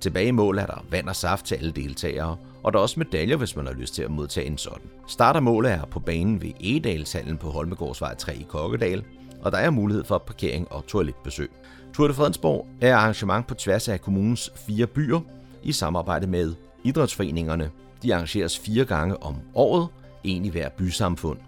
Tilbage 0.00 0.28
i 0.28 0.30
mål 0.30 0.58
er 0.58 0.66
der 0.66 0.84
vand 0.90 1.08
og 1.08 1.16
saft 1.16 1.46
til 1.46 1.54
alle 1.54 1.70
deltagere, 1.70 2.36
og 2.62 2.72
der 2.72 2.78
er 2.78 2.82
også 2.82 3.00
medaljer, 3.00 3.36
hvis 3.36 3.56
man 3.56 3.66
har 3.66 3.72
lyst 3.72 3.94
til 3.94 4.02
at 4.02 4.10
modtage 4.10 4.46
en 4.46 4.58
sådan. 4.58 4.90
Start 5.08 5.36
og 5.36 5.42
mål 5.42 5.64
er 5.64 5.84
på 5.84 6.00
banen 6.00 6.42
ved 6.42 6.50
Egedalshallen 6.60 7.38
på 7.38 7.50
Holmegårdsvej 7.50 8.14
3 8.14 8.36
i 8.36 8.46
Kokkedal, 8.48 9.04
og 9.42 9.52
der 9.52 9.58
er 9.58 9.70
mulighed 9.70 10.04
for 10.04 10.18
parkering 10.18 10.72
og 10.72 10.86
toiletbesøg. 10.86 11.50
Tour 11.94 12.08
de 12.08 12.14
Fredensborg 12.14 12.66
er 12.80 12.96
arrangement 12.96 13.46
på 13.46 13.54
tværs 13.54 13.88
af 13.88 14.00
kommunens 14.00 14.52
fire 14.66 14.86
byer 14.86 15.20
i 15.62 15.72
samarbejde 15.72 16.26
med 16.26 16.54
idrætsforeningerne. 16.84 17.70
De 18.02 18.14
arrangeres 18.14 18.58
fire 18.58 18.84
gange 18.84 19.22
om 19.22 19.36
året, 19.54 19.88
en 20.24 20.44
i 20.44 20.48
hver 20.48 20.68
bysamfund. 20.68 21.38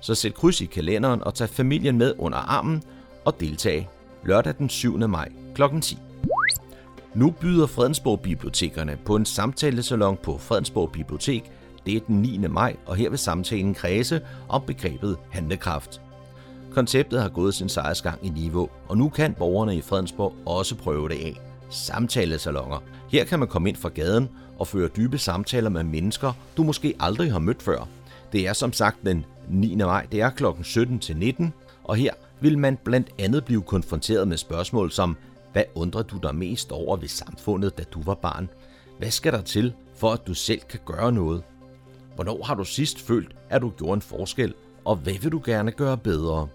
Så 0.00 0.14
sæt 0.14 0.34
kryds 0.34 0.60
i 0.60 0.66
kalenderen 0.66 1.24
og 1.24 1.34
tag 1.34 1.48
familien 1.48 1.98
med 1.98 2.14
under 2.18 2.38
armen 2.38 2.82
og 3.24 3.40
deltag 3.40 3.88
lørdag 4.24 4.54
den 4.58 4.68
7. 4.68 5.08
maj 5.08 5.28
kl. 5.54 5.62
10. 5.80 5.98
Nu 7.14 7.30
byder 7.30 7.66
Fredensborg 7.66 8.20
Bibliotekerne 8.20 8.98
på 9.04 9.16
en 9.16 9.24
samtalesalon 9.24 10.18
på 10.22 10.38
Fredensborg 10.38 10.92
Bibliotek. 10.92 11.52
Det 11.86 11.96
er 11.96 12.00
den 12.00 12.22
9. 12.22 12.38
maj, 12.38 12.76
og 12.86 12.96
her 12.96 13.10
vil 13.10 13.18
samtalen 13.18 13.74
kredse 13.74 14.20
om 14.48 14.62
begrebet 14.66 15.16
handlekraft. 15.30 16.00
Konceptet 16.74 17.22
har 17.22 17.28
gået 17.28 17.54
sin 17.54 17.68
sejrsgang 17.68 18.26
i 18.26 18.28
niveau, 18.28 18.68
og 18.88 18.96
nu 18.96 19.08
kan 19.08 19.34
borgerne 19.34 19.76
i 19.76 19.80
Fredensborg 19.80 20.34
også 20.46 20.74
prøve 20.74 21.08
det 21.08 21.14
af. 21.14 21.40
Samtalesalonger. 21.70 22.78
Her 23.08 23.24
kan 23.24 23.38
man 23.38 23.48
komme 23.48 23.68
ind 23.68 23.76
fra 23.76 23.88
gaden 23.88 24.28
og 24.58 24.66
føre 24.66 24.88
dybe 24.88 25.18
samtaler 25.18 25.70
med 25.70 25.82
mennesker, 25.82 26.32
du 26.56 26.62
måske 26.62 26.94
aldrig 27.00 27.32
har 27.32 27.38
mødt 27.38 27.62
før. 27.62 27.88
Det 28.32 28.48
er 28.48 28.52
som 28.52 28.72
sagt 28.72 28.96
den 29.04 29.24
9. 29.48 29.74
maj, 29.76 30.06
det 30.12 30.20
er 30.20 30.30
kl. 30.30 30.44
17 30.62 30.98
til 30.98 31.16
19, 31.16 31.52
og 31.84 31.96
her 31.96 32.12
vil 32.42 32.58
man 32.58 32.78
blandt 32.84 33.10
andet 33.18 33.44
blive 33.44 33.62
konfronteret 33.62 34.28
med 34.28 34.36
spørgsmål 34.36 34.90
som, 34.90 35.16
hvad 35.52 35.64
undrer 35.74 36.02
du 36.02 36.18
dig 36.22 36.34
mest 36.34 36.72
over 36.72 36.96
ved 36.96 37.08
samfundet, 37.08 37.78
da 37.78 37.82
du 37.82 38.02
var 38.02 38.14
barn? 38.14 38.48
Hvad 38.98 39.10
skal 39.10 39.32
der 39.32 39.40
til, 39.40 39.74
for 39.94 40.10
at 40.10 40.26
du 40.26 40.34
selv 40.34 40.60
kan 40.60 40.80
gøre 40.84 41.12
noget? 41.12 41.42
Hvornår 42.14 42.42
har 42.44 42.54
du 42.54 42.64
sidst 42.64 43.00
følt, 43.00 43.36
at 43.50 43.62
du 43.62 43.70
gjorde 43.70 43.94
en 43.94 44.02
forskel, 44.02 44.54
og 44.84 44.96
hvad 44.96 45.14
vil 45.22 45.32
du 45.32 45.42
gerne 45.44 45.70
gøre 45.70 45.98
bedre? 45.98 46.48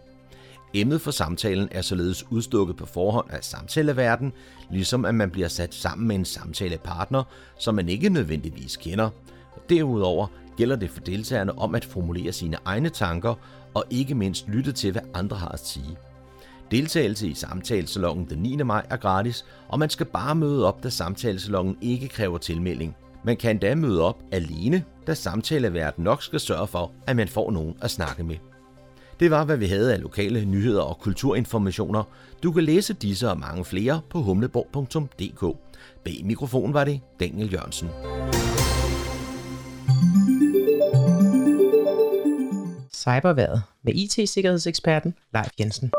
Emnet 0.73 1.01
for 1.01 1.11
samtalen 1.11 1.67
er 1.71 1.81
således 1.81 2.31
udstukket 2.31 2.77
på 2.77 2.85
forhånd 2.85 3.29
af 3.29 3.43
samtaleverden, 3.43 4.33
ligesom 4.71 5.05
at 5.05 5.15
man 5.15 5.31
bliver 5.31 5.47
sat 5.47 5.73
sammen 5.73 6.07
med 6.07 6.15
en 6.15 6.25
samtalepartner, 6.25 7.23
som 7.59 7.75
man 7.75 7.89
ikke 7.89 8.09
nødvendigvis 8.09 8.77
kender. 8.77 9.09
Derudover 9.69 10.27
gælder 10.57 10.75
det 10.75 10.89
for 10.89 10.99
deltagerne 10.99 11.59
om 11.59 11.75
at 11.75 11.85
formulere 11.85 12.31
sine 12.31 12.57
egne 12.65 12.89
tanker 12.89 13.33
og 13.77 13.83
ikke 13.89 14.15
mindst 14.15 14.47
lytte 14.47 14.71
til, 14.71 14.91
hvad 14.91 15.01
andre 15.13 15.37
har 15.37 15.49
at 15.49 15.67
sige. 15.67 15.97
Deltagelse 16.71 17.27
i 17.27 17.33
samtalesalongen 17.33 18.29
den 18.29 18.37
9. 18.37 18.55
maj 18.55 18.85
er 18.89 18.97
gratis, 18.97 19.45
og 19.67 19.79
man 19.79 19.89
skal 19.89 20.05
bare 20.05 20.35
møde 20.35 20.67
op, 20.67 20.83
da 20.83 20.89
samtalesalongen 20.89 21.77
ikke 21.81 22.07
kræver 22.07 22.37
tilmelding. 22.37 22.95
Man 23.23 23.37
kan 23.37 23.51
endda 23.51 23.75
møde 23.75 24.01
op 24.01 24.23
alene, 24.31 24.83
da 25.07 25.13
samtaleverden 25.13 26.03
nok 26.03 26.23
skal 26.23 26.39
sørge 26.39 26.67
for, 26.67 26.91
at 27.07 27.15
man 27.15 27.27
får 27.27 27.51
nogen 27.51 27.75
at 27.81 27.91
snakke 27.91 28.23
med. 28.23 28.35
Det 29.19 29.31
var, 29.31 29.45
hvad 29.45 29.57
vi 29.57 29.65
havde 29.65 29.93
af 29.93 30.01
lokale 30.01 30.45
nyheder 30.45 30.81
og 30.81 30.99
kulturinformationer. 30.99 32.03
Du 32.43 32.51
kan 32.51 32.63
læse 32.63 32.93
disse 32.93 33.29
og 33.29 33.39
mange 33.39 33.65
flere 33.65 34.01
på 34.09 34.21
humleborg.dk. 34.21 35.57
Bag 36.03 36.21
mikrofonen 36.25 36.73
var 36.73 36.83
det 36.83 37.01
Daniel 37.19 37.53
Jørgensen. 37.53 37.89
Cyberværet 43.07 43.63
med 43.83 43.93
IT-sikkerhedseksperten 43.95 45.15
Leif 45.33 45.49
Jensen. 45.59 45.91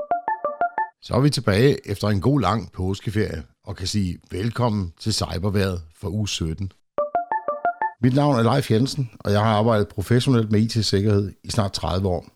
Så 1.03 1.15
er 1.15 1.21
vi 1.21 1.31
tilbage 1.31 1.91
efter 1.91 2.09
en 2.09 2.21
god 2.21 2.41
lang 2.41 2.73
påskeferie 2.73 3.43
og 3.65 3.77
kan 3.77 3.87
sige 3.87 4.19
velkommen 4.31 4.93
til 5.01 5.15
Cyberværet 5.15 5.83
for 6.01 6.09
uge 6.09 6.29
17. 6.29 6.73
Mit 8.03 8.15
navn 8.15 8.39
er 8.39 8.43
Leif 8.43 8.71
Jensen, 8.71 9.11
og 9.21 9.33
jeg 9.33 9.41
har 9.41 9.57
arbejdet 9.57 9.89
professionelt 9.89 10.53
med 10.53 10.61
IT-sikkerhed 10.61 11.33
i 11.45 11.51
snart 11.51 11.73
30 11.73 12.09
år. 12.09 12.27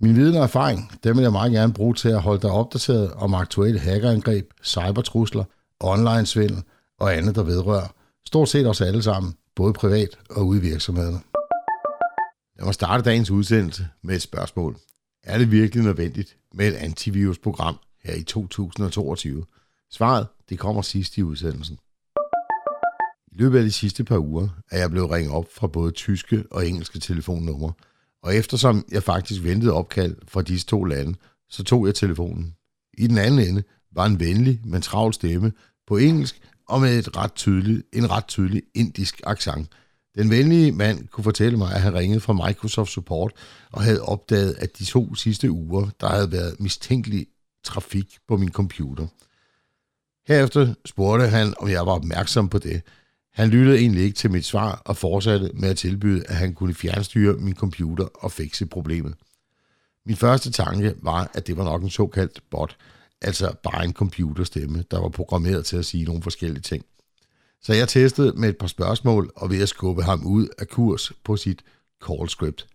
Min 0.00 0.16
viden 0.16 0.36
og 0.36 0.42
erfaring, 0.42 0.92
dem 1.04 1.16
vil 1.16 1.22
jeg 1.22 1.32
meget 1.32 1.52
gerne 1.52 1.72
bruge 1.72 1.94
til 1.94 2.08
at 2.08 2.22
holde 2.22 2.42
dig 2.42 2.50
opdateret 2.50 3.12
om 3.12 3.34
aktuelle 3.34 3.80
hackerangreb, 3.80 4.50
cybertrusler, 4.64 5.44
online-svindel 5.80 6.62
og 7.00 7.16
andet, 7.16 7.34
der 7.34 7.42
vedrører 7.42 7.94
stort 8.26 8.48
set 8.48 8.66
os 8.66 8.80
alle 8.80 9.02
sammen, 9.02 9.34
både 9.56 9.72
privat 9.72 10.18
og 10.30 10.46
ude 10.46 10.58
i 10.58 10.62
virksomhederne. 10.62 11.20
Lad 12.62 12.66
mig 12.66 12.74
starte 12.74 13.02
dagens 13.02 13.30
udsendelse 13.30 13.88
med 14.02 14.16
et 14.16 14.22
spørgsmål. 14.22 14.76
Er 15.22 15.38
det 15.38 15.50
virkelig 15.50 15.84
nødvendigt 15.84 16.36
med 16.54 16.68
et 16.68 16.74
antivirusprogram 16.74 17.78
her 18.04 18.14
i 18.14 18.22
2022? 18.22 19.44
Svaret, 19.90 20.26
det 20.48 20.58
kommer 20.58 20.82
sidst 20.82 21.18
i 21.18 21.22
udsendelsen. 21.22 21.78
I 23.32 23.36
løbet 23.36 23.58
af 23.58 23.64
de 23.64 23.72
sidste 23.72 24.04
par 24.04 24.18
uger 24.18 24.48
er 24.70 24.78
jeg 24.78 24.90
blevet 24.90 25.10
ringet 25.10 25.32
op 25.32 25.46
fra 25.54 25.66
både 25.66 25.92
tyske 25.92 26.44
og 26.50 26.66
engelske 26.66 26.98
telefonnumre, 26.98 27.72
og 28.22 28.36
eftersom 28.36 28.84
jeg 28.90 29.02
faktisk 29.02 29.42
ventede 29.42 29.72
opkald 29.72 30.16
fra 30.28 30.42
disse 30.42 30.66
to 30.66 30.84
lande, 30.84 31.14
så 31.50 31.64
tog 31.64 31.86
jeg 31.86 31.94
telefonen. 31.94 32.54
I 32.98 33.06
den 33.06 33.18
anden 33.18 33.48
ende 33.48 33.62
var 33.92 34.06
en 34.06 34.20
venlig, 34.20 34.60
men 34.64 34.82
travl 34.82 35.14
stemme 35.14 35.52
på 35.86 35.96
engelsk 35.96 36.40
og 36.68 36.80
med 36.80 36.98
et 36.98 37.16
ret 37.16 37.34
tydeligt, 37.34 37.82
en 37.92 38.10
ret 38.10 38.26
tydelig 38.26 38.62
indisk 38.74 39.20
accent. 39.24 39.68
Den 40.14 40.30
venlige 40.30 40.72
mand 40.72 41.08
kunne 41.08 41.24
fortælle 41.24 41.58
mig, 41.58 41.74
at 41.74 41.80
han 41.80 41.94
ringede 41.94 42.20
fra 42.20 42.46
Microsoft 42.46 42.90
Support 42.90 43.32
og 43.72 43.82
havde 43.82 44.02
opdaget, 44.02 44.54
at 44.58 44.78
de 44.78 44.84
to 44.84 45.14
sidste 45.14 45.50
uger, 45.50 45.88
der 46.00 46.08
havde 46.08 46.32
været 46.32 46.60
mistænkelig 46.60 47.26
trafik 47.64 48.18
på 48.28 48.36
min 48.36 48.52
computer. 48.52 49.06
Herefter 50.26 50.74
spurgte 50.84 51.28
han, 51.28 51.54
om 51.58 51.68
jeg 51.68 51.86
var 51.86 51.92
opmærksom 51.92 52.48
på 52.48 52.58
det. 52.58 52.82
Han 53.32 53.48
lyttede 53.48 53.78
egentlig 53.78 54.02
ikke 54.02 54.16
til 54.16 54.30
mit 54.30 54.44
svar 54.44 54.82
og 54.84 54.96
fortsatte 54.96 55.50
med 55.54 55.68
at 55.68 55.76
tilbyde, 55.76 56.24
at 56.26 56.34
han 56.34 56.54
kunne 56.54 56.74
fjernstyre 56.74 57.32
min 57.32 57.54
computer 57.54 58.04
og 58.04 58.32
fikse 58.32 58.66
problemet. 58.66 59.14
Min 60.06 60.16
første 60.16 60.50
tanke 60.50 60.94
var, 61.02 61.30
at 61.34 61.46
det 61.46 61.56
var 61.56 61.64
nok 61.64 61.82
en 61.82 61.90
såkaldt 61.90 62.42
bot, 62.50 62.76
altså 63.20 63.54
bare 63.62 63.84
en 63.84 63.92
computerstemme, 63.92 64.84
der 64.90 65.00
var 65.00 65.08
programmeret 65.08 65.64
til 65.64 65.76
at 65.76 65.84
sige 65.84 66.04
nogle 66.04 66.22
forskellige 66.22 66.62
ting. 66.62 66.84
Så 67.62 67.72
jeg 67.74 67.88
testede 67.88 68.32
med 68.36 68.48
et 68.48 68.56
par 68.56 68.66
spørgsmål 68.66 69.32
og 69.36 69.50
ved 69.50 69.62
at 69.62 69.68
skubbe 69.68 70.02
ham 70.02 70.26
ud 70.26 70.48
af 70.58 70.68
kurs 70.68 71.12
på 71.24 71.36
sit 71.36 71.62
call 72.06 72.28
script. 72.28 72.66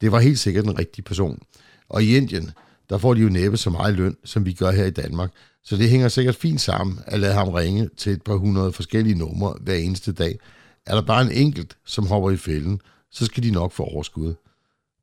Det 0.00 0.12
var 0.12 0.20
helt 0.20 0.38
sikkert 0.38 0.64
en 0.64 0.78
rigtig 0.78 1.04
person. 1.04 1.42
Og 1.88 2.02
i 2.02 2.16
Indien, 2.16 2.50
der 2.90 2.98
får 2.98 3.14
de 3.14 3.20
jo 3.20 3.28
næppe 3.28 3.56
så 3.56 3.70
meget 3.70 3.94
løn, 3.94 4.16
som 4.24 4.44
vi 4.44 4.52
gør 4.52 4.70
her 4.70 4.84
i 4.84 4.90
Danmark, 4.90 5.30
så 5.62 5.76
det 5.76 5.90
hænger 5.90 6.08
sikkert 6.08 6.34
fint 6.34 6.60
sammen 6.60 6.98
at 7.06 7.20
lade 7.20 7.32
ham 7.32 7.48
ringe 7.48 7.90
til 7.96 8.12
et 8.12 8.22
par 8.22 8.34
hundrede 8.34 8.72
forskellige 8.72 9.14
numre 9.14 9.54
hver 9.60 9.74
eneste 9.74 10.12
dag. 10.12 10.38
Er 10.86 10.94
der 10.94 11.02
bare 11.02 11.22
en 11.22 11.32
enkelt, 11.32 11.76
som 11.84 12.06
hopper 12.06 12.30
i 12.30 12.36
fælden, 12.36 12.80
så 13.10 13.24
skal 13.24 13.42
de 13.42 13.50
nok 13.50 13.72
få 13.72 13.82
overskud. 13.82 14.34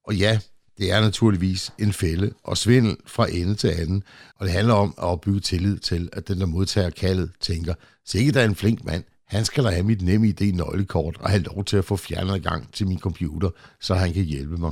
Og 0.03 0.15
ja, 0.15 0.39
det 0.77 0.91
er 0.91 1.01
naturligvis 1.01 1.73
en 1.79 1.93
fælde 1.93 2.33
og 2.43 2.57
svindel 2.57 2.97
fra 3.05 3.31
ende 3.31 3.55
til 3.55 3.67
anden, 3.67 4.03
og 4.35 4.45
det 4.45 4.53
handler 4.53 4.73
om 4.73 4.93
at 4.97 5.03
opbygge 5.03 5.39
tillid 5.39 5.77
til, 5.77 6.09
at 6.13 6.27
den, 6.27 6.39
der 6.39 6.45
modtager 6.45 6.89
kaldet, 6.89 7.31
tænker, 7.41 7.73
sikkert 8.05 8.35
er 8.35 8.43
en 8.43 8.55
flink 8.55 8.85
mand, 8.85 9.03
han 9.27 9.45
skal 9.45 9.63
da 9.63 9.69
have 9.69 9.83
mit 9.83 10.01
nemme 10.01 10.27
idé 10.27 10.55
nøglekort 10.55 11.17
og 11.19 11.29
have 11.29 11.43
lov 11.43 11.65
til 11.65 11.77
at 11.77 11.85
få 11.85 11.95
fjernet 11.95 12.43
gang 12.43 12.73
til 12.73 12.87
min 12.87 12.99
computer, 12.99 13.49
så 13.79 13.95
han 13.95 14.13
kan 14.13 14.23
hjælpe 14.23 14.57
mig. 14.57 14.71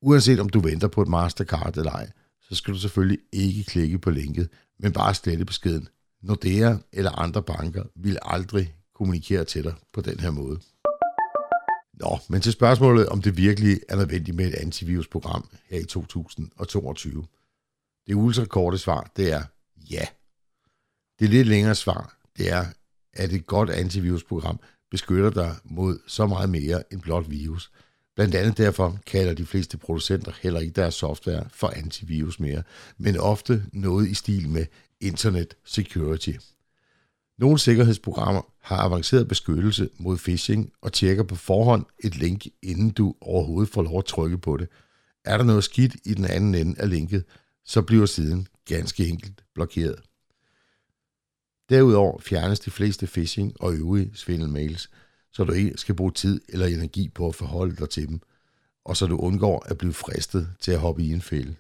Uanset 0.03 0.41
om 0.41 0.49
du 0.49 0.61
venter 0.61 0.88
på 0.88 1.03
et 1.03 1.09
Mastercard 1.09 1.76
eller 1.76 1.93
ej, 1.93 2.11
så 2.41 2.55
skal 2.55 2.74
du 2.74 2.78
selvfølgelig 2.78 3.18
ikke 3.32 3.64
klikke 3.64 3.99
på 3.99 4.11
linket, 4.11 4.49
men 4.83 4.93
bare 4.93 5.14
slette 5.14 5.45
beskeden. 5.45 5.89
Nordea 6.22 6.76
eller 6.93 7.11
andre 7.11 7.43
banker 7.43 7.85
vil 7.95 8.18
aldrig 8.22 8.74
kommunikere 8.95 9.45
til 9.45 9.64
dig 9.64 9.74
på 9.93 10.01
den 10.01 10.20
her 10.20 10.31
måde. 10.31 10.61
Nå, 11.95 12.18
men 12.28 12.41
til 12.41 12.53
spørgsmålet, 12.53 13.09
om 13.09 13.22
det 13.22 13.37
virkelig 13.37 13.81
er 13.89 13.97
nødvendigt 13.97 14.37
med 14.37 14.47
et 14.47 14.55
antivirusprogram 14.55 15.49
her 15.70 15.78
i 15.78 15.85
2022. 15.85 17.26
Det 18.07 18.14
ultrakorte 18.14 18.78
svar, 18.78 19.11
det 19.16 19.33
er 19.33 19.43
ja. 19.91 20.07
Det 21.18 21.31
lidt 21.31 21.49
længere 21.49 21.74
svar, 21.74 22.16
det 22.37 22.53
er 22.53 22.64
at 23.12 23.33
et 23.33 23.47
godt 23.47 23.70
antivirusprogram 23.70 24.61
beskytter 24.91 25.31
dig 25.31 25.57
mod 25.64 25.99
så 26.07 26.26
meget 26.26 26.51
mere 26.51 26.93
end 26.93 27.01
blot 27.01 27.31
virus. 27.31 27.72
Blandt 28.20 28.34
andet 28.34 28.58
derfor 28.58 28.98
kalder 29.06 29.34
de 29.34 29.46
fleste 29.46 29.78
producenter 29.78 30.32
heller 30.42 30.60
ikke 30.60 30.72
deres 30.72 30.94
software 30.94 31.48
for 31.52 31.72
antivirus 31.76 32.40
mere, 32.40 32.62
men 32.98 33.16
ofte 33.16 33.64
noget 33.72 34.08
i 34.08 34.14
stil 34.14 34.48
med 34.48 34.66
Internet 35.00 35.54
Security. 35.64 36.32
Nogle 37.38 37.58
sikkerhedsprogrammer 37.58 38.42
har 38.62 38.76
avanceret 38.76 39.28
beskyttelse 39.28 39.88
mod 39.98 40.18
phishing 40.18 40.72
og 40.80 40.92
tjekker 40.92 41.22
på 41.22 41.36
forhånd 41.36 41.84
et 41.98 42.16
link, 42.16 42.46
inden 42.62 42.90
du 42.90 43.14
overhovedet 43.20 43.72
får 43.72 43.82
lov 43.82 43.98
at 43.98 44.04
trykke 44.04 44.38
på 44.38 44.56
det. 44.56 44.68
Er 45.24 45.36
der 45.36 45.44
noget 45.44 45.64
skidt 45.64 45.96
i 46.04 46.14
den 46.14 46.24
anden 46.24 46.54
ende 46.54 46.80
af 46.80 46.90
linket, 46.90 47.24
så 47.64 47.82
bliver 47.82 48.06
siden 48.06 48.48
ganske 48.68 49.06
enkelt 49.06 49.44
blokeret. 49.54 50.00
Derudover 51.70 52.20
fjernes 52.20 52.60
de 52.60 52.70
fleste 52.70 53.06
phishing 53.06 53.60
og 53.60 53.74
øvrige 53.74 54.10
svindelmails, 54.14 54.90
så 55.33 55.45
du 55.45 55.53
ikke 55.53 55.72
skal 55.76 55.95
bruge 55.95 56.12
tid 56.12 56.41
eller 56.49 56.66
energi 56.66 57.09
på 57.09 57.28
at 57.28 57.35
forholde 57.35 57.76
dig 57.76 57.91
til 57.91 58.09
dem, 58.09 58.20
og 58.85 58.97
så 58.97 59.07
du 59.07 59.18
undgår 59.18 59.66
at 59.66 59.78
blive 59.78 59.93
fristet 59.93 60.49
til 60.61 60.72
at 60.72 60.78
hoppe 60.78 61.03
i 61.03 61.12
en 61.12 61.22
fælde. 61.22 61.55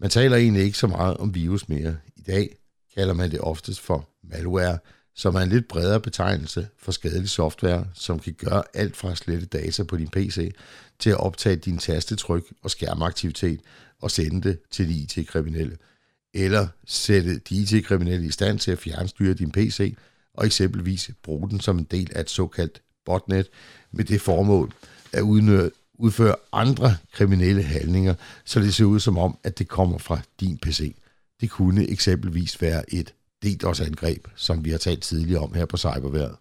Man 0.00 0.10
taler 0.10 0.36
egentlig 0.36 0.62
ikke 0.62 0.78
så 0.78 0.86
meget 0.86 1.16
om 1.16 1.34
virus 1.34 1.68
mere. 1.68 1.96
I 2.16 2.20
dag 2.20 2.56
kalder 2.94 3.14
man 3.14 3.30
det 3.30 3.40
oftest 3.40 3.80
for 3.80 4.08
malware, 4.22 4.78
som 5.14 5.34
er 5.34 5.40
en 5.40 5.48
lidt 5.48 5.68
bredere 5.68 6.00
betegnelse 6.00 6.68
for 6.78 6.92
skadelig 6.92 7.28
software, 7.28 7.86
som 7.94 8.18
kan 8.18 8.32
gøre 8.32 8.62
alt 8.74 8.96
fra 8.96 9.10
at 9.10 9.18
slette 9.18 9.46
data 9.46 9.82
på 9.82 9.96
din 9.96 10.08
PC 10.08 10.54
til 10.98 11.10
at 11.10 11.20
optage 11.20 11.56
din 11.56 11.78
tastetryk 11.78 12.44
og 12.62 12.70
skærmaktivitet 12.70 13.60
og 14.00 14.10
sende 14.10 14.48
det 14.48 14.58
til 14.70 14.88
de 14.88 14.94
IT-kriminelle. 14.94 15.76
Eller 16.34 16.68
sætte 16.86 17.38
de 17.38 17.54
IT-kriminelle 17.54 18.26
i 18.26 18.30
stand 18.30 18.58
til 18.58 18.70
at 18.70 18.78
fjernstyre 18.78 19.34
din 19.34 19.50
PC 19.50 19.96
og 20.40 20.46
eksempelvis 20.46 21.10
bruge 21.22 21.50
den 21.50 21.60
som 21.60 21.78
en 21.78 21.84
del 21.84 22.12
af 22.14 22.20
et 22.20 22.30
såkaldt 22.30 22.82
botnet 23.04 23.48
med 23.92 24.04
det 24.04 24.20
formål 24.20 24.72
at 25.12 25.22
udføre 25.94 26.34
andre 26.52 26.96
kriminelle 27.12 27.62
handlinger, 27.62 28.14
så 28.44 28.60
det 28.60 28.74
ser 28.74 28.84
ud 28.84 29.00
som 29.00 29.18
om, 29.18 29.38
at 29.44 29.58
det 29.58 29.68
kommer 29.68 29.98
fra 29.98 30.20
din 30.40 30.58
PC. 30.58 30.96
Det 31.40 31.50
kunne 31.50 31.90
eksempelvis 31.90 32.62
være 32.62 32.94
et 32.94 33.14
DDoS-angreb, 33.44 34.26
som 34.36 34.64
vi 34.64 34.70
har 34.70 34.78
talt 34.78 35.02
tidligere 35.02 35.42
om 35.42 35.54
her 35.54 35.66
på 35.66 35.76
cyberværet. 35.76 36.36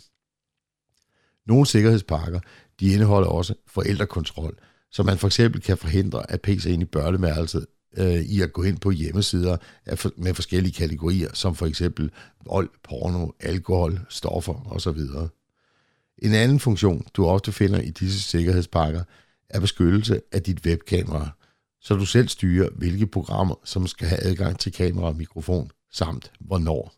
Nogle 1.47 1.65
sikkerhedspakker 1.65 2.39
de 2.79 2.93
indeholder 2.93 3.27
også 3.27 3.53
forældrekontrol, 3.67 4.57
så 4.91 5.03
man 5.03 5.17
for 5.17 5.27
eksempel 5.27 5.61
kan 5.61 5.77
forhindre, 5.77 6.31
at 6.31 6.47
PC'en 6.47 6.81
i 6.81 6.85
børneværelset 6.85 7.65
øh, 7.97 8.21
i 8.21 8.41
at 8.41 8.53
gå 8.53 8.63
ind 8.63 8.79
på 8.79 8.91
hjemmesider 8.91 9.57
med 10.17 10.33
forskellige 10.33 10.73
kategorier, 10.73 11.29
som 11.33 11.55
for 11.55 11.65
eksempel 11.65 12.11
vold, 12.45 12.69
porno, 12.83 13.31
alkohol, 13.39 13.99
stoffer 14.09 14.71
osv. 14.71 14.99
En 16.17 16.33
anden 16.33 16.59
funktion, 16.59 17.05
du 17.13 17.25
ofte 17.25 17.51
finder 17.51 17.79
i 17.79 17.89
disse 17.89 18.21
sikkerhedspakker, 18.21 19.03
er 19.49 19.59
beskyttelse 19.59 20.21
af 20.31 20.43
dit 20.43 20.65
webkamera, 20.65 21.29
så 21.81 21.95
du 21.95 22.05
selv 22.05 22.27
styrer, 22.27 22.69
hvilke 22.75 23.07
programmer, 23.07 23.55
som 23.63 23.87
skal 23.87 24.07
have 24.07 24.23
adgang 24.23 24.59
til 24.59 24.71
kamera 24.71 25.07
og 25.07 25.15
mikrofon, 25.15 25.71
samt 25.91 26.31
hvornår. 26.39 26.93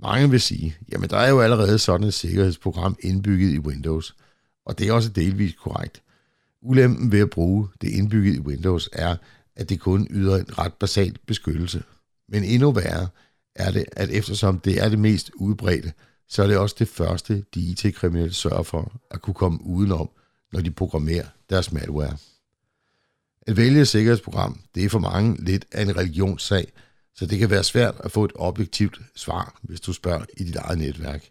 Mange 0.00 0.30
vil 0.30 0.40
sige, 0.40 0.76
jamen 0.92 1.10
der 1.10 1.16
er 1.16 1.28
jo 1.28 1.40
allerede 1.40 1.78
sådan 1.78 2.06
et 2.06 2.14
sikkerhedsprogram 2.14 2.96
indbygget 3.00 3.54
i 3.54 3.58
Windows, 3.58 4.16
og 4.66 4.78
det 4.78 4.88
er 4.88 4.92
også 4.92 5.08
delvist 5.08 5.56
korrekt. 5.56 6.02
Ulempen 6.62 7.12
ved 7.12 7.20
at 7.20 7.30
bruge 7.30 7.68
det 7.80 7.88
indbygget 7.88 8.34
i 8.34 8.40
Windows 8.40 8.88
er, 8.92 9.16
at 9.56 9.68
det 9.68 9.80
kun 9.80 10.06
yder 10.10 10.36
en 10.36 10.58
ret 10.58 10.74
basal 10.74 11.18
beskyttelse. 11.26 11.82
Men 12.28 12.44
endnu 12.44 12.72
værre 12.72 13.08
er 13.54 13.70
det, 13.70 13.84
at 13.92 14.10
eftersom 14.10 14.60
det 14.60 14.82
er 14.82 14.88
det 14.88 14.98
mest 14.98 15.30
udbredte, 15.34 15.92
så 16.28 16.42
er 16.42 16.46
det 16.46 16.56
også 16.56 16.76
det 16.78 16.88
første, 16.88 17.44
de 17.54 17.60
IT-kriminelle 17.60 18.34
sørger 18.34 18.62
for 18.62 18.92
at 19.10 19.22
kunne 19.22 19.34
komme 19.34 19.58
udenom, 19.62 20.10
når 20.52 20.60
de 20.60 20.70
programmerer 20.70 21.26
deres 21.50 21.72
malware. 21.72 22.16
At 23.46 23.56
vælge 23.56 23.80
et 23.80 23.88
sikkerhedsprogram, 23.88 24.60
det 24.74 24.84
er 24.84 24.88
for 24.88 24.98
mange 24.98 25.44
lidt 25.44 25.64
af 25.72 25.82
en 25.82 25.96
religionssag, 25.96 26.72
så 27.14 27.26
det 27.26 27.38
kan 27.38 27.50
være 27.50 27.64
svært 27.64 27.94
at 28.04 28.12
få 28.12 28.24
et 28.24 28.32
objektivt 28.34 29.00
svar, 29.16 29.58
hvis 29.62 29.80
du 29.80 29.92
spørger 29.92 30.24
i 30.36 30.44
dit 30.44 30.56
eget 30.56 30.78
netværk. 30.78 31.24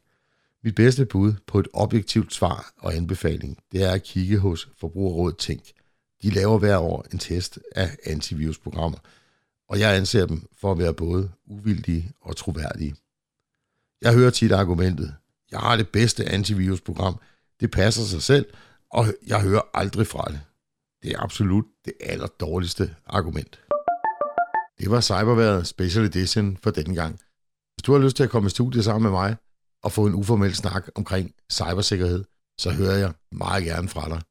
Mit 0.63 0.76
bedste 0.76 1.05
bud 1.05 1.34
på 1.47 1.59
et 1.59 1.67
objektivt 1.74 2.34
svar 2.34 2.74
og 2.78 2.95
anbefaling, 2.95 3.57
det 3.71 3.84
er 3.84 3.91
at 3.91 4.03
kigge 4.03 4.38
hos 4.38 4.69
Forbrugerrådet 4.80 5.38
Tænk. 5.38 5.63
De 6.24 6.30
laver 6.30 6.57
hver 6.59 6.78
år 6.78 7.05
en 7.13 7.19
test 7.19 7.59
af 7.76 7.97
antivirusprogrammer, 8.05 8.97
og 9.69 9.80
jeg 9.80 9.95
anser 9.95 10.26
dem 10.26 10.47
for 10.61 10.71
at 10.71 10.78
være 10.78 10.93
både 10.93 11.32
uvildige 11.45 12.11
og 12.21 12.36
troværdige. 12.36 12.95
Jeg 14.01 14.13
hører 14.13 14.30
tit 14.30 14.51
argumentet, 14.51 15.15
jeg 15.51 15.59
har 15.59 15.76
det 15.76 15.89
bedste 15.89 16.26
antivirusprogram, 16.26 17.19
det 17.59 17.71
passer 17.71 18.03
sig 18.03 18.21
selv, 18.21 18.45
og 18.89 19.05
jeg 19.28 19.41
hører 19.41 19.61
aldrig 19.74 20.07
fra 20.07 20.26
det. 20.32 20.41
Det 21.03 21.11
er 21.11 21.19
absolut 21.19 21.65
det 21.86 21.93
aller 21.99 22.28
dårligste 22.28 22.95
argument. 23.05 23.59
Det 24.80 24.91
var 24.91 25.01
Cyberværet 25.01 25.67
Special 25.67 26.05
Edition 26.05 26.57
for 26.57 26.71
denne 26.71 26.95
gang. 26.95 27.19
Hvis 27.76 27.84
du 27.84 27.91
har 27.93 27.99
lyst 27.99 28.15
til 28.15 28.24
at 28.24 28.30
komme 28.30 28.47
i 28.47 28.49
studiet 28.49 28.84
sammen 28.84 29.03
med 29.03 29.11
mig 29.11 29.36
og 29.84 29.91
få 29.91 30.05
en 30.05 30.13
uformel 30.13 30.55
snak 30.55 30.88
omkring 30.95 31.36
cybersikkerhed, 31.51 32.24
så 32.57 32.71
hører 32.71 32.97
jeg 32.97 33.13
meget 33.32 33.63
gerne 33.63 33.89
fra 33.89 34.09
dig. 34.09 34.21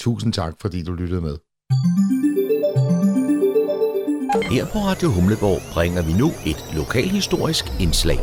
Tusind 0.00 0.32
tak, 0.32 0.54
fordi 0.60 0.82
du 0.82 0.92
lyttede 0.92 1.20
med. 1.20 1.36
Her 4.50 4.64
på 4.72 4.78
Radio 4.78 5.08
Humleborg 5.08 5.60
bringer 5.74 6.02
vi 6.02 6.12
nu 6.12 6.26
et 6.46 6.74
lokalhistorisk 6.76 7.64
indslag. 7.80 8.18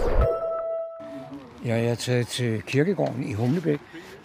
Jeg 1.66 1.86
er 1.86 1.96
taget 1.96 2.28
til 2.28 2.62
kirkegården 2.62 3.24
i 3.24 3.34
Humlebæk. 3.34 3.80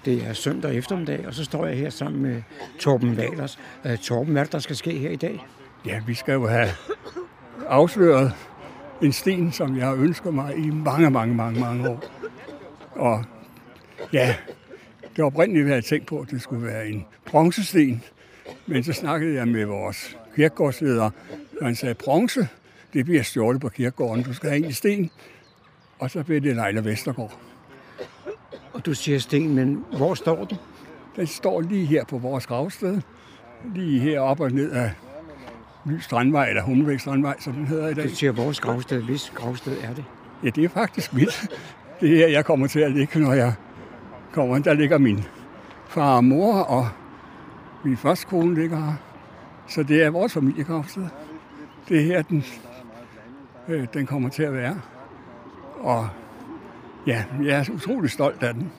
Det 0.05 0.27
er 0.27 0.33
søndag 0.33 0.75
eftermiddag, 0.75 1.27
og 1.27 1.35
så 1.35 1.45
står 1.45 1.67
jeg 1.67 1.77
her 1.77 1.91
sammen 1.91 2.23
med 2.23 2.43
Torben 2.81 3.17
Valers. 3.17 3.59
Uh, 3.85 3.97
Torben, 3.97 4.33
hvad 4.33 4.47
der 4.47 4.59
skal 4.59 4.77
ske 4.77 4.99
her 4.99 5.11
i 5.11 5.17
dag? 5.17 5.47
Ja, 5.87 6.01
vi 6.07 6.15
skal 6.15 6.33
jo 6.33 6.47
have 6.47 6.69
afsløret 7.69 8.33
en 9.03 9.13
sten, 9.13 9.53
som 9.53 9.77
jeg 9.77 9.87
har 9.87 9.95
ønsket 9.95 10.35
mig 10.35 10.57
i 10.57 10.71
mange, 10.71 11.11
mange, 11.11 11.35
mange, 11.35 11.61
mange 11.61 11.89
år. 11.89 12.03
Og 12.97 13.25
ja, 14.13 14.35
det 15.17 15.23
var 15.23 15.25
oprindeligt, 15.25 15.67
jeg 15.67 15.75
havde 15.75 15.87
tænkt 15.87 16.07
på, 16.07 16.21
at 16.21 16.31
det 16.31 16.43
skulle 16.43 16.67
være 16.67 16.89
en 16.89 17.05
bronzesten. 17.27 18.03
Men 18.67 18.85
så 18.85 18.93
snakkede 18.93 19.35
jeg 19.35 19.49
med 19.49 19.65
vores 19.65 20.17
kirkegårdsleder, 20.37 21.11
og 21.61 21.67
han 21.67 21.77
sagde, 21.77 21.95
bronze, 21.95 22.49
det 22.93 23.05
bliver 23.05 23.23
stjålet 23.23 23.61
på 23.61 23.69
kirkegården. 23.69 24.25
Du 24.25 24.35
skal 24.35 24.51
have 24.51 24.65
en 24.65 24.71
i 24.71 24.73
sten. 24.73 25.11
Og 25.99 26.11
så 26.11 26.23
blev 26.23 26.41
det 26.41 26.57
Leila 26.57 26.81
Vestergaard. 26.81 27.39
Og 28.73 28.87
du 28.87 28.95
siger 28.95 29.19
sten, 29.19 29.55
men 29.55 29.85
hvor 29.97 30.15
står 30.15 30.45
den? 30.45 30.57
Den 31.17 31.27
står 31.27 31.61
lige 31.61 31.87
her 31.87 32.05
på 32.05 32.19
vores 32.19 32.47
gravsted. 32.47 33.01
Lige 33.75 34.01
her 34.01 34.21
op 34.21 34.41
og 34.41 34.51
ned 34.51 34.71
af 34.71 34.91
Ny 35.85 35.99
Strandvej, 36.01 36.49
eller 36.49 36.63
Hummelbæk 36.63 37.01
Strandvej, 37.01 37.41
som 37.41 37.53
den 37.53 37.67
hedder 37.67 37.89
i 37.89 37.95
dag. 37.95 38.05
Du 38.05 38.15
siger 38.15 38.33
vores 38.33 38.61
gravsted. 38.61 39.03
Hvis 39.03 39.33
gravsted 39.35 39.77
er 39.83 39.95
det? 39.95 40.05
Ja, 40.45 40.51
det 40.51 40.65
er 40.65 40.69
faktisk 40.69 41.15
mit. 41.15 41.51
Det 42.01 42.13
er 42.13 42.17
her, 42.17 42.27
jeg 42.27 42.45
kommer 42.45 42.67
til 42.67 42.81
at 42.81 42.93
ligge, 42.93 43.21
når 43.21 43.33
jeg 43.33 43.55
kommer. 44.33 44.59
Der 44.59 44.75
ligger 44.75 44.99
min 44.99 45.25
far 45.89 46.17
og 46.17 46.25
mor, 46.25 46.55
og 46.55 46.89
min 47.85 47.97
første 47.97 48.27
kone 48.27 48.55
ligger 48.55 48.77
her. 48.77 48.95
Så 49.69 49.83
det 49.83 50.03
er 50.03 50.11
vores 50.11 50.33
familiegravsted. 50.33 51.07
Det 51.89 52.01
er 52.01 52.05
her, 52.05 52.23
den, 52.23 52.45
øh, 53.69 53.87
den 53.95 54.07
kommer 54.07 54.29
til 54.29 54.43
at 54.43 54.53
være. 54.53 54.81
Og 55.79 56.09
ja, 57.07 57.25
jeg 57.43 57.59
er 57.59 57.71
utrolig 57.75 58.11
stolt 58.11 58.43
af 58.43 58.55
den. 58.55 58.73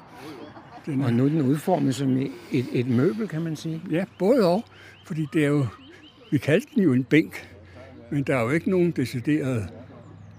den 0.85 1.01
og 1.01 1.13
nu 1.13 1.25
er 1.25 1.29
den 1.29 1.41
udformet 1.41 1.95
som 1.95 2.17
et, 2.17 2.65
et 2.71 2.87
møbel, 2.87 3.27
kan 3.27 3.41
man 3.41 3.55
sige? 3.55 3.81
Ja, 3.91 4.05
både 4.19 4.47
og. 4.47 4.63
Fordi 5.05 5.27
det 5.33 5.43
er 5.43 5.47
jo, 5.47 5.65
vi 6.31 6.37
kaldte 6.37 6.67
den 6.75 6.83
jo 6.83 6.93
en 6.93 7.03
bænk, 7.03 7.49
men 8.11 8.23
der 8.23 8.35
er 8.35 8.41
jo 8.41 8.49
ikke 8.49 8.69
nogen 8.69 8.91
decideret 8.91 9.69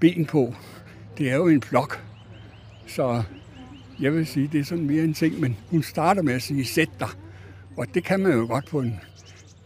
ben 0.00 0.26
på. 0.26 0.54
Det 1.18 1.30
er 1.30 1.36
jo 1.36 1.48
en 1.48 1.60
blok. 1.60 2.04
Så 2.86 3.22
jeg 4.00 4.14
vil 4.14 4.26
sige, 4.26 4.48
det 4.52 4.60
er 4.60 4.64
sådan 4.64 4.86
mere 4.86 5.04
en 5.04 5.14
ting, 5.14 5.40
men 5.40 5.56
hun 5.70 5.82
starter 5.82 6.22
med 6.22 6.34
at 6.34 6.42
sige, 6.42 6.64
sæt 6.64 6.90
dig. 7.00 7.08
Og 7.76 7.86
det 7.94 8.04
kan 8.04 8.20
man 8.20 8.32
jo 8.32 8.46
godt 8.46 8.66
på 8.66 8.80
en, 8.80 9.00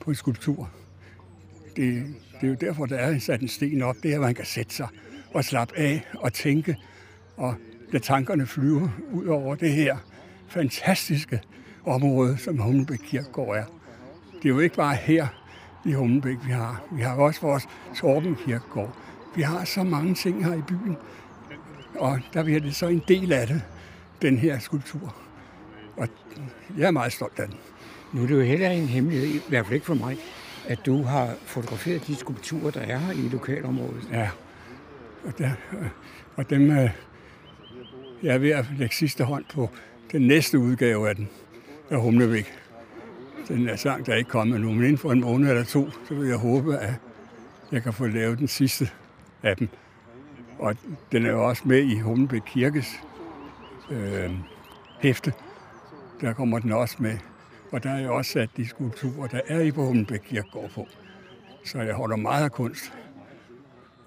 på 0.01 0.11
en 0.11 0.15
skulptur. 0.15 0.71
Det, 1.77 2.05
det 2.41 2.47
er 2.47 2.49
jo 2.49 2.57
derfor, 2.61 2.87
der 2.87 2.97
er 2.97 3.19
sat 3.19 3.41
en 3.41 3.49
sten 3.49 3.83
op. 3.83 3.97
Det 4.03 4.11
er, 4.11 4.15
at 4.15 4.21
man 4.21 4.35
kan 4.35 4.45
sætte 4.45 4.75
sig 4.75 4.89
og 5.35 5.45
slappe 5.45 5.77
af 5.77 6.07
og 6.15 6.33
tænke 6.33 6.77
og 7.37 7.55
lade 7.93 8.05
tankerne 8.05 8.47
flyve 8.47 8.93
ud 9.13 9.27
over 9.27 9.55
det 9.55 9.73
her 9.73 9.97
fantastiske 10.49 11.41
område, 11.85 12.39
som 12.39 12.59
Humlebæk 12.59 12.99
Kirkegård 12.99 13.57
er. 13.57 13.65
Det 14.33 14.45
er 14.45 14.49
jo 14.49 14.59
ikke 14.59 14.77
bare 14.77 14.95
her 14.95 15.27
i 15.85 15.93
Humlebæk, 15.93 16.37
vi 16.47 16.51
har. 16.51 16.83
Vi 16.93 17.03
har 17.03 17.15
også 17.15 17.41
vores 17.41 17.69
Torben 17.97 18.37
Kirkegård. 18.47 18.97
Vi 19.37 19.43
har 19.43 19.65
så 19.65 19.83
mange 19.83 20.15
ting 20.15 20.45
her 20.45 20.55
i 20.55 20.63
byen, 20.69 20.97
og 21.95 22.21
der 22.33 22.45
bliver 22.45 22.61
det 22.61 22.75
så 22.75 22.87
en 22.87 23.03
del 23.09 23.33
af 23.33 23.47
det, 23.47 23.63
den 24.23 24.39
her 24.39 24.59
skulptur. 24.59 25.15
Og 25.97 26.09
jeg 26.79 26.87
er 26.87 26.91
meget 26.91 27.13
stolt 27.13 27.39
af 27.39 27.47
den. 27.49 27.57
Nu 28.13 28.23
er 28.23 28.27
det 28.27 28.35
jo 28.35 28.41
heller 28.41 28.71
en 28.71 28.87
hemmelighed, 28.87 29.29
i 29.29 29.41
hvert 29.49 29.67
fald 29.67 29.75
ikke 29.75 29.87
for 29.87 29.95
mig, 29.95 30.17
at 30.69 30.87
du 30.87 31.03
har 31.03 31.35
fotograferet 31.45 32.07
de 32.07 32.17
skulpturer, 32.17 32.71
der 32.71 32.81
er 32.81 32.99
her 32.99 33.13
i 33.13 33.29
lokalområdet. 33.29 34.09
Ja, 34.13 34.31
og, 35.25 35.39
der, 35.39 35.51
og 36.37 36.51
dem, 36.51 36.71
øh, 36.71 36.91
jeg 38.23 38.35
er 38.35 38.39
ved 38.39 38.51
at 38.51 38.67
lægge 38.79 38.95
sidste 38.95 39.25
hånd 39.25 39.45
på 39.55 39.71
den 40.13 40.23
næste 40.23 40.59
udgave 40.59 41.09
af 41.09 41.17
den, 41.17 41.29
af 41.91 42.01
Humlevæk. 42.01 42.53
Den 43.49 43.69
er 43.69 43.77
sang, 43.77 44.07
der 44.07 44.13
er 44.13 44.17
ikke 44.17 44.31
kommet 44.31 44.61
nu, 44.61 44.73
men 44.73 44.85
inden 44.85 44.99
for 44.99 45.13
en 45.13 45.21
måned 45.21 45.51
eller 45.51 45.65
to, 45.65 45.91
så 46.09 46.15
vil 46.15 46.29
jeg 46.29 46.37
håbe, 46.37 46.79
at 46.79 46.95
jeg 47.73 47.83
kan 47.83 47.93
få 47.93 48.07
lavet 48.07 48.39
den 48.39 48.49
sidste 48.49 48.91
af 49.43 49.57
dem. 49.57 49.69
Og 50.59 50.77
den 51.13 51.27
er 51.27 51.31
jo 51.31 51.49
også 51.49 51.63
med 51.67 51.79
i 51.79 51.99
Humlebæk 51.99 52.43
Kirkes 52.47 53.01
øh, 53.91 54.31
hæfte. 55.01 55.33
Der 56.21 56.33
kommer 56.33 56.59
den 56.59 56.73
også 56.73 56.97
med. 56.99 57.19
Og 57.73 57.83
der 57.83 57.91
er 57.91 58.01
jo 58.01 58.17
også 58.17 58.31
sat 58.33 58.51
de 58.57 58.69
skulpturer, 58.69 59.29
der 59.29 59.41
er 59.47 59.61
i 59.61 59.73
Bogenbæk 59.73 60.21
Kirkegård 60.21 60.71
på. 60.71 60.87
Så 61.65 61.81
jeg 61.81 61.95
holder 61.95 62.17
meget 62.17 62.45
af 62.45 62.53
kunst. 62.53 62.93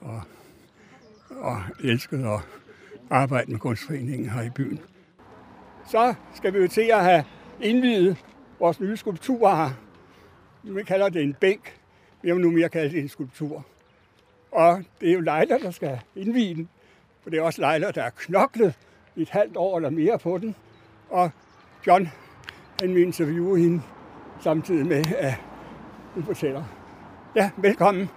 Og, 0.01 0.21
og 1.29 1.63
elsker 1.83 2.35
at 2.35 2.41
arbejde 3.09 3.51
med 3.51 3.59
kunstforeningen 3.59 4.29
her 4.29 4.41
i 4.41 4.49
byen. 4.49 4.79
Så 5.87 6.13
skal 6.33 6.53
vi 6.53 6.59
jo 6.59 6.67
til 6.67 6.89
at 6.93 7.03
have 7.03 7.23
indvidet 7.61 8.17
vores 8.59 8.79
nye 8.79 8.97
skulptur 8.97 9.55
her. 9.55 9.69
Vi 10.63 10.83
kalder 10.83 11.09
det 11.09 11.23
en 11.23 11.33
bænk. 11.33 11.77
Vi 12.21 12.29
har 12.29 12.35
nu 12.35 12.51
mere 12.51 12.69
kaldt 12.69 12.93
det 12.93 12.99
en 12.99 13.09
skulptur. 13.09 13.65
Og 14.51 14.83
det 15.01 15.09
er 15.09 15.13
jo 15.13 15.19
Leila, 15.19 15.57
der 15.57 15.71
skal 15.71 15.99
indvide 16.15 16.55
den. 16.55 16.69
For 17.23 17.29
det 17.29 17.39
er 17.39 17.43
også 17.43 17.61
Leila, 17.61 17.91
der 17.91 18.03
er 18.03 18.09
knoklet 18.09 18.73
et 19.21 19.29
halvt 19.29 19.57
år 19.57 19.77
eller 19.77 19.89
mere 19.89 20.19
på 20.19 20.37
den. 20.37 20.55
Og 21.09 21.31
John, 21.87 22.09
han 22.81 22.95
vil 22.95 23.01
interviewe 23.01 23.59
hende 23.59 23.81
samtidig 24.39 24.85
med, 24.85 25.03
at 25.17 25.33
hun 26.13 26.23
fortæller. 26.23 26.63
Ja, 27.35 27.51
velkommen. 27.57 28.09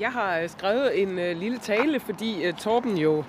Jeg 0.00 0.12
har 0.12 0.38
øh, 0.38 0.48
skrevet 0.48 1.02
en 1.02 1.18
øh, 1.18 1.36
lille 1.36 1.58
tale, 1.58 2.00
fordi 2.00 2.48
uh, 2.48 2.54
Torben 2.54 2.98
jo 2.98 3.24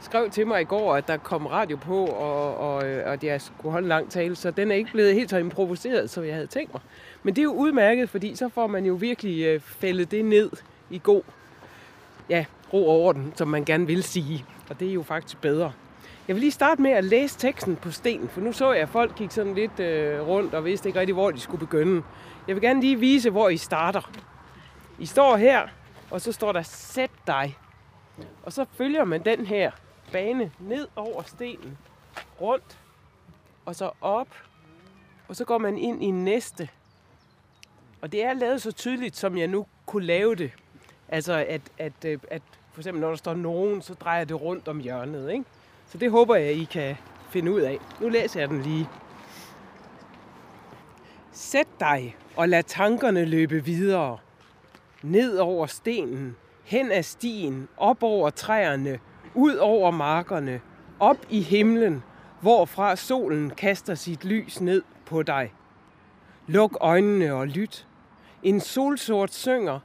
skrev 0.00 0.30
til 0.30 0.46
mig 0.46 0.60
i 0.60 0.64
går, 0.64 0.96
at 0.96 1.08
der 1.08 1.16
kom 1.16 1.46
radio 1.46 1.76
på, 1.76 2.06
og, 2.06 2.56
og, 2.56 2.74
og 2.74 2.84
at 2.84 3.24
jeg 3.24 3.40
skulle 3.40 3.72
holde 3.72 3.84
en 3.84 3.88
lang 3.88 4.10
tale, 4.10 4.36
så 4.36 4.50
den 4.50 4.70
er 4.70 4.74
ikke 4.74 4.92
blevet 4.92 5.14
helt 5.14 5.30
så 5.30 5.36
improviseret, 5.36 6.10
som 6.10 6.24
jeg 6.24 6.34
havde 6.34 6.46
tænkt 6.46 6.74
mig. 6.74 6.82
Men 7.22 7.36
det 7.36 7.40
er 7.40 7.44
jo 7.44 7.52
udmærket, 7.52 8.10
fordi 8.10 8.34
så 8.34 8.48
får 8.48 8.66
man 8.66 8.84
jo 8.84 8.94
virkelig 8.94 9.62
fældet 9.62 10.10
det 10.10 10.24
ned 10.24 10.50
i 10.90 11.00
god 11.04 11.22
ja, 12.30 12.44
ro 12.72 12.88
og 12.88 13.00
orden, 13.00 13.32
som 13.36 13.48
man 13.48 13.64
gerne 13.64 13.86
vil 13.86 14.02
sige. 14.02 14.44
Og 14.70 14.80
det 14.80 14.88
er 14.88 14.92
jo 14.92 15.02
faktisk 15.02 15.40
bedre. 15.40 15.72
Jeg 16.28 16.36
vil 16.36 16.40
lige 16.40 16.52
starte 16.52 16.82
med 16.82 16.90
at 16.90 17.04
læse 17.04 17.38
teksten 17.38 17.76
på 17.76 17.90
stenen, 17.90 18.28
for 18.28 18.40
nu 18.40 18.52
så 18.52 18.72
jeg, 18.72 18.82
at 18.82 18.88
folk 18.88 19.16
gik 19.16 19.30
sådan 19.30 19.54
lidt 19.54 19.80
øh, 19.80 20.26
rundt 20.26 20.54
og 20.54 20.64
vidste 20.64 20.88
ikke 20.88 21.00
rigtig, 21.00 21.14
hvor 21.14 21.30
de 21.30 21.40
skulle 21.40 21.60
begynde. 21.60 22.02
Jeg 22.48 22.56
vil 22.56 22.62
gerne 22.62 22.80
lige 22.80 22.98
vise, 22.98 23.30
hvor 23.30 23.48
I 23.48 23.56
starter. 23.56 24.10
I 24.98 25.06
står 25.06 25.36
her, 25.36 25.68
og 26.10 26.20
så 26.20 26.32
står 26.32 26.52
der, 26.52 26.62
sæt 26.62 27.10
dig. 27.26 27.58
Og 28.42 28.52
så 28.52 28.66
følger 28.76 29.04
man 29.04 29.24
den 29.24 29.46
her 29.46 29.70
bane 30.12 30.52
ned 30.58 30.88
over 30.96 31.22
stenen, 31.22 31.78
rundt, 32.40 32.78
og 33.64 33.76
så 33.76 33.90
op, 34.00 34.28
og 35.28 35.36
så 35.36 35.44
går 35.44 35.58
man 35.58 35.78
ind 35.78 36.02
i 36.02 36.10
næste. 36.10 36.68
Og 38.00 38.12
det 38.12 38.24
er 38.24 38.32
lavet 38.32 38.62
så 38.62 38.72
tydeligt, 38.72 39.16
som 39.16 39.38
jeg 39.38 39.48
nu 39.48 39.66
kunne 39.86 40.06
lave 40.06 40.34
det. 40.34 40.52
Altså, 41.12 41.32
at, 41.48 41.60
at, 41.78 41.92
øh, 42.06 42.18
at 42.30 42.42
for 42.72 42.80
eksempel 42.80 43.00
når 43.00 43.08
der 43.08 43.16
står 43.16 43.34
nogen, 43.34 43.82
så 43.82 43.94
drejer 43.94 44.24
det 44.24 44.40
rundt 44.40 44.68
om 44.68 44.80
hjørnet, 44.80 45.32
ikke? 45.32 45.44
Så 45.86 45.98
det 45.98 46.10
håber 46.10 46.36
jeg, 46.36 46.52
I 46.52 46.64
kan 46.64 46.96
finde 47.30 47.52
ud 47.52 47.60
af. 47.60 47.78
Nu 48.00 48.08
læser 48.08 48.40
jeg 48.40 48.48
den 48.48 48.62
lige. 48.62 48.88
Sæt 51.32 51.66
dig 51.80 52.16
og 52.36 52.48
lad 52.48 52.62
tankerne 52.62 53.24
løbe 53.24 53.64
videre. 53.64 54.18
Ned 55.02 55.36
over 55.36 55.66
stenen, 55.66 56.36
hen 56.64 56.92
ad 56.92 57.02
stien, 57.02 57.68
op 57.76 58.02
over 58.02 58.30
træerne, 58.30 58.98
ud 59.34 59.54
over 59.54 59.90
markerne, 59.90 60.60
op 61.00 61.16
i 61.30 61.40
himlen, 61.40 62.02
hvorfra 62.40 62.96
solen 62.96 63.50
kaster 63.50 63.94
sit 63.94 64.24
lys 64.24 64.60
ned 64.60 64.82
på 65.06 65.22
dig. 65.22 65.52
Luk 66.46 66.76
øjnene 66.80 67.34
og 67.34 67.46
lyt. 67.46 67.86
En 68.42 68.60
solsort 68.60 69.34
synger, 69.34 69.80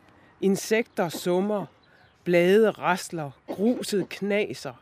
insekter 0.45 1.09
summer, 1.09 1.65
blade 2.23 2.71
rasler, 2.71 3.31
gruset 3.47 4.09
knaser. 4.09 4.73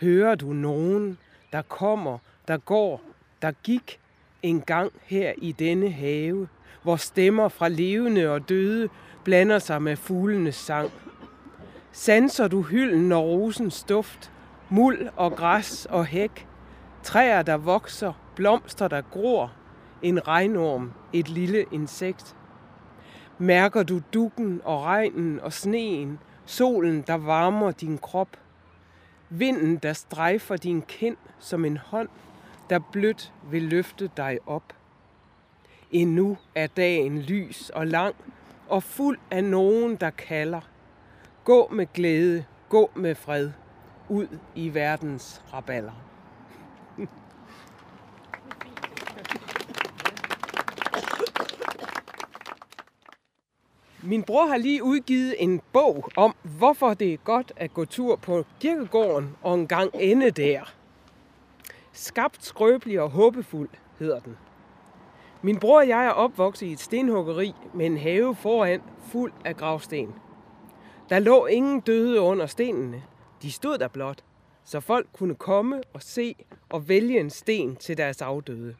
Hører 0.00 0.34
du 0.34 0.52
nogen, 0.52 1.18
der 1.52 1.62
kommer, 1.62 2.18
der 2.48 2.56
går, 2.56 3.00
der 3.42 3.52
gik 3.62 4.00
en 4.42 4.60
gang 4.60 4.92
her 5.02 5.32
i 5.38 5.52
denne 5.52 5.90
have, 5.90 6.48
hvor 6.82 6.96
stemmer 6.96 7.48
fra 7.48 7.68
levende 7.68 8.28
og 8.28 8.48
døde 8.48 8.88
blander 9.24 9.58
sig 9.58 9.82
med 9.82 9.96
fuglenes 9.96 10.56
sang. 10.56 10.90
Sanser 11.92 12.48
du 12.48 12.62
hylden 12.62 13.12
og 13.12 13.24
rosens 13.24 13.82
duft, 13.82 14.32
muld 14.68 15.08
og 15.16 15.32
græs 15.32 15.86
og 15.86 16.06
hæk, 16.06 16.46
træer 17.02 17.42
der 17.42 17.56
vokser, 17.56 18.12
blomster 18.36 18.88
der 18.88 19.00
gror, 19.00 19.52
en 20.02 20.28
regnorm, 20.28 20.92
et 21.12 21.28
lille 21.28 21.64
insekt. 21.72 22.36
Mærker 23.42 23.82
du 23.82 24.00
dukken 24.14 24.60
og 24.64 24.82
regnen 24.82 25.40
og 25.40 25.52
sneen, 25.52 26.18
solen 26.46 27.02
der 27.02 27.14
varmer 27.14 27.70
din 27.70 27.98
krop, 27.98 28.28
vinden 29.30 29.76
der 29.76 29.92
strejfer 29.92 30.56
din 30.56 30.82
kind 30.82 31.16
som 31.38 31.64
en 31.64 31.76
hånd, 31.76 32.08
der 32.70 32.78
blødt 32.92 33.32
vil 33.50 33.62
løfte 33.62 34.10
dig 34.16 34.38
op. 34.46 34.72
Endnu 35.90 36.38
er 36.54 36.66
dagen 36.66 37.18
lys 37.18 37.70
og 37.70 37.86
lang, 37.86 38.14
og 38.68 38.82
fuld 38.82 39.18
af 39.30 39.44
nogen, 39.44 39.96
der 39.96 40.10
kalder. 40.10 40.60
Gå 41.44 41.68
med 41.72 41.86
glæde, 41.94 42.44
gå 42.68 42.90
med 42.94 43.14
fred, 43.14 43.50
ud 44.08 44.38
i 44.54 44.74
verdens 44.74 45.42
raballer. 45.52 46.09
Min 54.02 54.22
bror 54.22 54.46
har 54.46 54.56
lige 54.56 54.82
udgivet 54.82 55.34
en 55.38 55.60
bog 55.72 56.10
om, 56.16 56.34
hvorfor 56.42 56.94
det 56.94 57.12
er 57.12 57.16
godt 57.16 57.52
at 57.56 57.74
gå 57.74 57.84
tur 57.84 58.16
på 58.16 58.44
kirkegården 58.60 59.36
og 59.42 59.54
en 59.54 59.66
gang 59.66 59.90
ende 59.94 60.30
der. 60.30 60.74
Skabt, 61.92 62.44
skrøbelig 62.44 63.00
og 63.00 63.10
håbefuld 63.10 63.68
hedder 63.98 64.20
den. 64.20 64.36
Min 65.42 65.58
bror 65.58 65.78
og 65.78 65.88
jeg 65.88 66.06
er 66.06 66.10
opvokset 66.10 66.66
i 66.66 66.72
et 66.72 66.80
stenhuggeri 66.80 67.54
med 67.74 67.86
en 67.86 67.98
have 67.98 68.34
foran 68.34 68.80
fuld 69.12 69.32
af 69.44 69.56
gravsten. 69.56 70.14
Der 71.08 71.18
lå 71.18 71.46
ingen 71.46 71.80
døde 71.80 72.20
under 72.20 72.46
stenene. 72.46 73.02
De 73.42 73.52
stod 73.52 73.78
der 73.78 73.88
blot, 73.88 74.24
så 74.64 74.80
folk 74.80 75.06
kunne 75.12 75.34
komme 75.34 75.80
og 75.92 76.02
se 76.02 76.34
og 76.68 76.88
vælge 76.88 77.20
en 77.20 77.30
sten 77.30 77.76
til 77.76 77.96
deres 77.96 78.22
afdøde. 78.22 78.74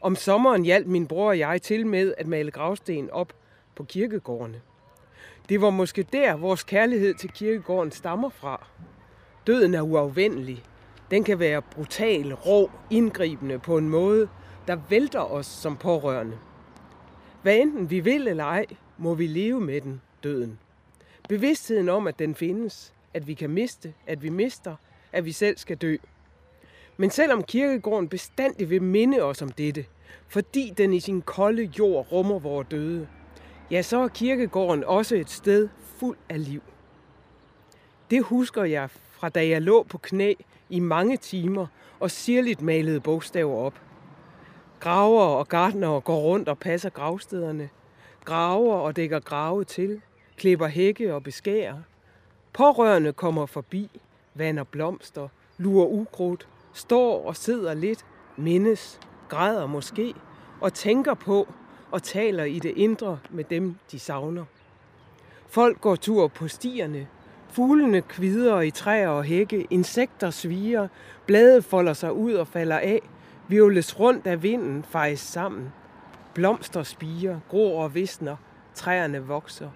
Om 0.00 0.16
sommeren 0.16 0.64
hjalp 0.64 0.86
min 0.86 1.06
bror 1.06 1.28
og 1.28 1.38
jeg 1.38 1.62
til 1.62 1.86
med 1.86 2.14
at 2.18 2.26
male 2.26 2.50
gravsten 2.50 3.10
op 3.10 3.32
på 3.74 3.84
kirkegårdene. 3.84 4.60
Det 5.48 5.60
var 5.60 5.70
måske 5.70 6.02
der, 6.02 6.36
vores 6.36 6.62
kærlighed 6.62 7.14
til 7.14 7.30
kirkegården 7.30 7.92
stammer 7.92 8.28
fra. 8.28 8.66
Døden 9.46 9.74
er 9.74 9.82
uafvendelig. 9.82 10.64
Den 11.10 11.24
kan 11.24 11.38
være 11.38 11.62
brutal, 11.62 12.34
rå, 12.34 12.70
indgribende 12.90 13.58
på 13.58 13.78
en 13.78 13.88
måde, 13.88 14.28
der 14.66 14.76
vælter 14.88 15.20
os 15.32 15.46
som 15.46 15.76
pårørende. 15.76 16.38
Hvad 17.42 17.56
enten 17.56 17.90
vi 17.90 18.00
vil 18.00 18.28
eller 18.28 18.44
ej, 18.44 18.66
må 18.98 19.14
vi 19.14 19.26
leve 19.26 19.60
med 19.60 19.80
den, 19.80 20.00
døden. 20.22 20.58
Bevidstheden 21.28 21.88
om, 21.88 22.06
at 22.06 22.18
den 22.18 22.34
findes, 22.34 22.92
at 23.14 23.26
vi 23.26 23.34
kan 23.34 23.50
miste, 23.50 23.94
at 24.06 24.22
vi 24.22 24.28
mister, 24.28 24.76
at 25.12 25.24
vi 25.24 25.32
selv 25.32 25.56
skal 25.58 25.76
dø. 25.76 25.96
Men 26.96 27.10
selvom 27.10 27.42
kirkegården 27.42 28.08
bestandig 28.08 28.70
vil 28.70 28.82
minde 28.82 29.22
os 29.22 29.42
om 29.42 29.50
dette, 29.50 29.84
fordi 30.28 30.72
den 30.78 30.92
i 30.92 31.00
sin 31.00 31.22
kolde 31.22 31.62
jord 31.78 32.12
rummer 32.12 32.38
vores 32.38 32.68
døde, 32.70 33.08
ja, 33.70 33.82
så 33.82 34.02
er 34.02 34.08
kirkegården 34.08 34.84
også 34.84 35.16
et 35.16 35.30
sted 35.30 35.68
fuld 35.96 36.16
af 36.28 36.44
liv. 36.44 36.62
Det 38.10 38.22
husker 38.22 38.64
jeg 38.64 38.90
fra 38.90 39.28
da 39.28 39.48
jeg 39.48 39.62
lå 39.62 39.82
på 39.82 39.98
knæ 39.98 40.34
i 40.68 40.80
mange 40.80 41.16
timer 41.16 41.66
og 42.00 42.10
sirligt 42.10 42.62
malede 42.62 43.00
bogstaver 43.00 43.56
op. 43.56 43.80
Graver 44.80 45.24
og 45.24 45.48
gardnere 45.48 46.00
går 46.00 46.20
rundt 46.20 46.48
og 46.48 46.58
passer 46.58 46.90
gravstederne. 46.90 47.68
Graver 48.24 48.74
og 48.74 48.96
dækker 48.96 49.20
grave 49.20 49.64
til, 49.64 50.00
klipper 50.36 50.66
hække 50.66 51.14
og 51.14 51.22
beskærer. 51.22 51.76
Pårørende 52.52 53.12
kommer 53.12 53.46
forbi, 53.46 54.00
vander 54.34 54.64
blomster, 54.64 55.28
lurer 55.58 55.86
ukrudt, 55.86 56.48
står 56.72 57.26
og 57.26 57.36
sidder 57.36 57.74
lidt, 57.74 58.06
mindes, 58.36 59.00
græder 59.28 59.66
måske 59.66 60.14
og 60.60 60.74
tænker 60.74 61.14
på 61.14 61.48
og 61.92 62.02
taler 62.02 62.44
i 62.44 62.58
det 62.58 62.72
indre 62.76 63.18
med 63.30 63.44
dem, 63.44 63.74
de 63.92 63.98
savner. 63.98 64.44
Folk 65.48 65.80
går 65.80 65.96
tur 65.96 66.28
på 66.28 66.48
stierne, 66.48 67.06
fuglene 67.48 68.00
kvider 68.00 68.60
i 68.60 68.70
træer 68.70 69.08
og 69.08 69.24
hække, 69.24 69.66
insekter 69.70 70.30
sviger, 70.30 70.88
blade 71.26 71.62
folder 71.62 71.92
sig 71.92 72.12
ud 72.12 72.32
og 72.32 72.48
falder 72.48 72.78
af, 72.78 73.00
violes 73.48 74.00
rundt 74.00 74.26
af 74.26 74.42
vinden, 74.42 74.82
fejes 74.82 75.20
sammen. 75.20 75.72
Blomster 76.34 76.82
spiger, 76.82 77.40
gror 77.48 77.82
og 77.82 77.94
visner, 77.94 78.36
træerne 78.74 79.26
vokser. 79.26 79.70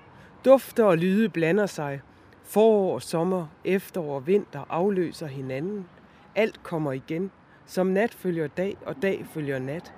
Dufter 0.45 0.85
og 0.85 0.99
lyde 0.99 1.29
blander 1.29 1.67
sig. 1.67 2.01
Forår, 2.43 2.99
sommer, 2.99 3.47
efterår 3.65 4.15
og 4.15 4.27
vinter 4.27 4.65
afløser 4.69 5.27
hinanden. 5.27 5.87
Alt 6.35 6.63
kommer 6.63 6.93
igen. 6.93 7.31
Som 7.67 7.87
nat 7.87 8.15
følger 8.15 8.47
dag, 8.47 8.77
og 8.87 8.97
dag 9.03 9.27
følger 9.35 9.59
nat. 9.59 9.93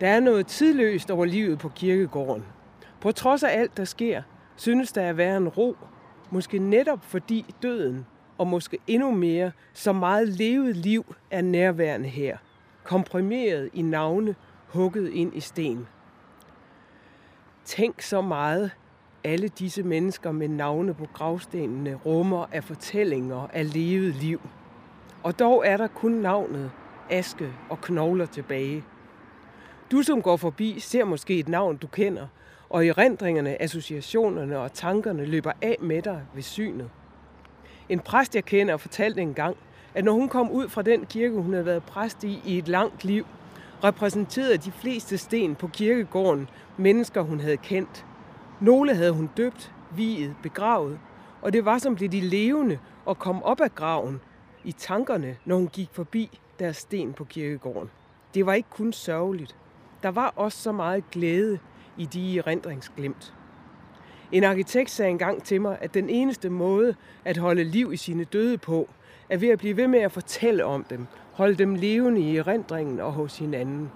Der 0.00 0.08
er 0.08 0.20
noget 0.20 0.46
tidløst 0.46 1.10
over 1.10 1.24
livet 1.24 1.58
på 1.58 1.68
kirkegården. 1.68 2.44
På 3.00 3.12
trods 3.12 3.42
af 3.42 3.58
alt, 3.58 3.76
der 3.76 3.84
sker, 3.84 4.22
synes 4.56 4.92
der 4.92 5.08
at 5.08 5.16
være 5.16 5.36
en 5.36 5.48
ro. 5.48 5.76
Måske 6.30 6.58
netop 6.58 7.04
fordi 7.04 7.54
døden, 7.62 8.06
og 8.38 8.46
måske 8.46 8.78
endnu 8.86 9.10
mere, 9.10 9.52
så 9.72 9.92
meget 9.92 10.28
levet 10.28 10.76
liv 10.76 11.14
er 11.30 11.42
nærværende 11.42 12.08
her. 12.08 12.36
Komprimeret 12.84 13.70
i 13.72 13.82
navne, 13.82 14.34
hugget 14.68 15.10
ind 15.10 15.36
i 15.36 15.40
sten. 15.40 15.86
Tænk 17.64 18.00
så 18.00 18.20
meget, 18.20 18.70
alle 19.24 19.48
disse 19.48 19.82
mennesker 19.82 20.32
med 20.32 20.48
navne 20.48 20.94
på 20.94 21.06
gravstenene 21.12 21.94
rummer 21.94 22.46
af 22.52 22.64
fortællinger 22.64 23.48
af 23.52 23.74
levet 23.74 24.14
liv. 24.14 24.40
Og 25.22 25.38
dog 25.38 25.62
er 25.66 25.76
der 25.76 25.86
kun 25.86 26.12
navnet, 26.12 26.70
aske 27.10 27.52
og 27.70 27.80
knogler 27.80 28.26
tilbage. 28.26 28.84
Du, 29.90 30.02
som 30.02 30.22
går 30.22 30.36
forbi, 30.36 30.80
ser 30.80 31.04
måske 31.04 31.38
et 31.38 31.48
navn, 31.48 31.76
du 31.76 31.86
kender, 31.86 32.26
og 32.68 32.86
erindringerne, 32.86 33.62
associationerne 33.62 34.58
og 34.58 34.72
tankerne 34.72 35.24
løber 35.24 35.52
af 35.62 35.76
med 35.80 36.02
dig 36.02 36.22
ved 36.34 36.42
synet. 36.42 36.90
En 37.88 38.00
præst, 38.00 38.34
jeg 38.34 38.44
kender, 38.44 38.76
fortalte 38.76 39.20
engang, 39.20 39.56
at 39.94 40.04
når 40.04 40.12
hun 40.12 40.28
kom 40.28 40.50
ud 40.50 40.68
fra 40.68 40.82
den 40.82 41.06
kirke, 41.06 41.36
hun 41.36 41.52
havde 41.52 41.66
været 41.66 41.82
præst 41.82 42.24
i 42.24 42.40
i 42.46 42.58
et 42.58 42.68
langt 42.68 43.04
liv, 43.04 43.26
repræsenterede 43.84 44.56
de 44.56 44.72
fleste 44.72 45.18
sten 45.18 45.54
på 45.54 45.68
kirkegården 45.68 46.48
mennesker, 46.76 47.22
hun 47.22 47.40
havde 47.40 47.56
kendt. 47.56 48.06
Nogle 48.60 48.94
havde 48.94 49.12
hun 49.12 49.30
døbt, 49.36 49.72
viet, 49.96 50.34
begravet, 50.42 50.98
og 51.42 51.52
det 51.52 51.64
var 51.64 51.78
som 51.78 51.94
blev 51.94 52.08
de 52.08 52.20
levende 52.20 52.78
og 53.04 53.18
kom 53.18 53.42
op 53.42 53.60
af 53.60 53.74
graven 53.74 54.20
i 54.64 54.72
tankerne, 54.72 55.36
når 55.44 55.56
hun 55.56 55.68
gik 55.68 55.88
forbi 55.92 56.38
deres 56.58 56.76
sten 56.76 57.12
på 57.12 57.24
kirkegården. 57.24 57.90
Det 58.34 58.46
var 58.46 58.54
ikke 58.54 58.70
kun 58.70 58.92
sørgeligt. 58.92 59.56
Der 60.02 60.08
var 60.08 60.32
også 60.36 60.58
så 60.58 60.72
meget 60.72 61.10
glæde 61.10 61.58
i 61.96 62.04
de 62.04 62.38
erindringsglimt. 62.38 63.34
En 64.32 64.44
arkitekt 64.44 64.90
sagde 64.90 65.10
engang 65.10 65.42
til 65.42 65.60
mig, 65.60 65.78
at 65.80 65.94
den 65.94 66.08
eneste 66.08 66.50
måde 66.50 66.94
at 67.24 67.36
holde 67.36 67.64
liv 67.64 67.92
i 67.92 67.96
sine 67.96 68.24
døde 68.24 68.58
på, 68.58 68.88
er 69.28 69.36
ved 69.36 69.48
at 69.48 69.58
blive 69.58 69.76
ved 69.76 69.88
med 69.88 70.00
at 70.00 70.12
fortælle 70.12 70.64
om 70.64 70.84
dem, 70.84 71.06
holde 71.32 71.54
dem 71.54 71.74
levende 71.74 72.20
i 72.20 72.36
erindringen 72.36 73.00
og 73.00 73.12
hos 73.12 73.38
hinanden. 73.38 73.90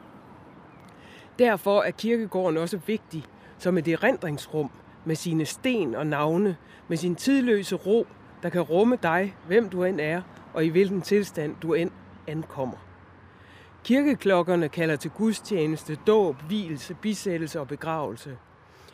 Derfor 1.38 1.82
er 1.82 1.90
kirkegården 1.90 2.56
også 2.56 2.80
vigtig 2.86 3.24
som 3.58 3.78
et 3.78 3.88
erindringsrum 3.88 4.70
med 5.04 5.16
sine 5.16 5.44
sten 5.44 5.94
og 5.94 6.06
navne, 6.06 6.56
med 6.88 6.96
sin 6.96 7.14
tidløse 7.14 7.76
ro, 7.76 8.06
der 8.42 8.48
kan 8.48 8.60
rumme 8.60 8.98
dig, 9.02 9.34
hvem 9.46 9.68
du 9.68 9.84
end 9.84 10.00
er, 10.00 10.22
og 10.54 10.64
i 10.64 10.68
hvilken 10.68 11.02
tilstand 11.02 11.56
du 11.62 11.74
end 11.74 11.90
ankommer. 12.26 12.76
Kirkeklokkerne 13.84 14.68
kalder 14.68 14.96
til 14.96 15.10
gudstjeneste, 15.10 15.98
dåb, 16.06 16.42
hvielse, 16.42 16.94
bisættelse 16.94 17.60
og 17.60 17.68
begravelse. 17.68 18.36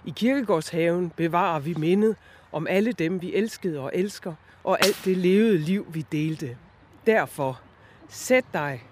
I 0.04 0.10
kirkegårdshaven 0.16 1.12
bevarer 1.16 1.60
vi 1.60 1.74
mindet 1.74 2.16
om 2.52 2.66
alle 2.66 2.92
dem, 2.92 3.22
vi 3.22 3.34
elskede 3.34 3.80
og 3.80 3.90
elsker, 3.94 4.34
og 4.64 4.84
alt 4.84 5.02
det 5.04 5.16
levede 5.16 5.58
liv, 5.58 5.86
vi 5.92 6.06
delte. 6.12 6.56
Derfor, 7.06 7.60
sæt 8.08 8.44
dig 8.52 8.82